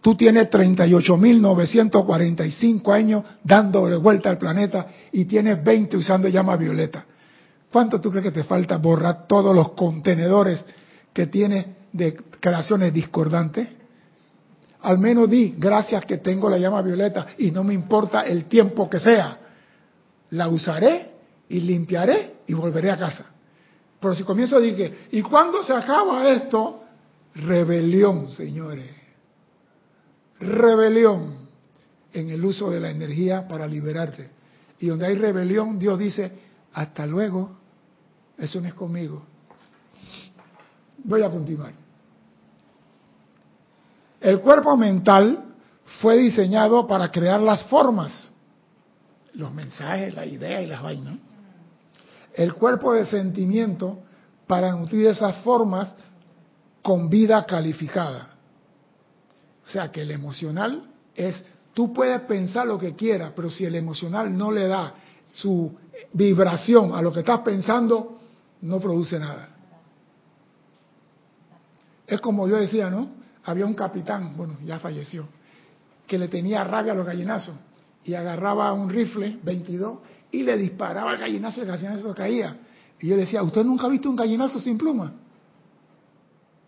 Tú 0.01 0.15
tienes 0.15 0.49
38.945 0.49 2.93
años 2.93 3.23
dándole 3.43 3.97
vuelta 3.97 4.29
al 4.29 4.37
planeta 4.37 4.87
y 5.11 5.25
tienes 5.25 5.61
20 5.63 5.97
usando 5.97 6.27
llama 6.27 6.55
violeta. 6.57 7.05
¿Cuánto 7.71 7.99
tú 7.99 8.11
crees 8.11 8.25
que 8.25 8.31
te 8.31 8.43
falta 8.43 8.77
borrar 8.77 9.25
todos 9.27 9.55
los 9.55 9.71
contenedores 9.71 10.63
que 11.11 11.25
tienes 11.27 11.65
de 11.95 12.13
creaciones 12.13 12.93
discordantes? 12.93 13.67
Al 14.81 14.99
menos 14.99 15.29
di, 15.29 15.55
gracias 15.57 16.05
que 16.05 16.17
tengo 16.17 16.49
la 16.49 16.57
llama 16.57 16.81
violeta 16.81 17.27
y 17.37 17.51
no 17.51 17.63
me 17.63 17.73
importa 17.73 18.21
el 18.21 18.45
tiempo 18.45 18.89
que 18.89 18.99
sea. 18.99 19.39
La 20.31 20.49
usaré 20.49 21.11
y 21.49 21.61
limpiaré 21.61 22.35
y 22.47 22.53
volveré 22.53 22.91
a 22.91 22.97
casa. 22.97 23.25
Pero 23.99 24.13
si 24.13 24.23
comienzo 24.23 24.57
a 24.57 24.59
decir 24.59 25.07
¿y 25.11 25.21
cuándo 25.21 25.63
se 25.63 25.73
acaba 25.73 26.29
esto? 26.29 26.83
Rebelión, 27.33 28.29
señores. 28.29 28.89
Rebelión 30.39 31.47
en 32.13 32.29
el 32.29 32.43
uso 32.43 32.69
de 32.69 32.79
la 32.79 32.91
energía 32.91 33.47
para 33.47 33.67
liberarte. 33.67 34.29
Y 34.79 34.87
donde 34.87 35.07
hay 35.07 35.15
rebelión, 35.15 35.79
Dios 35.79 35.97
dice, 35.97 36.31
hasta 36.73 37.07
luego, 37.07 37.51
eso 38.37 38.59
no 38.59 38.67
es 38.67 38.73
conmigo. 38.73 39.23
Voy 41.03 41.23
a 41.23 41.29
continuar. 41.29 41.84
El 44.19 44.39
cuerpo 44.39 44.75
mental 44.77 45.45
fue 46.01 46.17
diseñado 46.17 46.87
para 46.87 47.11
crear 47.11 47.39
las 47.39 47.63
formas, 47.65 48.31
los 49.33 49.53
mensajes, 49.53 50.13
la 50.13 50.25
idea 50.25 50.61
y 50.61 50.67
las 50.67 50.81
vainas. 50.81 51.17
El 52.33 52.53
cuerpo 52.53 52.93
de 52.93 53.05
sentimiento 53.05 53.99
para 54.47 54.71
nutrir 54.71 55.07
esas 55.07 55.37
formas 55.37 55.95
con 56.81 57.09
vida 57.09 57.45
calificada. 57.45 58.29
O 59.65 59.69
sea 59.69 59.91
que 59.91 60.01
el 60.01 60.11
emocional 60.11 60.83
es, 61.15 61.43
tú 61.73 61.93
puedes 61.93 62.21
pensar 62.21 62.67
lo 62.67 62.77
que 62.77 62.95
quieras, 62.95 63.31
pero 63.35 63.49
si 63.49 63.65
el 63.65 63.75
emocional 63.75 64.35
no 64.35 64.51
le 64.51 64.67
da 64.67 64.93
su 65.25 65.75
vibración 66.13 66.93
a 66.93 67.01
lo 67.01 67.11
que 67.11 67.21
estás 67.21 67.39
pensando, 67.39 68.19
no 68.61 68.79
produce 68.79 69.19
nada. 69.19 69.49
Es 72.05 72.21
como 72.21 72.47
yo 72.47 72.57
decía, 72.57 72.89
¿no? 72.89 73.24
Había 73.45 73.65
un 73.65 73.73
capitán, 73.73 74.35
bueno, 74.35 74.57
ya 74.65 74.79
falleció, 74.79 75.27
que 76.07 76.17
le 76.17 76.27
tenía 76.27 76.63
rabia 76.63 76.93
a 76.93 76.95
los 76.95 77.05
gallinazos 77.05 77.55
y 78.03 78.13
agarraba 78.13 78.71
un 78.73 78.89
rifle 78.89 79.39
22 79.43 79.99
y 80.31 80.43
le 80.43 80.57
disparaba 80.57 81.11
al 81.11 81.17
gallinazo 81.17 81.59
y 81.59 81.63
el 81.63 81.67
gallinazo 81.67 82.13
caía. 82.13 82.57
Y 82.99 83.07
yo 83.07 83.17
decía, 83.17 83.43
¿usted 83.43 83.63
nunca 83.63 83.85
ha 83.85 83.89
visto 83.89 84.09
un 84.09 84.15
gallinazo 84.15 84.59
sin 84.59 84.77
pluma? 84.77 85.13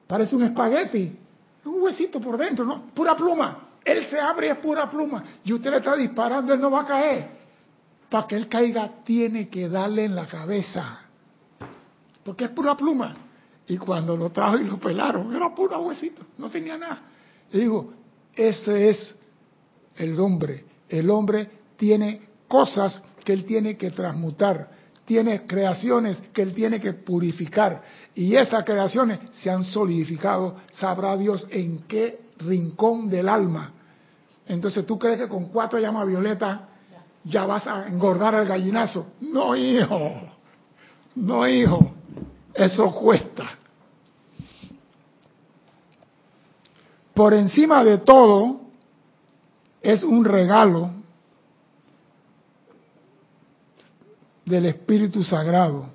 Parece 0.07 0.35
un 0.35 0.43
espagueti, 0.43 1.17
un 1.65 1.81
huesito 1.81 2.21
por 2.21 2.37
dentro, 2.37 2.65
¿no? 2.65 2.85
Pura 2.93 3.15
pluma. 3.15 3.59
Él 3.83 4.05
se 4.05 4.19
abre 4.19 4.47
y 4.47 4.49
es 4.51 4.57
pura 4.57 4.89
pluma. 4.89 5.23
Y 5.43 5.53
usted 5.53 5.71
le 5.71 5.77
está 5.77 5.95
disparando, 5.95 6.53
él 6.53 6.59
no 6.59 6.71
va 6.71 6.81
a 6.81 6.85
caer. 6.85 7.29
Para 8.09 8.27
que 8.27 8.35
él 8.35 8.47
caiga, 8.47 9.03
tiene 9.03 9.49
que 9.49 9.67
darle 9.67 10.05
en 10.05 10.15
la 10.15 10.27
cabeza. 10.27 10.99
Porque 12.23 12.45
es 12.45 12.51
pura 12.51 12.75
pluma. 12.75 13.15
Y 13.67 13.77
cuando 13.77 14.15
lo 14.15 14.29
trajo 14.31 14.57
y 14.57 14.63
lo 14.63 14.79
pelaron, 14.79 15.35
era 15.35 15.53
pura 15.53 15.77
huesito, 15.77 16.23
no 16.37 16.49
tenía 16.49 16.77
nada. 16.77 17.01
Y 17.51 17.59
digo, 17.59 17.93
ese 18.33 18.89
es 18.89 19.17
el 19.95 20.17
hombre. 20.19 20.65
El 20.87 21.09
hombre 21.09 21.49
tiene 21.75 22.21
cosas 22.47 23.03
que 23.25 23.33
él 23.33 23.43
tiene 23.45 23.75
que 23.75 23.91
transmutar, 23.91 24.69
tiene 25.03 25.45
creaciones 25.45 26.21
que 26.33 26.41
él 26.41 26.53
tiene 26.53 26.79
que 26.79 26.93
purificar. 26.93 27.83
Y 28.15 28.35
esas 28.35 28.63
creaciones 28.63 29.19
se 29.31 29.49
han 29.49 29.65
solidificado, 29.65 30.55
sabrá 30.71 31.17
Dios 31.17 31.45
en 31.51 31.79
qué 31.79 32.19
rincón 32.39 33.09
del 33.09 33.27
alma. 33.27 33.73
Entonces 34.47 34.85
tú 34.85 34.97
crees 34.97 35.17
que 35.17 35.27
con 35.27 35.49
cuatro 35.49 35.77
llamas 35.77 36.07
violetas 36.07 36.61
ya 37.25 37.45
vas 37.45 37.67
a 37.67 37.87
engordar 37.87 38.33
al 38.35 38.47
gallinazo. 38.47 39.13
No, 39.19 39.55
hijo. 39.55 40.21
No, 41.15 41.47
hijo. 41.47 41.96
Eso 42.57 42.91
cuesta. 42.91 43.51
Por 47.13 47.35
encima 47.35 47.83
de 47.83 47.99
todo, 47.99 48.61
es 49.81 50.03
un 50.03 50.25
regalo 50.25 50.89
del 54.43 54.65
Espíritu 54.65 55.23
Sagrado. 55.23 55.89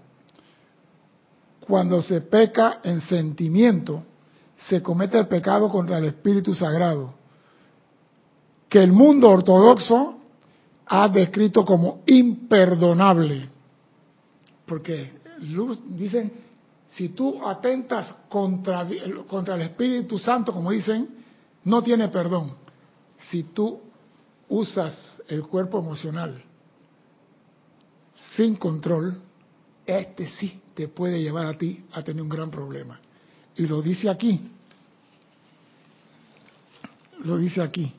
Cuando 1.60 2.00
se 2.00 2.20
peca 2.20 2.78
en 2.84 3.00
sentimiento, 3.00 4.04
se 4.56 4.82
comete 4.82 5.18
el 5.18 5.26
pecado 5.26 5.68
contra 5.68 5.98
el 5.98 6.04
Espíritu 6.04 6.54
Sagrado, 6.54 7.14
que 8.68 8.82
el 8.82 8.92
mundo 8.92 9.30
ortodoxo 9.30 10.16
ha 10.86 11.08
descrito 11.08 11.64
como 11.64 12.02
imperdonable. 12.06 13.48
Porque 14.64 15.12
dicen 15.88 16.41
si 16.95 17.11
tú 17.11 17.47
atentas 17.47 18.14
contra, 18.28 18.86
contra 19.26 19.55
el 19.55 19.62
Espíritu 19.62 20.18
Santo, 20.18 20.53
como 20.53 20.70
dicen, 20.70 21.09
no 21.64 21.82
tiene 21.82 22.09
perdón. 22.09 22.55
Si 23.30 23.45
tú 23.45 23.80
usas 24.49 25.22
el 25.28 25.43
cuerpo 25.47 25.78
emocional 25.78 26.43
sin 28.36 28.57
control, 28.57 29.20
este 29.86 30.28
sí 30.28 30.61
te 30.74 30.88
puede 30.88 31.22
llevar 31.22 31.47
a 31.47 31.57
ti 31.57 31.84
a 31.93 32.03
tener 32.03 32.22
un 32.22 32.28
gran 32.28 32.51
problema. 32.51 32.99
Y 33.57 33.66
lo 33.66 33.80
dice 33.80 34.11
aquí. 34.11 34.51
Lo 37.24 37.38
dice 37.38 37.62
aquí. 37.62 37.95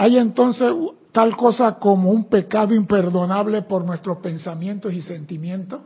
Hay 0.00 0.16
entonces 0.16 0.72
tal 1.10 1.36
cosa 1.36 1.74
como 1.74 2.12
un 2.12 2.26
pecado 2.26 2.72
imperdonable 2.72 3.62
por 3.62 3.84
nuestros 3.84 4.18
pensamientos 4.18 4.92
y 4.92 5.02
sentimientos? 5.02 5.82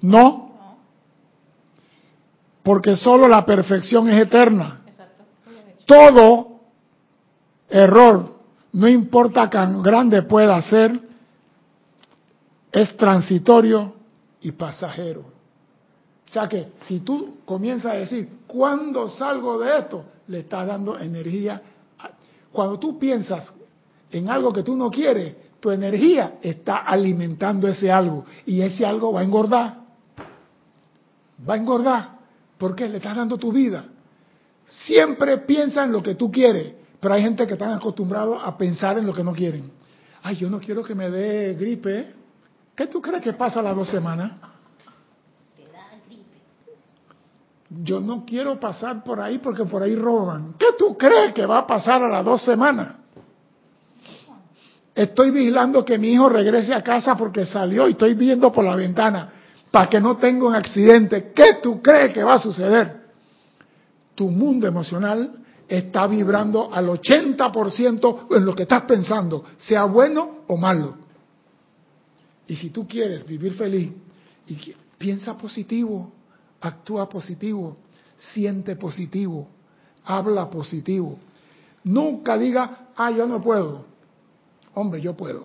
No. 0.00 0.52
Porque 2.62 2.94
solo 2.94 3.26
la 3.26 3.44
perfección 3.44 4.08
es 4.08 4.22
eterna. 4.22 4.82
Todo 5.86 6.60
error, 7.68 8.36
no 8.72 8.86
importa 8.86 9.50
cuán 9.50 9.82
grande 9.82 10.22
pueda 10.22 10.62
ser, 10.62 11.00
es 12.70 12.96
transitorio 12.96 13.92
y 14.40 14.52
pasajero. 14.52 15.33
O 16.26 16.30
sea 16.30 16.48
que 16.48 16.72
si 16.86 17.00
tú 17.00 17.38
comienzas 17.44 17.92
a 17.92 17.96
decir, 17.96 18.28
¿cuándo 18.46 19.08
salgo 19.08 19.58
de 19.58 19.78
esto? 19.78 20.04
Le 20.28 20.40
estás 20.40 20.66
dando 20.66 20.98
energía 20.98 21.62
cuando 22.54 22.78
tú 22.78 22.98
piensas 22.98 23.52
en 24.12 24.30
algo 24.30 24.52
que 24.52 24.62
tú 24.62 24.76
no 24.76 24.88
quieres, 24.88 25.34
tu 25.58 25.72
energía 25.72 26.38
está 26.40 26.78
alimentando 26.78 27.66
ese 27.66 27.90
algo 27.90 28.24
y 28.46 28.60
ese 28.60 28.86
algo 28.86 29.12
va 29.12 29.20
a 29.20 29.24
engordar. 29.24 29.78
Va 31.46 31.54
a 31.54 31.56
engordar 31.56 32.10
porque 32.56 32.88
le 32.88 32.98
estás 32.98 33.16
dando 33.16 33.36
tu 33.38 33.50
vida. 33.50 33.84
Siempre 34.64 35.38
piensa 35.38 35.82
en 35.82 35.90
lo 35.90 36.00
que 36.00 36.14
tú 36.14 36.30
quieres, 36.30 36.74
pero 37.00 37.14
hay 37.14 37.22
gente 37.22 37.44
que 37.44 37.54
están 37.54 37.72
acostumbrados 37.72 38.38
a 38.42 38.56
pensar 38.56 38.98
en 38.98 39.06
lo 39.06 39.12
que 39.12 39.24
no 39.24 39.32
quieren. 39.32 39.70
Ay, 40.22 40.36
yo 40.36 40.48
no 40.48 40.60
quiero 40.60 40.84
que 40.84 40.94
me 40.94 41.10
dé 41.10 41.54
gripe. 41.54 42.14
¿Qué 42.76 42.86
tú 42.86 43.02
crees 43.02 43.22
que 43.22 43.32
pasa 43.32 43.60
las 43.60 43.74
dos 43.74 43.88
semanas? 43.88 44.30
Yo 47.82 48.00
no 48.00 48.24
quiero 48.24 48.60
pasar 48.60 49.02
por 49.02 49.20
ahí 49.20 49.38
porque 49.38 49.64
por 49.64 49.82
ahí 49.82 49.94
roban. 49.94 50.54
¿Qué 50.58 50.66
tú 50.78 50.96
crees 50.96 51.32
que 51.32 51.46
va 51.46 51.58
a 51.58 51.66
pasar 51.66 52.02
a 52.02 52.08
las 52.08 52.24
dos 52.24 52.42
semanas? 52.42 52.96
Estoy 54.94 55.30
vigilando 55.30 55.84
que 55.84 55.98
mi 55.98 56.12
hijo 56.12 56.28
regrese 56.28 56.72
a 56.72 56.82
casa 56.82 57.16
porque 57.16 57.44
salió 57.44 57.88
y 57.88 57.92
estoy 57.92 58.14
viendo 58.14 58.52
por 58.52 58.64
la 58.64 58.76
ventana 58.76 59.32
para 59.70 59.88
que 59.88 60.00
no 60.00 60.16
tenga 60.18 60.46
un 60.46 60.54
accidente. 60.54 61.32
¿Qué 61.34 61.58
tú 61.60 61.82
crees 61.82 62.12
que 62.12 62.22
va 62.22 62.34
a 62.34 62.38
suceder? 62.38 63.02
Tu 64.14 64.30
mundo 64.30 64.68
emocional 64.68 65.32
está 65.66 66.06
vibrando 66.06 66.72
al 66.72 66.86
80% 66.86 68.36
en 68.36 68.44
lo 68.44 68.54
que 68.54 68.62
estás 68.62 68.82
pensando, 68.82 69.44
sea 69.58 69.84
bueno 69.84 70.44
o 70.46 70.56
malo. 70.56 70.96
Y 72.46 72.54
si 72.54 72.70
tú 72.70 72.86
quieres 72.86 73.26
vivir 73.26 73.54
feliz, 73.54 73.92
y 74.46 74.74
piensa 74.98 75.36
positivo, 75.36 76.12
actúa 76.64 77.08
positivo, 77.08 77.76
siente 78.16 78.76
positivo, 78.76 79.48
habla 80.04 80.48
positivo. 80.48 81.18
Nunca 81.84 82.38
diga, 82.38 82.88
ah, 82.96 83.10
yo 83.10 83.26
no 83.26 83.42
puedo. 83.42 83.84
Hombre, 84.74 85.00
yo 85.00 85.14
puedo. 85.14 85.44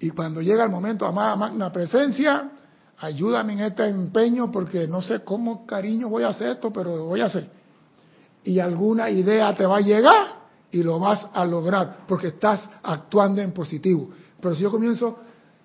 Y 0.00 0.10
cuando 0.10 0.40
llega 0.40 0.64
el 0.64 0.70
momento, 0.70 1.06
amada 1.06 1.36
magna 1.36 1.70
presencia, 1.70 2.50
ayúdame 2.98 3.52
en 3.52 3.60
este 3.60 3.86
empeño 3.86 4.50
porque 4.50 4.88
no 4.88 5.02
sé 5.02 5.22
cómo 5.22 5.66
cariño 5.66 6.08
voy 6.08 6.22
a 6.22 6.28
hacer 6.28 6.48
esto, 6.48 6.72
pero 6.72 6.96
lo 6.96 7.04
voy 7.06 7.20
a 7.20 7.26
hacer. 7.26 7.48
Y 8.42 8.58
alguna 8.58 9.10
idea 9.10 9.54
te 9.54 9.66
va 9.66 9.78
a 9.78 9.80
llegar 9.80 10.26
y 10.70 10.82
lo 10.82 10.98
vas 10.98 11.28
a 11.32 11.44
lograr 11.44 12.06
porque 12.08 12.28
estás 12.28 12.68
actuando 12.82 13.42
en 13.42 13.52
positivo. 13.52 14.10
Pero 14.40 14.54
si 14.54 14.62
yo 14.62 14.70
comienzo, 14.70 15.18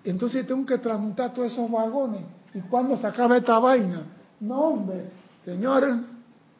entonces 0.04 0.46
tengo 0.46 0.64
que 0.66 0.78
transmutar 0.78 1.32
todos 1.32 1.52
esos 1.52 1.70
vagones 1.70 2.39
¿Y 2.54 2.60
cuándo 2.60 2.96
se 2.96 3.06
acaba 3.06 3.36
esta 3.36 3.58
vaina? 3.58 4.02
No, 4.40 4.60
hombre, 4.60 5.10
señor, 5.44 6.00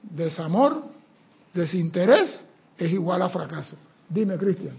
desamor, 0.03 0.85
desinterés 1.53 2.47
es 2.77 2.93
igual 2.93 3.23
a 3.23 3.29
fracaso. 3.29 3.77
Dime, 4.09 4.37
Cristian. 4.37 4.77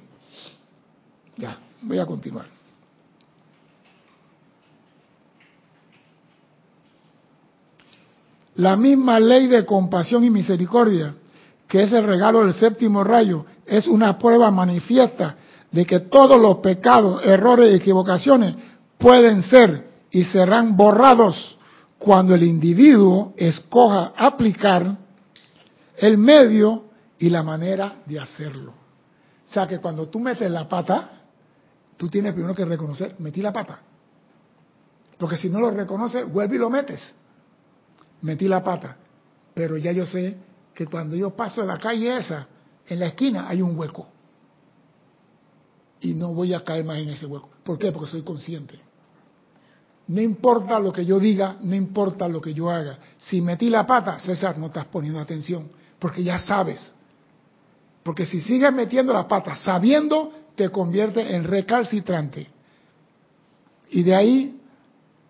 Ya, 1.37 1.57
voy 1.81 1.99
a 1.99 2.05
continuar. 2.05 2.45
La 8.55 8.75
misma 8.75 9.19
ley 9.19 9.47
de 9.47 9.65
compasión 9.65 10.23
y 10.23 10.29
misericordia, 10.29 11.15
que 11.67 11.83
es 11.83 11.93
el 11.93 12.05
regalo 12.05 12.43
del 12.43 12.53
séptimo 12.53 13.03
rayo, 13.03 13.45
es 13.65 13.87
una 13.87 14.19
prueba 14.19 14.51
manifiesta 14.51 15.35
de 15.71 15.85
que 15.85 16.01
todos 16.01 16.39
los 16.39 16.57
pecados, 16.57 17.21
errores 17.23 17.71
y 17.71 17.75
equivocaciones 17.77 18.55
pueden 18.97 19.41
ser 19.43 19.90
y 20.11 20.23
serán 20.25 20.75
borrados 20.75 21.57
cuando 21.97 22.35
el 22.35 22.43
individuo 22.43 23.33
escoja 23.37 24.13
aplicar 24.17 24.97
el 25.97 26.17
medio 26.17 26.85
y 27.17 27.29
la 27.29 27.43
manera 27.43 28.01
de 28.05 28.19
hacerlo. 28.19 28.71
O 28.71 29.53
sea 29.53 29.67
que 29.67 29.79
cuando 29.79 30.07
tú 30.09 30.19
metes 30.19 30.49
la 30.49 30.67
pata, 30.67 31.09
tú 31.97 32.09
tienes 32.09 32.33
primero 32.33 32.55
que 32.55 32.65
reconocer, 32.65 33.15
metí 33.19 33.41
la 33.41 33.53
pata. 33.53 33.79
Porque 35.17 35.37
si 35.37 35.49
no 35.49 35.59
lo 35.59 35.69
reconoces, 35.69 36.27
vuelve 36.31 36.55
y 36.55 36.59
lo 36.59 36.69
metes. 36.69 37.13
metí 38.21 38.47
la 38.47 38.63
pata, 38.63 38.97
pero 39.53 39.77
ya 39.77 39.91
yo 39.91 40.05
sé 40.05 40.37
que 40.73 40.87
cuando 40.87 41.15
yo 41.15 41.35
paso 41.35 41.63
la 41.63 41.77
calle 41.77 42.17
esa, 42.17 42.47
en 42.87 42.99
la 42.99 43.07
esquina 43.07 43.47
hay 43.47 43.61
un 43.61 43.77
hueco. 43.77 44.07
Y 45.99 46.13
no 46.13 46.33
voy 46.33 46.53
a 46.53 46.63
caer 46.63 46.83
más 46.83 46.97
en 46.97 47.09
ese 47.09 47.27
hueco. 47.27 47.49
¿Por 47.63 47.77
qué? 47.77 47.91
Porque 47.91 48.09
soy 48.09 48.23
consciente. 48.23 48.79
No 50.11 50.19
importa 50.19 50.77
lo 50.77 50.91
que 50.91 51.05
yo 51.05 51.19
diga, 51.19 51.55
no 51.61 51.73
importa 51.73 52.27
lo 52.27 52.41
que 52.41 52.53
yo 52.53 52.69
haga. 52.69 52.97
Si 53.17 53.39
metí 53.39 53.69
la 53.69 53.87
pata, 53.87 54.19
César, 54.19 54.57
no 54.57 54.65
estás 54.65 54.83
poniendo 54.87 55.21
atención, 55.21 55.69
porque 55.97 56.21
ya 56.21 56.37
sabes. 56.37 56.93
Porque 58.03 58.25
si 58.25 58.41
sigues 58.41 58.73
metiendo 58.73 59.13
la 59.13 59.25
pata 59.25 59.55
sabiendo, 59.55 60.33
te 60.53 60.69
convierte 60.69 61.33
en 61.33 61.45
recalcitrante. 61.45 62.45
Y 63.91 64.03
de 64.03 64.13
ahí 64.13 64.59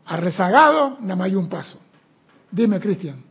a 0.03 0.17
rezagado, 0.17 0.97
nada 1.01 1.15
más 1.15 1.27
hay 1.27 1.36
un 1.36 1.47
paso. 1.47 1.77
Dime, 2.49 2.79
Cristian. 2.79 3.23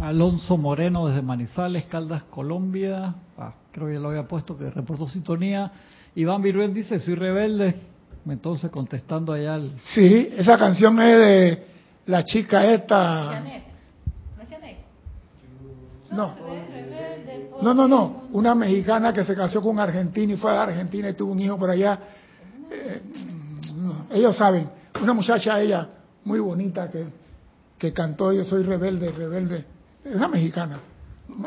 Alonso 0.00 0.56
Moreno 0.56 1.06
desde 1.06 1.22
Manizales, 1.22 1.84
Caldas, 1.84 2.24
Colombia. 2.24 3.14
Ah, 3.38 3.54
creo 3.70 3.86
que 3.86 3.94
ya 3.94 4.00
lo 4.00 4.08
había 4.08 4.26
puesto, 4.26 4.58
que 4.58 4.70
reportó 4.70 5.06
sintonía. 5.06 5.70
Iván 6.16 6.42
Viruel 6.42 6.74
dice, 6.74 6.98
soy 6.98 7.14
rebelde. 7.14 7.93
Entonces 8.26 8.70
contestando 8.70 9.32
allá 9.32 9.54
al... 9.54 9.72
Sí, 9.78 10.28
esa 10.36 10.56
canción 10.56 11.00
es 11.00 11.18
de 11.18 11.66
la 12.06 12.24
chica 12.24 12.64
esta... 12.64 13.42
No. 16.10 16.34
No, 17.60 17.74
no, 17.74 17.88
no. 17.88 18.22
Una 18.32 18.54
mexicana 18.54 19.12
que 19.12 19.24
se 19.24 19.34
casó 19.34 19.60
con 19.60 19.72
un 19.72 19.80
argentino 19.80 20.32
y 20.34 20.36
fue 20.36 20.50
a 20.50 20.62
Argentina 20.62 21.08
y 21.08 21.14
tuvo 21.14 21.32
un 21.32 21.40
hijo 21.40 21.58
por 21.58 21.70
allá. 21.70 21.98
Eh, 22.70 23.02
ellos 24.12 24.36
saben. 24.36 24.68
Una 25.02 25.12
muchacha, 25.12 25.60
ella, 25.60 25.88
muy 26.24 26.38
bonita, 26.38 26.88
que, 26.88 27.04
que 27.76 27.92
cantó 27.92 28.32
Yo 28.32 28.44
soy 28.44 28.62
rebelde, 28.62 29.10
rebelde. 29.10 29.64
Es 30.04 30.14
una 30.14 30.28
mexicana. 30.28 30.78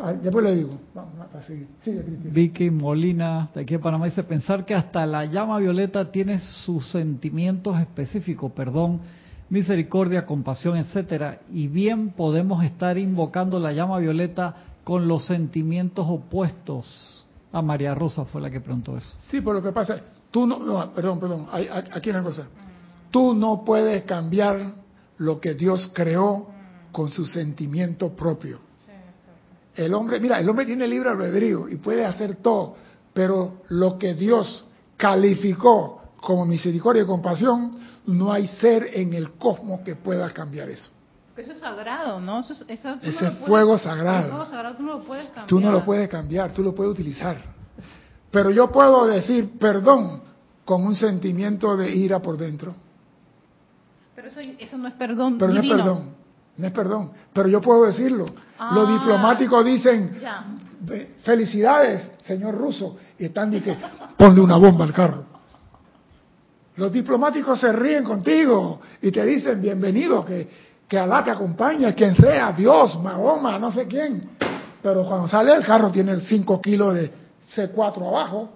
Ah, 0.01 0.13
después 0.13 0.43
le 0.43 0.55
digo. 0.55 0.79
Vamos, 0.93 1.13
sigue, 1.45 1.67
sigue, 1.81 2.01
Vicky 2.01 2.69
Molina, 2.69 3.49
de 3.53 3.61
aquí 3.61 3.75
en 3.75 3.81
Panamá, 3.81 4.05
dice, 4.05 4.23
pensar 4.23 4.65
que 4.65 4.73
hasta 4.73 5.05
la 5.05 5.25
llama 5.25 5.59
violeta 5.59 6.11
tiene 6.11 6.39
sus 6.39 6.89
sentimientos 6.89 7.79
específicos, 7.79 8.51
perdón, 8.53 9.01
misericordia, 9.49 10.25
compasión, 10.25 10.77
etcétera, 10.77 11.39
y 11.51 11.67
bien 11.67 12.09
podemos 12.09 12.63
estar 12.63 12.97
invocando 12.97 13.59
la 13.59 13.71
llama 13.71 13.99
violeta 13.99 14.55
con 14.83 15.07
los 15.07 15.25
sentimientos 15.25 16.05
opuestos. 16.09 17.25
A 17.51 17.61
María 17.61 17.95
Rosa 17.95 18.25
fue 18.25 18.41
la 18.41 18.49
que 18.49 18.59
preguntó 18.59 18.97
eso. 18.97 19.13
Sí, 19.19 19.41
por 19.41 19.55
lo 19.55 19.61
que 19.61 19.71
pasa, 19.71 19.99
tú 20.31 20.45
no, 20.45 20.59
no 20.59 20.91
perdón, 20.93 21.19
perdón, 21.19 21.47
aquí 21.51 22.09
una 22.09 22.23
cosa. 22.23 22.47
Tú 23.11 23.33
no 23.33 23.63
puedes 23.63 24.03
cambiar 24.03 24.73
lo 25.17 25.39
que 25.39 25.53
Dios 25.53 25.91
creó 25.93 26.47
con 26.91 27.09
su 27.09 27.25
sentimiento 27.25 28.09
propio. 28.09 28.66
El 29.77 29.93
hombre, 29.93 30.19
mira, 30.19 30.39
el 30.39 30.49
hombre 30.49 30.65
tiene 30.65 30.87
libre 30.87 31.09
albedrío 31.09 31.69
y 31.69 31.77
puede 31.77 32.03
hacer 32.03 32.37
todo, 32.37 32.75
pero 33.13 33.61
lo 33.69 33.97
que 33.99 34.15
Dios 34.15 34.65
calificó 34.97 36.01
como 36.19 36.47
misericordia 36.47 37.03
y 37.03 37.05
compasión, 37.05 37.71
no 38.07 38.33
hay 38.33 38.47
ser 38.47 38.89
en 38.93 39.13
el 39.13 39.33
cosmos 39.33 39.81
que 39.81 39.95
pueda 39.95 40.31
cambiar 40.33 40.69
eso. 40.69 40.91
Eso 41.35 41.51
es 41.51 41.59
sagrado, 41.59 42.19
¿no? 42.19 42.39
Eso, 42.39 42.65
Ese 42.67 43.31
fuego 43.45 43.77
sagrado. 43.77 44.29
fuego 44.29 44.45
sagrado 44.47 44.75
tú 44.75 44.83
no 44.83 44.93
lo 44.93 45.03
puedes 45.03 45.25
cambiar. 45.27 45.47
Tú 45.47 45.59
no 45.59 45.71
lo 45.71 45.85
puedes 45.85 46.09
cambiar, 46.09 46.51
tú 46.53 46.63
lo 46.63 46.73
puedes 46.73 46.93
utilizar. 46.93 47.37
Pero 48.31 48.49
yo 48.49 48.71
puedo 48.71 49.05
decir 49.05 49.59
perdón 49.59 50.23
con 50.65 50.83
un 50.83 50.95
sentimiento 50.95 51.77
de 51.77 51.95
ira 51.95 52.19
por 52.19 52.37
dentro. 52.37 52.75
Pero 54.15 54.27
eso, 54.29 54.39
eso 54.39 54.77
no 54.79 54.87
es 54.87 54.95
perdón. 54.95 55.37
Pero 55.37 55.53
no 55.53 55.61
es 55.61 55.69
perdón. 55.69 56.16
No 56.57 56.67
es 56.67 56.73
perdón. 56.73 57.11
Pero 57.33 57.47
yo 57.47 57.61
puedo 57.61 57.85
decirlo. 57.85 58.25
Los 58.25 58.89
ah. 58.89 58.91
diplomáticos 58.91 59.65
dicen, 59.65 60.19
felicidades, 61.23 62.11
señor 62.23 62.55
ruso. 62.55 62.97
Y 63.17 63.25
están 63.25 63.51
diciendo, 63.51 63.87
ponle 64.17 64.41
una 64.41 64.57
bomba 64.57 64.85
al 64.85 64.93
carro. 64.93 65.25
Los 66.75 66.91
diplomáticos 66.91 67.59
se 67.59 67.71
ríen 67.71 68.03
contigo 68.03 68.81
y 69.01 69.11
te 69.11 69.25
dicen, 69.25 69.59
bienvenido, 69.59 70.23
que, 70.23 70.47
que 70.87 70.99
Alá 70.99 71.23
te 71.23 71.31
acompaña, 71.31 71.93
quien 71.93 72.15
sea, 72.15 72.51
Dios, 72.51 73.01
Mahoma, 73.01 73.57
no 73.57 73.71
sé 73.71 73.87
quién. 73.87 74.21
Pero 74.81 75.03
cuando 75.05 75.27
sale 75.27 75.53
el 75.53 75.65
carro 75.65 75.91
tiene 75.91 76.19
5 76.19 76.61
kilos 76.61 76.93
de 76.93 77.11
C4 77.55 78.07
abajo 78.07 78.49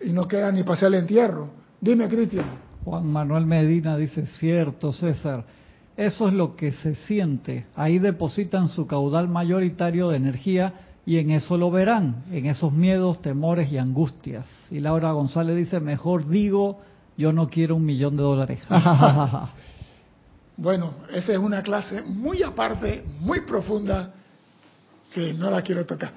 y 0.00 0.10
no 0.10 0.26
queda 0.26 0.50
ni 0.50 0.62
para 0.62 0.74
hacer 0.74 0.88
el 0.88 0.94
entierro. 0.94 1.48
Dime, 1.80 2.08
Cristian. 2.08 2.44
Juan 2.84 3.06
Manuel 3.06 3.46
Medina 3.46 3.96
dice, 3.96 4.26
cierto, 4.26 4.92
César. 4.92 5.44
Eso 5.96 6.28
es 6.28 6.34
lo 6.34 6.56
que 6.56 6.72
se 6.72 6.94
siente. 6.94 7.66
Ahí 7.76 7.98
depositan 7.98 8.68
su 8.68 8.86
caudal 8.86 9.28
mayoritario 9.28 10.08
de 10.08 10.16
energía 10.16 10.74
y 11.04 11.18
en 11.18 11.30
eso 11.30 11.58
lo 11.58 11.70
verán, 11.70 12.24
en 12.30 12.46
esos 12.46 12.72
miedos, 12.72 13.20
temores 13.20 13.70
y 13.72 13.78
angustias. 13.78 14.46
Y 14.70 14.80
Laura 14.80 15.12
González 15.12 15.56
dice, 15.56 15.80
mejor 15.80 16.28
digo, 16.28 16.80
yo 17.16 17.32
no 17.32 17.48
quiero 17.48 17.76
un 17.76 17.84
millón 17.84 18.16
de 18.16 18.22
dólares. 18.22 18.60
bueno, 20.56 20.94
esa 21.12 21.32
es 21.32 21.38
una 21.38 21.62
clase 21.62 22.02
muy 22.02 22.42
aparte, 22.42 23.04
muy 23.20 23.40
profunda, 23.40 24.14
que 25.12 25.34
no 25.34 25.50
la 25.50 25.60
quiero 25.60 25.84
tocar. 25.84 26.12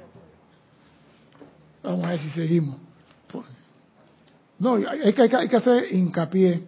Vamos 1.84 2.06
a 2.06 2.10
ver 2.10 2.20
si 2.20 2.30
seguimos. 2.30 2.78
No, 4.58 4.76
hay 4.76 5.14
que, 5.14 5.22
hay 5.22 5.50
que 5.50 5.56
hacer 5.58 5.94
hincapié. 5.94 6.64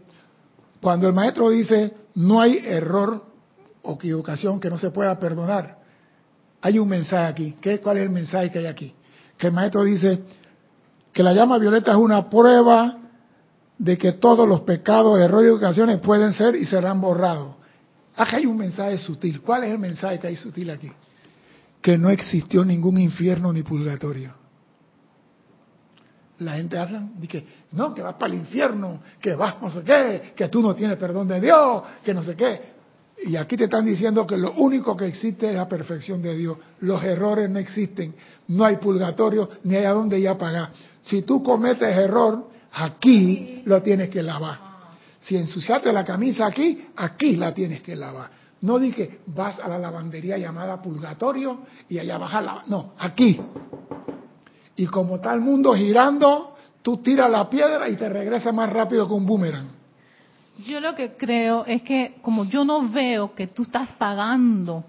Cuando 0.81 1.07
el 1.07 1.13
maestro 1.13 1.49
dice, 1.49 1.93
no 2.17 2.41
hay 2.41 2.57
error 2.65 3.23
o 3.83 3.93
equivocación 3.93 4.59
que 4.59 4.71
no 4.71 4.77
se 4.79 4.89
pueda 4.89 5.19
perdonar. 5.19 5.77
Hay 6.61 6.79
un 6.79 6.89
mensaje 6.89 7.25
aquí. 7.25 7.55
¿Qué, 7.61 7.79
¿Cuál 7.79 7.97
es 7.97 8.03
el 8.03 8.09
mensaje 8.09 8.49
que 8.49 8.57
hay 8.57 8.65
aquí? 8.65 8.95
Que 9.37 9.47
el 9.47 9.53
maestro 9.53 9.83
dice 9.83 10.23
que 11.13 11.21
la 11.21 11.31
llama 11.33 11.59
violeta 11.59 11.91
es 11.91 11.97
una 11.97 12.27
prueba 12.27 12.97
de 13.77 13.99
que 13.99 14.13
todos 14.13 14.49
los 14.49 14.61
pecados, 14.61 15.19
errores 15.19 15.45
y 15.45 15.49
equivocaciones 15.49 15.99
pueden 15.99 16.33
ser 16.33 16.55
y 16.55 16.65
serán 16.65 16.99
borrados. 16.99 17.53
Acá 18.15 18.37
hay 18.37 18.47
un 18.47 18.57
mensaje 18.57 18.97
sutil. 18.97 19.41
¿Cuál 19.41 19.65
es 19.65 19.69
el 19.69 19.77
mensaje 19.77 20.17
que 20.17 20.25
hay 20.25 20.35
sutil 20.35 20.71
aquí? 20.71 20.91
Que 21.83 21.99
no 21.99 22.09
existió 22.09 22.65
ningún 22.65 22.97
infierno 22.97 23.53
ni 23.53 23.61
purgatorio. 23.61 24.33
La 26.39 26.53
gente 26.53 26.77
habla 26.77 27.03
de 27.15 27.27
que 27.27 27.45
no, 27.71 27.93
que 27.93 28.01
vas 28.01 28.13
para 28.15 28.33
el 28.33 28.39
infierno, 28.39 29.01
que 29.19 29.33
vas 29.35 29.55
no 29.61 29.71
sé 29.71 29.81
qué, 29.83 30.33
que 30.35 30.47
tú 30.49 30.61
no 30.61 30.75
tienes 30.75 30.97
perdón 30.97 31.27
de 31.27 31.41
Dios, 31.41 31.83
que 32.03 32.13
no 32.13 32.21
sé 32.21 32.35
qué. 32.35 32.77
Y 33.25 33.35
aquí 33.35 33.57
te 33.57 33.63
están 33.63 33.85
diciendo 33.85 34.27
que 34.27 34.37
lo 34.37 34.53
único 34.53 34.95
que 34.95 35.07
existe 35.07 35.49
es 35.49 35.55
la 35.55 35.67
perfección 35.67 36.21
de 36.21 36.35
Dios. 36.37 36.57
Los 36.81 37.03
errores 37.03 37.49
no 37.49 37.57
existen, 37.57 38.13
no 38.49 38.63
hay 38.63 38.77
purgatorio, 38.77 39.49
ni 39.63 39.75
hay 39.75 39.85
a 39.85 39.91
dónde 39.91 40.19
ir 40.19 40.29
a 40.29 40.37
pagar. 40.37 40.69
Si 41.03 41.23
tú 41.23 41.41
cometes 41.41 41.95
error, 41.97 42.47
aquí 42.73 43.63
lo 43.65 43.81
tienes 43.81 44.09
que 44.09 44.21
lavar. 44.21 44.59
Si 45.21 45.35
ensuciaste 45.35 45.91
la 45.91 46.05
camisa 46.05 46.45
aquí, 46.45 46.87
aquí 46.95 47.35
la 47.35 47.53
tienes 47.53 47.81
que 47.81 47.95
lavar. 47.95 48.29
No 48.61 48.79
di 48.79 48.91
que 48.91 49.19
vas 49.27 49.59
a 49.59 49.67
la 49.67 49.77
lavandería 49.77 50.37
llamada 50.37 50.81
purgatorio 50.81 51.59
y 51.89 51.99
allá 51.99 52.17
vas 52.17 52.33
a 52.33 52.41
lavar. 52.41 52.67
No, 52.67 52.93
aquí. 52.99 53.39
Y 54.77 54.85
como 54.85 55.15
está 55.15 55.33
el 55.33 55.41
mundo 55.41 55.73
girando, 55.73 56.55
tú 56.81 56.97
tiras 56.97 57.29
la 57.29 57.49
piedra 57.49 57.89
y 57.89 57.97
te 57.97 58.07
regresa 58.07 58.53
más 58.53 58.71
rápido 58.71 59.07
que 59.07 59.13
un 59.13 59.25
boomerang. 59.25 59.67
Yo 60.65 60.79
lo 60.79 60.95
que 60.95 61.17
creo 61.17 61.65
es 61.65 61.81
que 61.81 62.15
como 62.21 62.45
yo 62.45 62.63
no 62.63 62.87
veo 62.89 63.35
que 63.35 63.47
tú 63.47 63.63
estás 63.63 63.91
pagando 63.93 64.85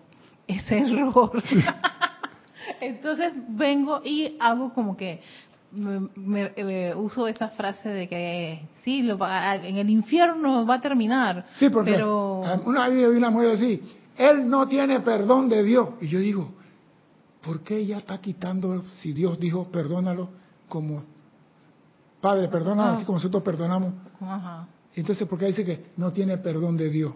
ese 0.47 0.79
error, 0.79 1.43
entonces 2.81 3.33
vengo 3.49 4.01
y 4.05 4.37
hago 4.39 4.73
como 4.73 4.97
que 4.97 5.21
me, 5.73 6.53
eh, 6.57 6.95
uso 6.95 7.29
esa 7.29 7.49
frase 7.49 7.89
de 7.89 8.09
que 8.09 8.63
sí, 8.83 9.03
lo, 9.03 9.19
en 9.27 9.77
el 9.77 9.91
infierno 9.91 10.65
va 10.65 10.75
a 10.75 10.81
terminar. 10.81 11.47
Sí, 11.53 11.69
porque 11.69 11.93
pero... 11.93 12.43
una 12.65 12.89
vez 12.89 13.11
vi 13.11 13.17
una 13.17 13.31
mujer 13.31 13.51
decir, 13.51 13.83
él 14.17 14.49
no 14.49 14.67
tiene 14.67 15.01
perdón 15.01 15.49
de 15.49 15.63
Dios. 15.63 15.91
Y 16.01 16.09
yo 16.09 16.19
digo, 16.19 16.53
¿por 17.43 17.61
qué 17.61 17.79
ella 17.79 17.99
está 17.99 18.19
quitando, 18.21 18.83
si 18.99 19.13
Dios 19.13 19.39
dijo, 19.39 19.69
perdónalo, 19.71 20.29
como, 20.69 21.05
Padre, 22.21 22.49
perdona, 22.49 22.97
así 22.97 23.05
como 23.05 23.17
nosotros 23.19 23.43
perdonamos? 23.43 23.95
Entonces, 24.95 25.29
¿por 25.29 25.39
qué 25.39 25.47
dice 25.47 25.65
que 25.65 25.87
no 25.97 26.13
tiene 26.13 26.39
perdón 26.39 26.77
de 26.77 26.91
Dios? 26.91 27.13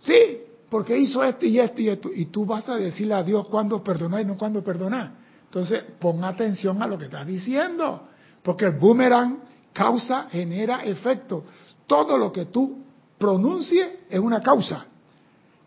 Sí, 0.00 0.38
porque 0.68 0.98
hizo 0.98 1.22
esto 1.22 1.46
y 1.46 1.58
esto 1.58 1.80
y 1.80 1.88
esto. 1.88 2.10
Y 2.12 2.26
tú 2.26 2.44
vas 2.44 2.68
a 2.68 2.76
decirle 2.76 3.14
a 3.14 3.22
Dios 3.22 3.46
cuándo 3.48 3.82
perdonar 3.82 4.22
y 4.22 4.24
no 4.24 4.36
cuándo 4.36 4.62
perdonar. 4.64 5.12
Entonces, 5.44 5.84
pon 6.00 6.24
atención 6.24 6.82
a 6.82 6.86
lo 6.86 6.98
que 6.98 7.04
estás 7.04 7.26
diciendo. 7.26 8.08
Porque 8.42 8.66
el 8.66 8.72
boomerang 8.72 9.38
causa, 9.72 10.28
genera 10.30 10.82
efecto. 10.82 11.44
Todo 11.86 12.18
lo 12.18 12.32
que 12.32 12.46
tú 12.46 12.78
pronuncies 13.16 13.88
es 14.10 14.18
una 14.18 14.42
causa. 14.42 14.86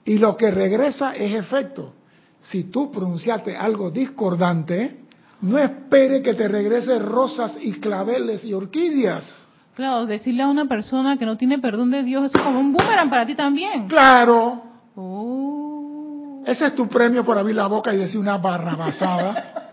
Y 0.03 0.17
lo 0.17 0.35
que 0.35 0.51
regresa 0.51 1.15
es 1.15 1.33
efecto 1.33 1.93
si 2.39 2.65
tú 2.65 2.91
pronunciaste 2.91 3.55
algo 3.55 3.91
discordante, 3.91 4.99
no 5.41 5.57
espere 5.57 6.21
que 6.21 6.33
te 6.33 6.47
regrese 6.47 6.99
rosas 6.99 7.57
y 7.61 7.73
claveles 7.73 8.43
y 8.45 8.53
orquídeas. 8.53 9.47
Claro, 9.75 10.05
decirle 10.05 10.43
a 10.43 10.47
una 10.47 10.65
persona 10.65 11.17
que 11.17 11.25
no 11.25 11.37
tiene 11.37 11.59
perdón 11.59 11.91
de 11.91 12.03
Dios 12.03 12.25
es 12.25 12.41
como 12.41 12.59
un 12.59 12.73
boomerang 12.73 13.09
para 13.09 13.25
ti 13.25 13.35
también. 13.35 13.87
Claro. 13.87 14.61
Oh. 14.95 16.43
Ese 16.45 16.67
es 16.67 16.75
tu 16.75 16.87
premio 16.87 17.23
por 17.23 17.37
abrir 17.37 17.55
la 17.55 17.67
boca 17.67 17.93
y 17.93 17.97
decir 17.97 18.19
una 18.19 18.37
barrabasada. 18.37 19.55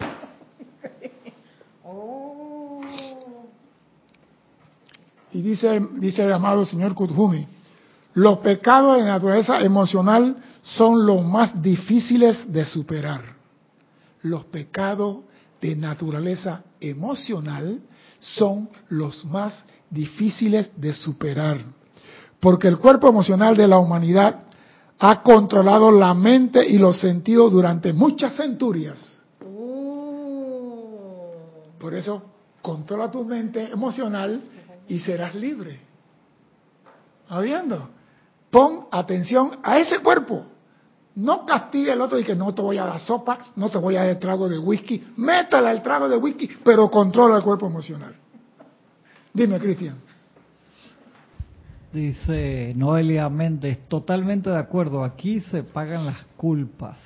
Oh. 1.89 2.81
Y 5.33 5.41
dice, 5.41 5.81
dice 5.95 6.25
el 6.25 6.33
amado 6.33 6.67
señor 6.67 6.95
Kuthumi, 6.95 7.47
los 8.15 8.39
pecados 8.39 8.99
de 8.99 9.05
naturaleza 9.05 9.61
emocional 9.61 10.37
son 10.75 11.07
los 11.07 11.25
más 11.25 11.63
difíciles 11.63 12.53
de 12.53 12.65
superar. 12.65 13.23
Los 14.23 14.45
pecados 14.47 15.19
de 15.61 15.77
naturaleza 15.77 16.65
emocional 16.81 17.81
son 18.19 18.69
los 18.89 19.25
más 19.25 19.65
difíciles 19.89 20.71
de 20.77 20.93
superar. 20.93 21.59
Porque 22.41 22.67
el 22.67 22.79
cuerpo 22.79 23.09
emocional 23.09 23.57
de 23.57 23.69
la 23.69 23.79
humanidad 23.79 24.41
ha 24.99 25.23
controlado 25.23 25.93
la 25.93 26.15
mente 26.15 26.67
y 26.67 26.79
los 26.79 26.99
sentidos 26.99 27.53
durante 27.53 27.93
muchas 27.93 28.35
centurias. 28.35 29.23
Oh. 29.45 31.33
Por 31.79 31.95
eso, 31.95 32.23
controla 32.61 33.11
tu 33.11 33.25
mente 33.25 33.71
emocional 33.71 34.43
y 34.89 34.99
serás 34.99 35.35
libre. 35.35 35.81
¿Está 37.23 37.41
viendo? 37.41 37.89
Pon 38.51 38.87
atención 38.91 39.59
a 39.63 39.79
ese 39.79 40.01
cuerpo. 40.01 40.56
No 41.17 41.47
castigue 41.47 41.93
al 41.93 42.01
otro 42.01 42.19
y 42.19 42.25
que 42.25 42.35
no 42.35 42.55
te 42.55 42.61
voy 42.61 42.77
a 42.77 42.85
dar 42.85 43.01
sopa, 43.01 43.39
no 43.57 43.71
te 43.71 43.79
voy 43.79 43.97
a 43.97 44.01
dar 44.01 44.11
el 44.11 44.19
trago 44.19 44.49
de 44.49 44.59
whisky. 44.59 45.03
Métale 45.17 45.71
el 45.71 45.83
trago 45.83 46.09
de 46.09 46.17
whisky, 46.17 46.49
pero 46.63 46.91
controla 46.91 47.39
el 47.39 47.43
cuerpo 47.43 47.67
emocional. 47.67 48.15
Dime, 49.33 49.59
Cristian. 49.59 49.97
Dice 51.93 52.75
Noelia 52.77 53.31
Méndez, 53.31 53.89
totalmente 53.89 54.51
de 54.51 54.59
acuerdo, 54.59 55.03
aquí 55.03 55.41
se 55.41 55.63
pagan 55.63 56.05
las 56.05 56.23
culpas. 56.37 56.99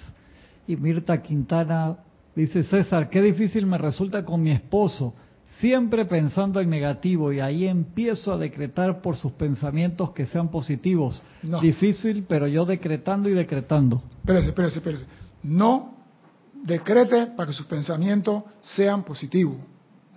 Y 0.66 0.76
Mirta 0.76 1.22
Quintana 1.22 1.96
dice, 2.34 2.64
César, 2.64 3.11
qué 3.11 3.22
difícil 3.22 3.66
me 3.66 3.78
resulta 3.78 4.24
con 4.24 4.42
mi 4.42 4.50
esposo, 4.50 5.14
siempre 5.59 6.05
pensando 6.05 6.61
en 6.61 6.70
negativo 6.70 7.32
y 7.32 7.40
ahí 7.40 7.66
empiezo 7.66 8.32
a 8.32 8.38
decretar 8.38 9.03
por 9.03 9.16
sus 9.16 9.32
pensamientos 9.32 10.12
que 10.12 10.26
sean 10.26 10.51
positivos. 10.51 11.22
No. 11.42 11.61
Difícil, 11.61 12.24
pero 12.28 12.46
yo 12.46 12.64
decretando 12.64 13.28
y 13.28 13.32
decretando. 13.32 14.03
Espérese, 14.20 14.48
espérese, 14.48 14.78
espérese. 14.78 15.07
No 15.42 15.94
decrete 16.62 17.26
para 17.36 17.48
que 17.48 17.57
sus 17.57 17.66
pensamientos 17.66 18.44
sean 18.61 19.05
positivos. 19.05 19.57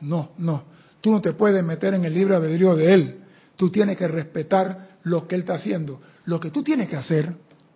No, 0.01 0.29
no. 0.37 0.63
Tú 1.01 1.11
no 1.11 1.21
te 1.21 1.33
puedes 1.33 1.63
meter 1.63 1.93
en 1.93 2.05
el 2.05 2.13
libre 2.13 2.35
albedrío 2.35 2.75
de 2.75 2.93
él. 2.93 3.19
Tú 3.55 3.69
tienes 3.69 3.97
que 3.97 4.07
respetar 4.07 4.97
lo 5.03 5.27
que 5.27 5.35
él 5.35 5.41
está 5.41 5.55
haciendo. 5.55 6.01
Lo 6.25 6.39
que 6.39 6.51
tú 6.51 6.63
tienes 6.63 6.87
que 6.87 6.95
hacer, 6.95 7.35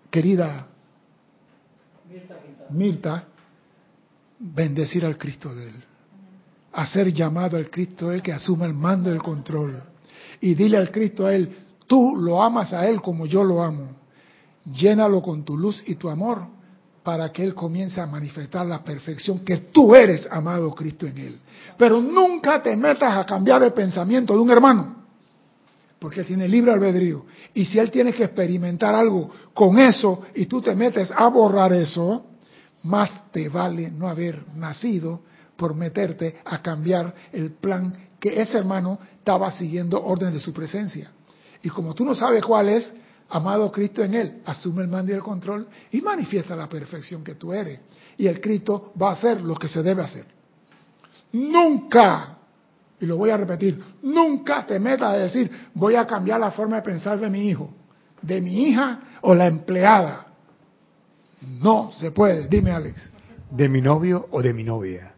querida 0.10 0.68
Mirta, 2.70 3.26
bendecir 4.40 5.06
al 5.06 5.18
Cristo 5.18 5.54
de 5.56 5.70
él. 5.70 5.84
Hacer 6.78 7.12
llamado 7.12 7.58
al 7.58 7.72
Cristo 7.72 8.12
él 8.12 8.22
que 8.22 8.32
asuma 8.32 8.66
el 8.66 8.74
mando 8.76 9.10
y 9.10 9.14
el 9.14 9.24
control. 9.24 9.82
Y 10.42 10.54
dile 10.54 10.78
al 10.78 10.92
Cristo 10.92 11.26
a 11.26 11.34
él, 11.34 11.50
tú 11.88 12.16
lo 12.16 12.44
amas 12.44 12.72
a 12.72 12.88
él 12.88 13.02
como 13.02 13.26
yo 13.26 13.44
lo 13.44 13.64
amo. 13.64 13.90
Llénalo 14.64 15.22
con 15.22 15.44
tu 15.44 15.58
luz 15.58 15.82
y 15.88 15.96
tu 15.96 16.08
amor 16.08 16.46
para 17.02 17.32
que 17.32 17.44
él 17.44 17.56
comience 17.56 18.00
a 18.00 18.06
manifestar 18.06 18.68
la 18.68 18.84
perfección 18.84 19.40
que 19.40 19.58
tú 19.58 19.96
eres, 19.96 20.28
amado 20.30 20.70
Cristo, 20.76 21.08
en 21.08 21.18
él. 21.18 21.40
Pero 21.78 22.00
nunca 22.00 22.62
te 22.62 22.76
metas 22.76 23.18
a 23.18 23.26
cambiar 23.26 23.64
el 23.64 23.74
pensamiento 23.74 24.34
de 24.34 24.40
un 24.40 24.52
hermano 24.52 24.98
porque 26.00 26.20
él 26.20 26.28
tiene 26.28 26.48
libre 26.48 26.72
albedrío. 26.72 27.26
Y 27.54 27.66
si 27.66 27.80
él 27.80 27.90
tiene 27.90 28.14
que 28.14 28.26
experimentar 28.26 28.94
algo 28.94 29.32
con 29.54 29.80
eso 29.80 30.22
y 30.36 30.46
tú 30.46 30.62
te 30.62 30.76
metes 30.76 31.12
a 31.16 31.28
borrar 31.28 31.74
eso, 31.74 32.26
más 32.84 33.32
te 33.32 33.50
vale 33.50 33.90
no 33.90 34.08
haber 34.08 34.46
nacido 34.56 35.22
por 35.58 35.76
meterte 35.76 36.38
a 36.46 36.62
cambiar 36.62 37.14
el 37.34 37.52
plan 37.52 37.94
que 38.20 38.42
ese 38.42 38.58
hermano 38.58 39.00
estaba 39.18 39.52
siguiendo 39.52 40.04
orden 40.04 40.34
de 40.34 40.40
su 40.40 40.54
presencia. 40.54 41.12
Y 41.62 41.70
como 41.70 41.94
tú 41.94 42.06
no 42.06 42.16
sabes 42.16 42.44
cuál 42.44 42.70
es, 42.70 42.94
amado 43.30 43.72
Cristo 43.72 44.04
en 44.04 44.14
él, 44.14 44.42
asume 44.46 44.84
el 44.84 44.88
mando 44.88 45.12
y 45.12 45.16
el 45.16 45.22
control 45.22 45.68
y 45.92 46.02
manifiesta 46.02 46.56
la 46.56 46.70
perfección 46.70 47.24
que 47.24 47.36
tú 47.36 47.52
eres. 47.52 47.80
Y 48.18 48.28
el 48.28 48.40
Cristo 48.40 48.94
va 49.02 49.10
a 49.10 49.14
hacer 49.14 49.42
lo 49.42 49.56
que 49.56 49.68
se 49.68 49.84
debe 49.84 50.04
hacer. 50.04 50.26
Nunca 51.34 52.38
y 53.00 53.06
lo 53.06 53.18
voy 53.18 53.30
a 53.30 53.38
repetir, 53.38 53.82
nunca 54.02 54.66
te 54.66 54.80
metas 54.80 55.14
a 55.14 55.18
decir, 55.18 55.52
voy 55.74 55.96
a 55.96 56.06
cambiar 56.06 56.40
la 56.40 56.52
forma 56.52 56.78
de 56.78 56.82
pensar 56.82 57.20
de 57.20 57.30
mi 57.30 57.48
hijo, 57.48 57.70
de 58.22 58.42
mi 58.42 58.68
hija 58.68 59.00
o 59.22 59.36
la 59.36 59.46
empleada. 59.46 60.28
No 61.42 61.92
se 61.92 62.12
puede, 62.12 62.48
dime 62.48 62.72
Alex. 62.72 63.12
¿De 63.52 63.70
mi 63.70 63.82
novio 63.82 64.28
o 64.32 64.42
de 64.42 64.54
mi 64.54 64.64
novia? 64.64 65.14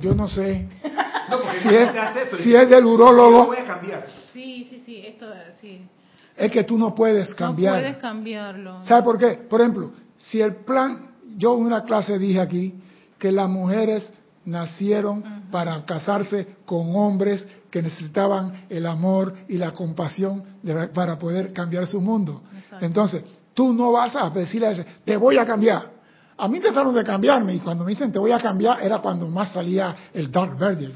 Yo 0.00 0.14
no 0.14 0.28
sé. 0.28 0.68
si, 1.62 1.68
es, 1.68 1.90
si 2.42 2.54
es 2.54 2.68
del 2.68 2.84
urólogo. 2.84 3.46
voy 3.46 3.58
a 3.58 3.64
cambiar. 3.64 4.06
Sí, 4.32 4.66
sí, 4.70 4.82
sí, 4.84 5.04
esto 5.06 5.26
sí. 5.60 5.82
Es 6.36 6.50
que 6.50 6.64
tú 6.64 6.78
no 6.78 6.94
puedes 6.94 7.34
cambiar. 7.34 7.74
No 7.74 7.80
puedes 7.80 7.96
cambiarlo. 7.98 8.82
¿Sabe 8.84 9.02
por 9.02 9.18
qué? 9.18 9.32
Por 9.48 9.60
ejemplo, 9.60 9.92
si 10.16 10.40
el 10.40 10.56
plan, 10.56 11.10
yo 11.36 11.56
en 11.56 11.64
una 11.64 11.82
clase 11.82 12.18
dije 12.18 12.40
aquí 12.40 12.74
que 13.18 13.30
las 13.30 13.48
mujeres 13.48 14.10
nacieron 14.44 15.22
para 15.50 15.84
casarse 15.84 16.56
con 16.64 16.96
hombres 16.96 17.46
que 17.70 17.82
necesitaban 17.82 18.66
el 18.68 18.86
amor 18.86 19.34
y 19.48 19.56
la 19.56 19.72
compasión 19.72 20.42
para 20.94 21.18
poder 21.18 21.52
cambiar 21.52 21.86
su 21.86 22.00
mundo. 22.00 22.42
Entonces, 22.80 23.22
tú 23.54 23.72
no 23.72 23.92
vas 23.92 24.16
a 24.16 24.30
decirle 24.30 24.66
a 24.66 24.70
ese, 24.72 24.86
te 25.04 25.16
voy 25.16 25.38
a 25.38 25.44
cambiar. 25.44 25.90
A 26.42 26.48
mí 26.48 26.60
trataron 26.60 26.94
de 26.94 27.04
cambiarme 27.04 27.54
y 27.54 27.60
cuando 27.60 27.84
me 27.84 27.90
dicen 27.90 28.10
te 28.10 28.18
voy 28.18 28.32
a 28.32 28.38
cambiar 28.38 28.82
era 28.82 28.98
cuando 28.98 29.28
más 29.28 29.52
salía 29.52 29.94
el 30.12 30.30
Dark 30.30 30.58
Verde. 30.58 30.92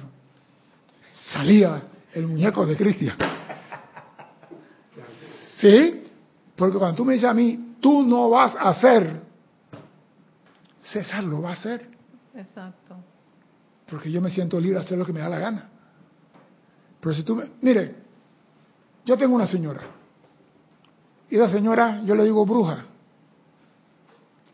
Salía 1.11 1.83
el 2.13 2.27
muñeco 2.27 2.67
de 2.67 2.77
Cristian. 2.77 3.17
¿Sí? 5.59 6.05
Porque 6.55 6.79
cuando 6.79 6.97
tú 6.97 7.05
me 7.05 7.15
dices 7.15 7.29
a 7.31 7.35
mí, 7.35 7.77
tú 7.81 8.03
no 8.03 8.29
vas 8.31 8.55
a 8.57 8.71
hacer, 8.71 9.23
César 10.79 11.25
lo 11.25 11.43
va 11.43 11.51
a 11.51 11.53
hacer. 11.53 11.89
Exacto 12.35 12.97
porque 13.89 14.11
yo 14.11 14.21
me 14.21 14.31
siento 14.31 14.61
libre 14.61 14.79
de 14.79 14.85
hacer 14.85 14.99
lo 14.99 15.07
que 15.07 15.13
me 15.13 15.21
da 15.21 15.29
la 15.29 15.39
gana. 15.39 15.69
Pero 17.01 17.15
si 17.15 17.23
tú 17.23 17.37
me... 17.37 17.51
Mire, 17.61 17.95
yo 19.05 19.17
tengo 19.17 19.35
una 19.35 19.47
señora. 19.47 19.83
Y 21.31 21.37
la 21.37 21.51
señora, 21.51 22.03
yo 22.05 22.15
le 22.15 22.25
digo 22.25 22.45
bruja. 22.45 22.85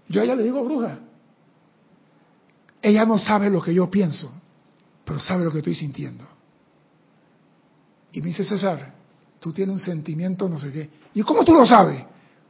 Yo 0.09 0.21
a 0.21 0.25
ella 0.25 0.35
le 0.35 0.43
digo 0.43 0.65
bruja. 0.65 0.99
Ella 2.81 3.05
no 3.05 3.19
sabe 3.19 3.49
lo 3.49 3.63
que 3.63 3.73
yo 3.73 3.91
pienso, 3.91 4.31
pero 5.05 5.21
sabe 5.21 5.45
lo 5.45 5.53
que 5.53 5.59
estoy 5.59 5.75
sintiendo. 5.75 6.25
Y 8.13 8.21
me 8.21 8.29
dice 8.29 8.45
César, 8.45 8.95
tú 9.39 9.53
tienes 9.53 9.75
un 9.75 9.81
sentimiento 9.81 10.49
no 10.49 10.59
sé 10.59 10.71
qué. 10.73 10.91
¿Y 11.15 11.23
cómo 11.23 11.45
tú 11.45 11.55
lo 11.55 11.65
sabes? 11.65 12.05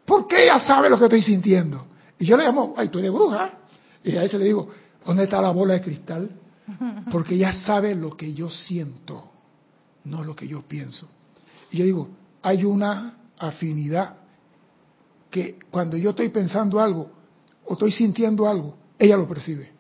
Porque 0.05 0.45
ella 0.45 0.59
sabe 0.59 0.91
lo 0.91 0.99
que 0.99 1.05
estoy 1.05 1.23
sintiendo. 1.23 1.87
Y 2.19 2.27
yo 2.27 2.37
le 2.37 2.45
llamo, 2.45 2.75
ay, 2.77 2.89
tú 2.89 2.99
eres 2.99 3.13
bruja. 3.13 3.59
Y 4.03 4.17
a 4.17 4.25
ese 4.25 4.39
le 4.39 4.47
digo, 4.47 4.69
¿dónde 5.05 5.25
está 5.25 5.41
la 5.41 5.51
bola 5.51 5.75
de 5.75 5.83
cristal? 5.83 6.31
Porque 7.11 7.35
ella 7.35 7.53
sabe 7.53 7.95
lo 7.95 8.17
que 8.17 8.33
yo 8.33 8.49
siento, 8.49 9.31
no 10.05 10.25
lo 10.25 10.35
que 10.35 10.49
yo 10.49 10.63
pienso. 10.63 11.09
Y 11.71 11.79
yo 11.79 11.85
digo, 11.85 12.09
hay 12.43 12.65
una 12.65 13.17
afinidad 13.39 14.17
que 15.31 15.59
cuando 15.71 15.97
yo 15.97 16.11
estoy 16.11 16.29
pensando 16.29 16.81
algo 16.81 17.11
o 17.67 17.73
estoy 17.75 17.93
sintiendo 17.93 18.49
algo, 18.49 18.75
ella 18.99 19.17
lo 19.17 19.29
percibe. 19.29 19.71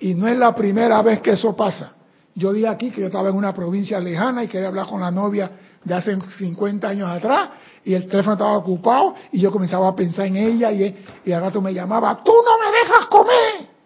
Y 0.00 0.14
no 0.14 0.28
es 0.28 0.36
la 0.36 0.54
primera 0.54 1.00
vez 1.02 1.20
que 1.20 1.30
eso 1.30 1.56
pasa. 1.56 1.92
Yo 2.34 2.52
dije 2.52 2.68
aquí 2.68 2.90
que 2.90 3.00
yo 3.00 3.06
estaba 3.06 3.30
en 3.30 3.36
una 3.36 3.54
provincia 3.54 3.98
lejana 3.98 4.44
y 4.44 4.48
quería 4.48 4.68
hablar 4.68 4.86
con 4.86 5.00
la 5.00 5.10
novia 5.10 5.50
de 5.82 5.94
hace 5.94 6.18
50 6.20 6.86
años 6.86 7.08
atrás 7.08 7.50
y 7.84 7.94
el 7.94 8.06
teléfono 8.08 8.34
estaba 8.34 8.58
ocupado 8.58 9.14
y 9.32 9.40
yo 9.40 9.50
comenzaba 9.50 9.88
a 9.88 9.96
pensar 9.96 10.26
en 10.26 10.36
ella 10.36 10.70
y, 10.72 11.04
y 11.24 11.32
al 11.32 11.40
rato 11.40 11.62
me 11.62 11.72
llamaba, 11.72 12.20
tú 12.22 12.32
no 12.32 12.58
me 12.58 12.78
dejas 12.78 13.06
comer. 13.06 13.76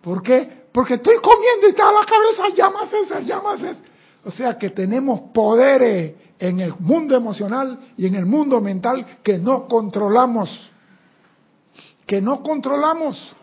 ¿Por 0.00 0.22
qué? 0.22 0.66
Porque 0.72 0.94
estoy 0.94 1.16
comiendo 1.16 1.66
y 1.66 1.70
está 1.70 1.90
la 1.90 2.06
cabeza, 2.06 2.54
llama 2.54 2.86
César, 2.86 3.22
llama 3.22 3.56
César. 3.56 3.84
O 4.24 4.30
sea 4.30 4.56
que 4.56 4.70
tenemos 4.70 5.20
poderes 5.32 6.14
en 6.38 6.60
el 6.60 6.74
mundo 6.78 7.16
emocional 7.16 7.78
y 7.96 8.06
en 8.06 8.14
el 8.14 8.26
mundo 8.26 8.60
mental 8.60 9.04
que 9.22 9.38
no 9.38 9.66
controlamos. 9.66 10.70
Que 12.06 12.20
no 12.20 12.42
controlamos. 12.42 13.34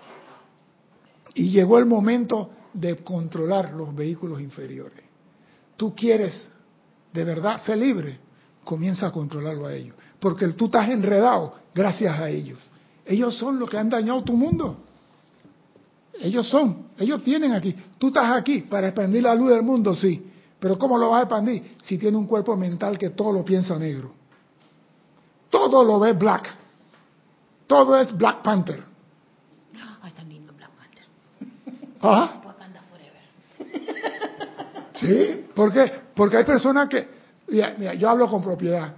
Y 1.35 1.49
llegó 1.49 1.79
el 1.79 1.85
momento 1.85 2.49
de 2.73 2.97
controlar 2.97 3.73
los 3.73 3.93
vehículos 3.93 4.41
inferiores. 4.41 5.03
Tú 5.75 5.93
quieres 5.95 6.49
de 7.11 7.23
verdad 7.23 7.59
ser 7.59 7.77
libre, 7.77 8.17
comienza 8.63 9.07
a 9.07 9.11
controlarlo 9.11 9.67
a 9.67 9.73
ellos. 9.73 9.95
Porque 10.19 10.47
tú 10.49 10.65
estás 10.65 10.89
enredado 10.89 11.53
gracias 11.73 12.19
a 12.19 12.29
ellos. 12.29 12.59
Ellos 13.05 13.37
son 13.37 13.59
los 13.59 13.69
que 13.69 13.77
han 13.77 13.89
dañado 13.89 14.23
tu 14.23 14.33
mundo. 14.35 14.77
Ellos 16.19 16.47
son, 16.47 16.87
ellos 16.97 17.23
tienen 17.23 17.53
aquí. 17.53 17.75
Tú 17.97 18.07
estás 18.07 18.31
aquí 18.31 18.61
para 18.61 18.87
expandir 18.87 19.23
la 19.23 19.35
luz 19.35 19.49
del 19.49 19.63
mundo, 19.63 19.95
sí, 19.95 20.29
Pero 20.59 20.77
¿cómo 20.77 20.97
lo 20.97 21.09
vas 21.09 21.19
a 21.19 21.23
expandir? 21.23 21.75
Si 21.83 21.97
tiene 21.97 22.17
un 22.17 22.25
cuerpo 22.25 22.55
mental 22.55 22.97
que 22.97 23.09
todo 23.09 23.33
lo 23.33 23.43
piensa 23.43 23.77
negro. 23.77 24.13
Todo 25.49 25.83
lo 25.83 25.99
ve 25.99 26.13
black. 26.13 26.62
Todo 27.67 27.97
es 27.97 28.15
Black 28.15 28.41
Panther. 28.41 28.83
Ay, 30.01 30.11
tan 30.11 30.29
lindo 30.29 30.53
Black 30.53 30.71
Panther. 30.71 31.05
¿Ah? 32.01 32.39
Sí, 34.95 35.47
¿por 35.53 35.73
qué? 35.73 35.91
Porque 36.15 36.37
hay 36.37 36.43
personas 36.45 36.87
que, 36.87 37.09
mira, 37.49 37.93
yo 37.95 38.09
hablo 38.09 38.29
con 38.29 38.41
propiedad. 38.41 38.93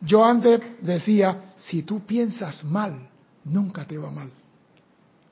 Yo 0.00 0.24
antes 0.24 0.60
decía, 0.80 1.54
si 1.56 1.82
tú 1.82 2.00
piensas 2.06 2.62
mal, 2.62 3.08
nunca 3.44 3.84
te 3.84 3.98
va 3.98 4.10
mal. 4.10 4.30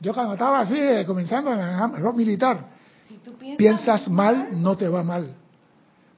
Yo 0.00 0.14
cuando 0.14 0.34
estaba 0.34 0.60
así, 0.60 0.76
eh, 0.76 1.04
comenzando 1.06 1.52
en 1.52 1.60
el 1.60 2.02
rock 2.02 2.16
militar, 2.16 2.66
piensas, 3.56 4.08
mal, 4.08 4.48
no 4.52 4.76
te 4.76 4.88
va 4.88 5.02
mal. 5.02 5.34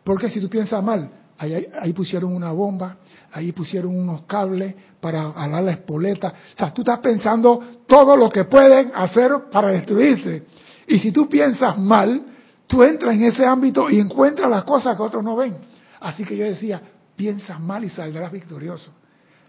Porque 0.04 0.28
si 0.28 0.40
tú 0.40 0.48
piensas 0.48 0.82
mal, 0.82 1.10
ahí, 1.40 1.92
pusieron 1.94 2.34
una 2.34 2.52
bomba, 2.52 2.98
ahí 3.32 3.52
pusieron 3.52 3.96
unos 3.96 4.22
cables 4.22 4.74
para 5.00 5.30
alar 5.30 5.64
la 5.64 5.70
espoleta. 5.72 6.28
O 6.54 6.58
sea, 6.58 6.72
tú 6.72 6.82
estás 6.82 6.98
pensando 6.98 7.82
todo 7.86 8.16
lo 8.16 8.28
que 8.30 8.44
pueden 8.44 8.92
hacer 8.94 9.32
para 9.50 9.68
destruirte. 9.68 10.44
Y 10.86 10.98
si 10.98 11.12
tú 11.12 11.28
piensas 11.28 11.78
mal, 11.78 12.22
tú 12.66 12.82
entras 12.82 13.14
en 13.14 13.24
ese 13.24 13.46
ámbito 13.46 13.88
y 13.88 13.98
encuentras 13.98 14.50
las 14.50 14.64
cosas 14.64 14.96
que 14.96 15.02
otros 15.02 15.24
no 15.24 15.36
ven. 15.36 15.56
Así 16.00 16.24
que 16.24 16.36
yo 16.36 16.44
decía, 16.44 16.80
piensas 17.16 17.58
mal 17.58 17.84
y 17.84 17.88
saldrás 17.88 18.30
victorioso. 18.30 18.92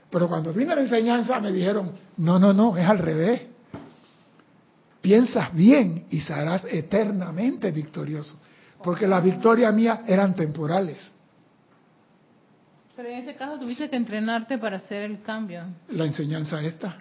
Pero 0.10 0.28
cuando 0.30 0.54
vine 0.54 0.76
la 0.76 0.82
enseñanza 0.82 1.40
me 1.40 1.52
dijeron, 1.52 1.92
no, 2.18 2.40
no, 2.40 2.54
no, 2.54 2.78
es 2.78 2.88
al 2.88 3.00
revés. 3.00 3.42
Piensas 5.02 5.54
bien 5.54 6.06
y 6.10 6.22
serás 6.22 6.66
eternamente 6.70 7.72
victorioso. 7.72 8.38
Porque 8.84 9.08
las 9.08 9.24
victorias 9.24 9.74
mías 9.74 10.00
eran 10.08 10.36
temporales. 10.36 11.12
Pero 12.96 13.10
en 13.10 13.20
ese 13.20 13.36
caso 13.36 13.58
tuviste 13.58 13.90
que 13.90 13.96
entrenarte 13.96 14.58
para 14.58 14.78
hacer 14.78 15.04
el 15.04 15.22
cambio. 15.22 15.64
La 15.90 16.06
enseñanza 16.06 16.62
esta. 16.62 16.98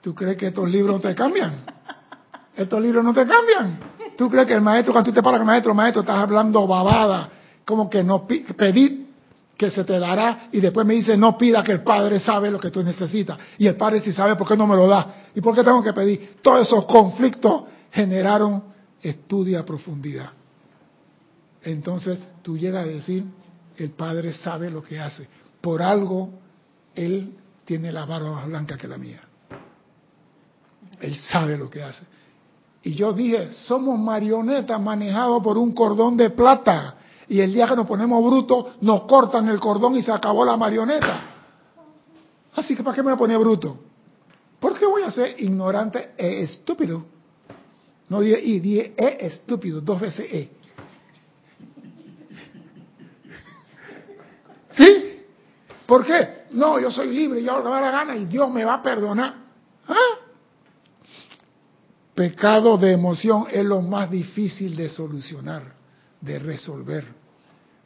¿Tú 0.00 0.14
crees 0.14 0.36
que 0.36 0.48
estos 0.48 0.68
libros 0.68 0.96
no 0.96 1.08
te 1.08 1.14
cambian? 1.14 1.64
Estos 2.56 2.80
libros 2.80 3.04
no 3.04 3.12
te 3.12 3.26
cambian. 3.26 3.78
¿Tú 4.16 4.30
crees 4.30 4.46
que 4.46 4.54
el 4.54 4.60
maestro, 4.60 4.92
cuando 4.92 5.10
tú 5.10 5.14
te 5.14 5.22
paras 5.22 5.38
con 5.38 5.48
el 5.48 5.52
maestro, 5.52 5.74
maestro, 5.74 6.00
estás 6.00 6.18
hablando 6.18 6.66
babada? 6.66 7.28
Como 7.64 7.90
que 7.90 8.02
no 8.04 8.26
pedí 8.26 9.04
que 9.56 9.70
se 9.70 9.84
te 9.84 9.98
dará 9.98 10.48
y 10.52 10.60
después 10.60 10.86
me 10.86 10.94
dice 10.94 11.16
no 11.16 11.38
pida 11.38 11.62
que 11.62 11.72
el 11.72 11.82
Padre 11.82 12.18
sabe 12.18 12.50
lo 12.50 12.58
que 12.58 12.70
tú 12.70 12.82
necesitas 12.82 13.38
y 13.56 13.66
el 13.66 13.76
Padre 13.76 14.00
si 14.00 14.12
sabe 14.12 14.34
por 14.36 14.48
qué 14.48 14.56
no 14.56 14.66
me 14.66 14.74
lo 14.74 14.86
da 14.86 15.14
y 15.34 15.40
por 15.40 15.54
qué 15.54 15.62
tengo 15.62 15.82
que 15.82 15.92
pedir. 15.92 16.36
Todos 16.42 16.66
esos 16.66 16.84
conflictos 16.86 17.64
generaron 17.92 18.64
estudio 19.00 19.60
a 19.60 19.64
profundidad. 19.64 20.30
Entonces 21.62 22.22
tú 22.42 22.58
llegas 22.58 22.84
a 22.84 22.88
decir 22.88 23.24
el 23.76 23.90
Padre 23.90 24.32
sabe 24.32 24.70
lo 24.70 24.82
que 24.82 24.98
hace. 24.98 25.28
Por 25.60 25.82
algo 25.82 26.30
Él 26.94 27.36
tiene 27.64 27.92
la 27.92 28.04
barba 28.04 28.32
más 28.32 28.46
blanca 28.46 28.76
que 28.76 28.88
la 28.88 28.98
mía. 28.98 29.20
Él 31.00 31.16
sabe 31.16 31.56
lo 31.56 31.68
que 31.68 31.82
hace. 31.82 32.04
Y 32.82 32.94
yo 32.94 33.12
dije, 33.12 33.52
somos 33.52 33.98
marionetas 33.98 34.80
manejados 34.80 35.42
por 35.42 35.56
un 35.56 35.72
cordón 35.72 36.16
de 36.16 36.30
plata 36.30 36.96
y 37.28 37.40
el 37.40 37.52
día 37.52 37.66
que 37.66 37.76
nos 37.76 37.86
ponemos 37.86 38.22
brutos, 38.22 38.76
nos 38.80 39.02
cortan 39.02 39.48
el 39.48 39.58
cordón 39.58 39.96
y 39.96 40.02
se 40.02 40.12
acabó 40.12 40.44
la 40.44 40.56
marioneta. 40.56 41.22
Así 42.54 42.76
que 42.76 42.82
¿para 42.82 42.94
qué 42.94 43.02
me 43.02 43.14
voy 43.14 43.36
bruto? 43.36 43.78
¿Por 44.60 44.78
qué 44.78 44.86
voy 44.86 45.02
a 45.02 45.10
ser 45.10 45.40
ignorante 45.42 46.12
e 46.16 46.42
estúpido? 46.42 47.04
No 48.08 48.20
dije 48.20 48.40
y, 48.40 48.60
dije 48.60 48.94
e 48.96 49.26
estúpido, 49.26 49.80
dos 49.80 50.00
veces 50.00 50.26
e. 50.30 50.50
¿Sí? 54.76 55.22
¿Por 55.86 56.04
qué? 56.04 56.44
No, 56.52 56.78
yo 56.80 56.90
soy 56.90 57.14
libre, 57.14 57.42
yo 57.42 57.62
da 57.62 57.80
la 57.80 57.90
gana 57.90 58.16
y 58.16 58.26
Dios 58.26 58.50
me 58.50 58.64
va 58.64 58.74
a 58.74 58.82
perdonar. 58.82 59.34
¿Ah? 59.86 60.20
Pecado 62.14 62.78
de 62.78 62.92
emoción 62.92 63.46
es 63.50 63.64
lo 63.64 63.82
más 63.82 64.10
difícil 64.10 64.76
de 64.76 64.88
solucionar 64.88 65.74
de 66.24 66.38
resolver. 66.38 67.04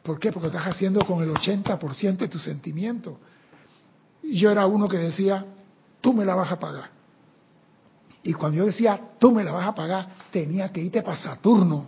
¿Por 0.01 0.17
qué? 0.17 0.31
Porque 0.31 0.47
estás 0.47 0.67
haciendo 0.67 1.01
con 1.01 1.21
el 1.21 1.33
80% 1.33 2.17
de 2.17 2.27
tu 2.29 2.39
sentimiento. 2.39 3.19
Yo 4.23 4.49
era 4.49 4.65
uno 4.65 4.87
que 4.87 4.97
decía, 4.97 5.45
tú 5.99 6.13
me 6.13 6.25
la 6.25 6.35
vas 6.35 6.51
a 6.51 6.59
pagar. 6.59 6.89
Y 8.23 8.33
cuando 8.33 8.57
yo 8.57 8.65
decía, 8.65 8.99
tú 9.19 9.31
me 9.31 9.43
la 9.43 9.51
vas 9.51 9.67
a 9.67 9.75
pagar, 9.75 10.09
tenía 10.31 10.71
que 10.71 10.81
irte 10.81 11.01
para 11.01 11.17
Saturno, 11.17 11.87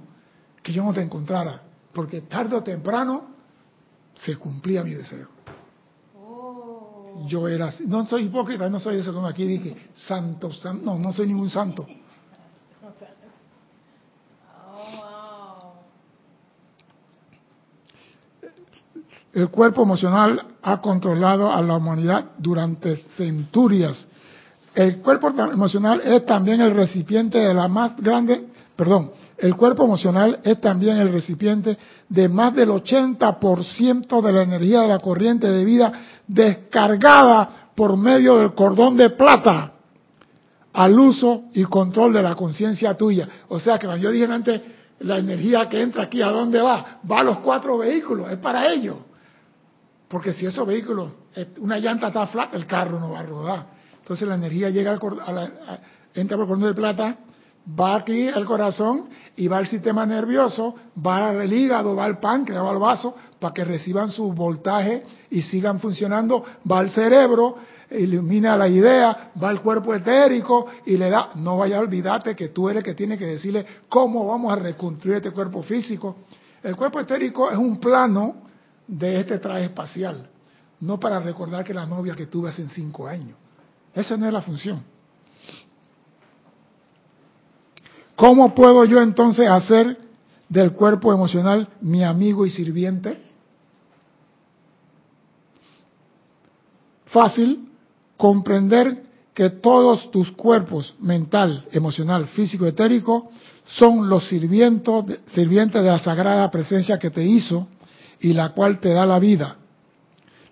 que 0.62 0.74
yo 0.74 0.84
no 0.84 0.94
te 0.94 1.02
encontrara. 1.02 1.62
Porque 1.94 2.22
tarde 2.22 2.56
o 2.56 2.64
temprano 2.64 3.32
se 4.16 4.38
cumplía 4.38 4.84
mi 4.84 4.92
deseo. 4.92 5.28
Yo 7.28 7.48
era 7.48 7.68
así. 7.68 7.86
No 7.86 8.06
soy 8.06 8.26
hipócrita, 8.26 8.70
no 8.70 8.80
soy 8.80 9.00
eso 9.00 9.14
como 9.14 9.28
aquí 9.28 9.46
dije, 9.46 9.76
santo, 9.94 10.52
santo. 10.54 10.86
No, 10.86 10.98
no 10.98 11.12
soy 11.12 11.28
ningún 11.28 11.50
santo. 11.50 11.86
El 19.34 19.50
cuerpo 19.50 19.84
emocional 19.84 20.46
ha 20.62 20.82
controlado 20.82 21.52
a 21.52 21.62
la 21.62 21.78
humanidad 21.78 22.32
durante 22.38 22.98
centurias. 23.16 24.08
El 24.76 24.98
cuerpo 24.98 25.30
emocional 25.30 26.02
es 26.02 26.26
también 26.26 26.60
el 26.62 26.74
recipiente 26.74 27.38
de 27.38 27.54
la 27.54 27.68
más 27.68 27.96
grande, 27.96 28.48
perdón, 28.76 29.12
el 29.42 29.56
cuerpo 29.56 29.84
emocional 29.86 30.40
es 30.44 30.62
también 30.62 30.98
el 30.98 31.12
recipiente 31.12 31.76
de 32.08 32.30
más 32.30 32.54
del 32.54 32.70
80% 32.70 34.22
de 34.22 34.32
la 34.32 34.44
energía 34.44 34.82
de 34.82 34.88
la 34.88 35.00
corriente 35.00 35.48
de 35.48 35.66
vida 35.66 35.92
descargada 36.28 37.72
por 37.76 37.98
medio 37.98 38.38
del 38.38 38.54
cordón 38.54 38.98
de 38.98 39.10
plata 39.10 39.74
al 40.74 41.00
uso 41.00 41.46
y 41.54 41.64
control 41.64 42.14
de 42.14 42.22
la 42.22 42.36
conciencia 42.36 42.96
tuya. 42.96 43.28
O 43.50 43.60
sea 43.60 43.80
que 43.80 43.88
yo 44.00 44.12
dije 44.12 44.32
antes, 44.32 44.62
la 45.00 45.18
energía 45.18 45.68
que 45.68 45.82
entra 45.82 46.04
aquí, 46.04 46.22
¿a 46.22 46.30
dónde 46.30 46.62
va? 46.62 47.00
Va 47.10 47.22
a 47.22 47.24
los 47.24 47.40
cuatro 47.40 47.80
vehículos, 47.80 48.32
es 48.32 48.38
para 48.38 48.72
ellos. 48.72 48.98
Porque 50.08 50.34
si 50.34 50.46
esos 50.46 50.68
vehículos, 50.68 51.14
eh, 51.36 51.48
una 51.58 51.80
llanta 51.80 52.10
está 52.10 52.28
flat, 52.28 52.54
el 52.54 52.68
carro 52.68 53.00
no 53.00 53.10
va 53.10 53.22
a 53.22 53.24
rodar. 53.24 53.66
Entonces 53.98 54.28
la 54.28 54.36
energía 54.36 54.70
llega 54.70 54.92
al, 54.92 55.54
entra 56.14 56.38
por 56.38 56.44
el 56.44 56.50
cordón 56.50 56.68
de 56.70 56.74
plata, 56.76 57.18
va 57.68 57.96
aquí 57.96 58.28
al 58.28 58.46
corazón 58.46 59.10
y 59.36 59.48
va 59.48 59.58
al 59.58 59.68
sistema 59.68 60.06
nervioso, 60.06 60.76
va 61.06 61.30
al 61.30 61.52
hígado, 61.52 61.96
va 61.96 62.06
al 62.06 62.20
páncreas, 62.20 62.64
va 62.64 62.72
al 62.72 62.80
vaso, 62.80 63.16
para 63.40 63.54
que 63.54 63.64
reciban 63.64 64.12
su 64.12 64.32
voltaje 64.34 65.04
y 65.30 65.42
sigan 65.42 65.80
funcionando, 65.80 66.44
va 66.70 66.80
al 66.80 66.92
cerebro, 66.92 67.56
ilumina 67.92 68.56
la 68.56 68.68
idea, 68.68 69.32
va 69.42 69.50
al 69.50 69.62
cuerpo 69.62 69.94
etérico 69.94 70.68
y 70.86 70.98
le 70.98 71.10
da, 71.10 71.30
no 71.36 71.58
vaya 71.58 71.78
a 71.78 71.82
olvidarte 71.82 72.36
que 72.36 72.50
tú 72.50 72.70
eres 72.70 72.80
el 72.80 72.84
que 72.86 72.94
tiene 72.94 73.18
que 73.18 73.26
decirle 73.26 73.66
cómo 73.90 74.28
vamos 74.28 74.54
a 74.54 74.58
reconstruir 74.58 75.18
este 75.18 75.32
cuerpo 75.32 75.64
físico. 75.64 76.18
El 76.64 76.76
cuerpo 76.76 77.00
etérico 77.00 77.50
es 77.50 77.58
un 77.58 77.80
plano 77.80 78.36
de 78.88 79.20
este 79.20 79.40
traje 79.40 79.66
espacial, 79.66 80.30
no 80.80 81.00
para 81.00 81.20
recordar 81.20 81.64
que 81.64 81.74
la 81.74 81.86
novia 81.86 82.16
que 82.16 82.28
tuve 82.28 82.50
hace 82.50 82.68
cinco 82.70 83.08
años. 83.08 83.38
Esa 83.94 84.18
no 84.18 84.28
es 84.28 84.34
la 84.34 84.42
función. 84.42 84.84
¿Cómo 88.22 88.54
puedo 88.54 88.86
yo 88.86 89.02
entonces 89.02 89.48
hacer 89.48 89.98
del 90.48 90.74
cuerpo 90.74 91.12
emocional 91.12 91.68
mi 91.82 92.04
amigo 92.04 92.46
y 92.46 92.52
sirviente? 92.52 93.20
Fácil, 97.08 97.68
comprender 98.18 99.02
que 99.34 99.50
todos 99.50 100.12
tus 100.12 100.30
cuerpos, 100.34 100.94
mental, 101.00 101.66
emocional, 101.72 102.28
físico, 102.28 102.68
etérico, 102.68 103.32
son 103.66 104.08
los 104.08 104.28
sirvientes 104.28 105.18
de 105.34 105.82
la 105.82 106.04
sagrada 106.04 106.52
presencia 106.52 107.00
que 107.00 107.10
te 107.10 107.26
hizo 107.26 107.70
y 108.20 108.34
la 108.34 108.50
cual 108.50 108.80
te 108.80 108.90
da 108.90 109.04
la 109.08 109.18
vida, 109.18 109.56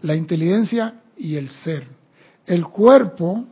la 0.01 0.15
inteligencia 0.15 1.01
y 1.17 1.35
el 1.35 1.51
ser. 1.51 1.85
El 2.47 2.65
cuerpo 2.65 3.45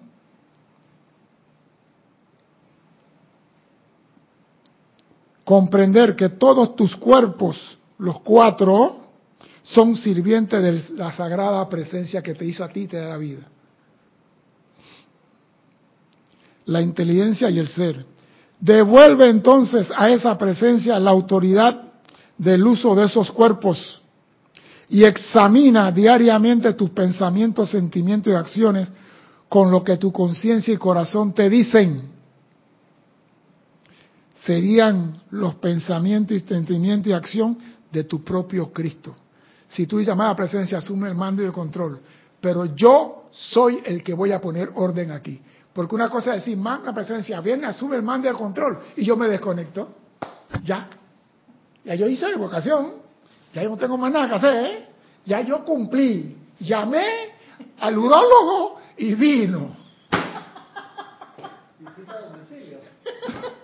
comprender 5.48 6.14
que 6.14 6.28
todos 6.28 6.76
tus 6.76 6.98
cuerpos, 6.98 7.78
los 8.00 8.20
cuatro, 8.20 8.98
son 9.64 9.96
sirvientes 9.96 10.62
de 10.62 10.98
la 10.98 11.14
sagrada 11.14 11.70
presencia 11.70 12.22
que 12.22 12.34
te 12.34 12.44
hizo 12.44 12.66
a 12.66 12.68
ti 12.68 12.86
te 12.86 12.98
da 12.98 13.08
la 13.08 13.18
vida. 13.18 13.48
La 16.66 16.82
inteligencia 16.82 17.50
y 17.50 17.60
el 17.60 17.70
ser. 17.70 18.06
Devuelve 18.60 19.30
entonces 19.30 19.90
a 19.96 20.10
esa 20.10 20.38
presencia 20.38 21.00
la 21.00 21.12
autoridad 21.12 21.82
del 22.38 22.68
uso 22.68 22.94
de 22.94 23.06
esos 23.06 23.32
cuerpos 23.32 24.02
y 24.90 25.06
examina 25.06 25.94
diariamente 25.94 26.74
tus 26.74 26.90
pensamientos, 26.90 27.70
sentimientos 27.70 28.34
y 28.34 28.36
acciones 28.36 28.90
con 29.48 29.72
lo 29.72 29.82
que 29.82 29.96
tu 29.96 30.12
conciencia 30.12 30.74
y 30.74 30.78
corazón 30.78 31.32
te 31.32 31.50
dicen. 31.50 32.17
Serían 34.46 35.22
los 35.32 35.56
pensamientos 35.56 36.38
y 36.38 36.40
sentimientos 36.42 37.10
y 37.10 37.14
acción 37.14 37.58
de 37.92 38.04
tu 38.04 38.24
propio 38.24 38.72
Cristo. 38.72 39.16
Si 39.68 39.86
tú 39.86 39.98
dices, 39.98 40.14
amada 40.14 40.36
presencia, 40.36 40.78
asume 40.78 41.10
el 41.10 41.16
mando 41.16 41.42
y 41.42 41.46
el 41.46 41.52
control, 41.52 42.00
pero 42.40 42.66
yo 42.76 43.30
soy 43.32 43.82
el 43.84 44.04
que 44.04 44.14
voy 44.14 44.32
a 44.32 44.40
poner 44.40 44.70
orden 44.76 45.12
aquí. 45.12 45.42
Porque 45.74 45.96
una 45.96 46.10
cosa 46.10 46.36
es 46.36 46.46
decir, 46.46 46.58
la 46.58 46.94
presencia, 46.94 47.42
viene, 47.42 47.66
asume 47.66 47.98
el 47.98 48.04
mando 48.04 48.28
y 48.28 48.32
el 48.32 48.38
control, 48.38 48.80
y 48.96 49.06
yo 49.06 49.18
me 49.18 49.28
desconecto. 49.28 49.90
Ya. 50.64 50.88
Ya 51.84 51.96
yo 51.96 52.08
hice 52.08 52.30
la 52.30 52.38
vocación, 52.38 52.94
ya 53.54 53.64
yo 53.64 53.70
no 53.70 53.78
tengo 53.78 53.98
más 53.98 54.12
nada 54.12 54.28
que 54.28 54.36
hacer, 54.36 54.66
¿eh? 54.66 54.88
ya 55.26 55.42
yo 55.42 55.64
cumplí. 55.64 56.36
Llamé 56.60 57.32
al 57.80 57.98
urólogo 57.98 58.80
y 58.98 59.14
vino. 59.14 59.76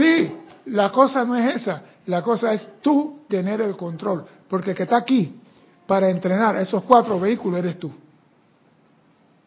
Sí, 0.00 0.32
la 0.66 0.90
cosa 0.90 1.24
no 1.24 1.36
es 1.36 1.56
esa. 1.56 1.82
La 2.06 2.22
cosa 2.22 2.54
es 2.54 2.80
tú 2.80 3.20
tener 3.28 3.60
el 3.60 3.76
control. 3.76 4.24
Porque 4.48 4.70
el 4.70 4.76
que 4.76 4.84
está 4.84 4.96
aquí 4.96 5.38
para 5.86 6.08
entrenar 6.08 6.56
esos 6.56 6.82
cuatro 6.84 7.20
vehículos 7.20 7.58
eres 7.58 7.78
tú. 7.78 7.92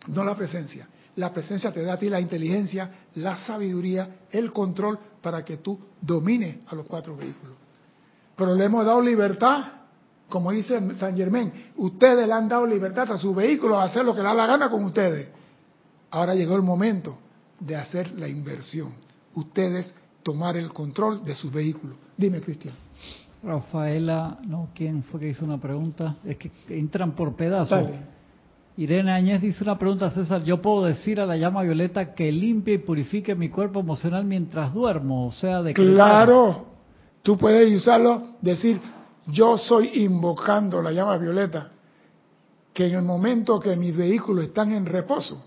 No 0.08 0.24
la 0.24 0.36
presencia. 0.36 0.88
La 1.16 1.32
presencia 1.32 1.72
te 1.72 1.84
da 1.84 1.94
a 1.94 1.98
ti 1.98 2.10
la 2.10 2.20
inteligencia, 2.20 2.90
la 3.16 3.38
sabiduría, 3.38 4.26
el 4.30 4.52
control 4.52 5.00
para 5.22 5.44
que 5.44 5.58
tú 5.58 5.80
domines 6.02 6.58
a 6.68 6.76
los 6.76 6.86
cuatro 6.86 7.16
vehículos. 7.16 7.56
Pero 8.36 8.56
le 8.56 8.66
hemos 8.66 8.86
dado 8.86 9.02
libertad, 9.02 9.64
como 10.30 10.52
dice 10.52 10.80
San 11.00 11.16
Germán, 11.16 11.52
ustedes 11.78 12.28
le 12.28 12.34
han 12.34 12.48
dado 12.48 12.66
libertad 12.66 13.12
a 13.12 13.18
sus 13.18 13.36
vehículos 13.36 13.78
a 13.78 13.84
hacer 13.84 14.04
lo 14.04 14.14
que 14.14 14.22
le 14.22 14.28
da 14.28 14.34
la 14.34 14.48
gana 14.48 14.70
con 14.70 14.84
ustedes. 14.84 15.28
Ahora 16.12 16.34
llegó 16.36 16.56
el 16.56 16.64
momento 16.64 17.18
de 17.60 17.76
hacer 17.76 18.12
la 18.14 18.28
inversión. 18.28 18.94
Ustedes 19.36 19.94
tomar 20.24 20.58
el 20.58 20.72
control 20.72 21.24
de 21.24 21.36
sus 21.36 21.52
vehículos. 21.52 21.98
Dime, 22.18 22.42
Cristian. 22.42 22.74
Rafaela, 23.44 24.40
no, 24.48 24.70
¿quién 24.74 25.04
fue 25.04 25.20
que 25.20 25.30
hizo 25.30 25.44
una 25.44 25.60
pregunta? 25.60 26.16
Es 26.24 26.38
que 26.38 26.50
entran 26.70 27.12
por 27.12 27.36
pedazos. 27.36 27.90
Irene 28.78 29.12
Añez 29.12 29.42
dice 29.42 29.64
una 29.64 29.78
pregunta, 29.78 30.10
César, 30.10 30.44
¿yo 30.44 30.62
puedo 30.62 30.86
decir 30.86 31.20
a 31.20 31.26
la 31.26 31.38
llama 31.38 31.62
violeta 31.62 32.16
que 32.16 32.32
limpie 32.32 32.76
y 32.76 32.78
purifique 32.80 33.36
mi 33.36 33.50
cuerpo 33.50 33.82
emocional 33.82 34.26
mientras 34.26 34.74
duermo? 34.74 35.28
O 35.28 35.32
sea, 35.32 35.62
de 35.62 35.74
Claro, 35.74 36.66
tú 37.22 37.38
puedes 37.38 37.72
usarlo, 37.76 38.30
decir, 38.42 38.80
yo 39.28 39.58
soy 39.58 39.92
invocando 40.04 40.82
la 40.82 40.92
llama 40.92 41.18
violeta, 41.18 41.70
que 42.74 42.88
en 42.88 42.96
el 42.96 43.04
momento 43.04 43.60
que 43.60 43.76
mis 43.76 43.96
vehículos 43.96 44.46
están 44.46 44.72
en 44.72 44.86
reposo, 44.88 45.44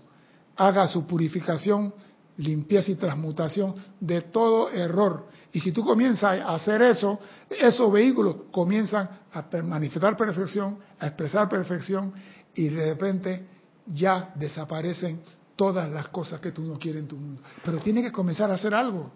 haga 0.55 0.87
su 0.87 1.05
purificación, 1.05 1.93
limpieza 2.37 2.91
y 2.91 2.95
transmutación 2.95 3.75
de 3.99 4.21
todo 4.21 4.69
error. 4.69 5.27
Y 5.51 5.59
si 5.59 5.71
tú 5.71 5.83
comienzas 5.83 6.41
a 6.41 6.55
hacer 6.55 6.81
eso, 6.81 7.19
esos 7.49 7.91
vehículos 7.91 8.35
comienzan 8.51 9.09
a 9.33 9.45
manifestar 9.63 10.15
perfección, 10.15 10.77
a 10.99 11.07
expresar 11.07 11.49
perfección 11.49 12.13
y 12.53 12.69
de 12.69 12.85
repente 12.93 13.47
ya 13.93 14.31
desaparecen 14.35 15.21
todas 15.55 15.89
las 15.89 16.09
cosas 16.09 16.39
que 16.39 16.51
tú 16.51 16.61
no 16.61 16.77
quieres 16.77 17.01
en 17.03 17.07
tu 17.07 17.15
mundo. 17.15 17.41
Pero 17.63 17.79
tiene 17.79 18.01
que 18.03 18.11
comenzar 18.11 18.51
a 18.51 18.55
hacer 18.55 18.73
algo. 18.73 19.11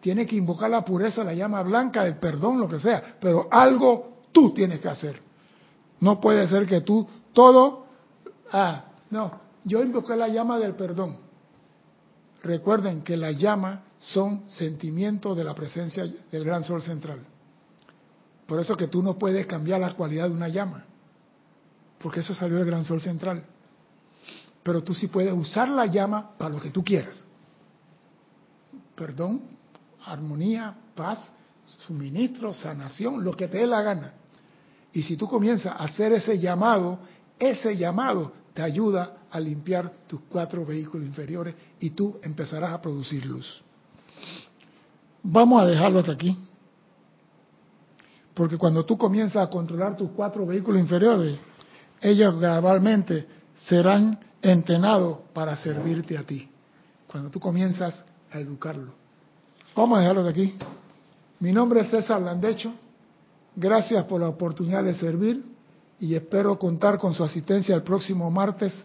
Tiene 0.00 0.26
que 0.26 0.36
invocar 0.36 0.70
la 0.70 0.84
pureza, 0.84 1.22
la 1.22 1.34
llama 1.34 1.62
blanca, 1.62 2.06
el 2.06 2.16
perdón, 2.16 2.58
lo 2.58 2.68
que 2.68 2.80
sea. 2.80 3.16
Pero 3.20 3.48
algo 3.50 4.22
tú 4.32 4.52
tienes 4.52 4.80
que 4.80 4.88
hacer. 4.88 5.20
No 6.00 6.20
puede 6.20 6.48
ser 6.48 6.66
que 6.66 6.80
tú 6.80 7.06
todo... 7.32 7.86
Ah, 8.50 8.84
no, 9.10 9.40
yo 9.64 9.82
invoqué 9.82 10.16
la 10.16 10.28
llama 10.28 10.58
del 10.58 10.74
perdón. 10.74 11.18
Recuerden 12.42 13.02
que 13.02 13.16
la 13.16 13.32
llama 13.32 13.84
son 13.98 14.44
sentimientos 14.48 15.36
de 15.36 15.44
la 15.44 15.54
presencia 15.54 16.04
del 16.30 16.44
gran 16.44 16.64
sol 16.64 16.82
central. 16.82 17.20
Por 18.46 18.58
eso 18.58 18.76
que 18.76 18.88
tú 18.88 19.02
no 19.02 19.18
puedes 19.18 19.46
cambiar 19.46 19.80
la 19.80 19.94
cualidad 19.94 20.28
de 20.28 20.34
una 20.34 20.48
llama 20.48 20.84
porque 22.02 22.20
eso 22.20 22.34
salió 22.34 22.56
del 22.56 22.66
gran 22.66 22.84
sol 22.84 23.00
central. 23.00 23.44
Pero 24.62 24.82
tú 24.82 24.92
sí 24.94 25.06
puedes 25.06 25.32
usar 25.32 25.68
la 25.68 25.86
llama 25.86 26.36
para 26.36 26.54
lo 26.54 26.60
que 26.60 26.70
tú 26.70 26.82
quieras. 26.82 27.24
Perdón, 28.94 29.42
armonía, 30.04 30.74
paz, 30.94 31.32
suministro, 31.86 32.52
sanación, 32.52 33.24
lo 33.24 33.32
que 33.32 33.48
te 33.48 33.58
dé 33.58 33.66
la 33.66 33.82
gana. 33.82 34.12
Y 34.92 35.02
si 35.02 35.16
tú 35.16 35.26
comienzas 35.26 35.72
a 35.72 35.84
hacer 35.84 36.12
ese 36.12 36.38
llamado, 36.38 36.98
ese 37.38 37.76
llamado 37.76 38.32
te 38.52 38.62
ayuda 38.62 39.16
a 39.32 39.40
limpiar 39.40 39.90
tus 40.06 40.20
cuatro 40.28 40.64
vehículos 40.64 41.06
inferiores 41.06 41.54
y 41.80 41.90
tú 41.90 42.20
empezarás 42.22 42.70
a 42.72 42.82
producir 42.82 43.24
luz. 43.24 43.62
Vamos 45.22 45.62
a 45.62 45.66
dejarlo 45.66 46.00
hasta 46.00 46.12
aquí. 46.12 46.36
Porque 48.34 48.58
cuando 48.58 48.84
tú 48.84 48.98
comienzas 48.98 49.42
a 49.42 49.50
controlar 49.50 49.96
tus 49.96 50.10
cuatro 50.10 50.46
vehículos 50.46 50.80
inferiores, 50.80 51.38
ellos 52.00 52.38
gradualmente 52.38 53.26
serán 53.56 54.18
entrenados 54.42 55.18
para 55.32 55.56
servirte 55.56 56.18
a 56.18 56.24
ti, 56.24 56.48
cuando 57.06 57.30
tú 57.30 57.40
comienzas 57.40 58.04
a 58.30 58.38
educarlo. 58.38 58.92
Vamos 59.74 59.96
a 59.96 60.00
dejarlo 60.00 60.24
de 60.24 60.30
aquí. 60.30 60.54
Mi 61.40 61.52
nombre 61.52 61.80
es 61.80 61.90
César 61.90 62.20
Landecho. 62.20 62.72
Gracias 63.56 64.04
por 64.04 64.20
la 64.20 64.28
oportunidad 64.28 64.84
de 64.84 64.94
servir 64.94 65.42
y 66.00 66.14
espero 66.14 66.58
contar 66.58 66.98
con 66.98 67.14
su 67.14 67.22
asistencia 67.24 67.74
el 67.74 67.82
próximo 67.82 68.30
martes 68.30 68.84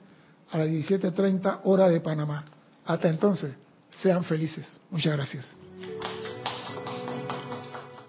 a 0.51 0.57
las 0.57 0.67
17.30 0.67 1.61
hora 1.63 1.89
de 1.89 1.99
Panamá. 2.01 2.45
Hasta 2.85 3.09
entonces, 3.09 3.53
sean 4.01 4.23
felices. 4.23 4.79
Muchas 4.89 5.15
gracias. 5.15 5.55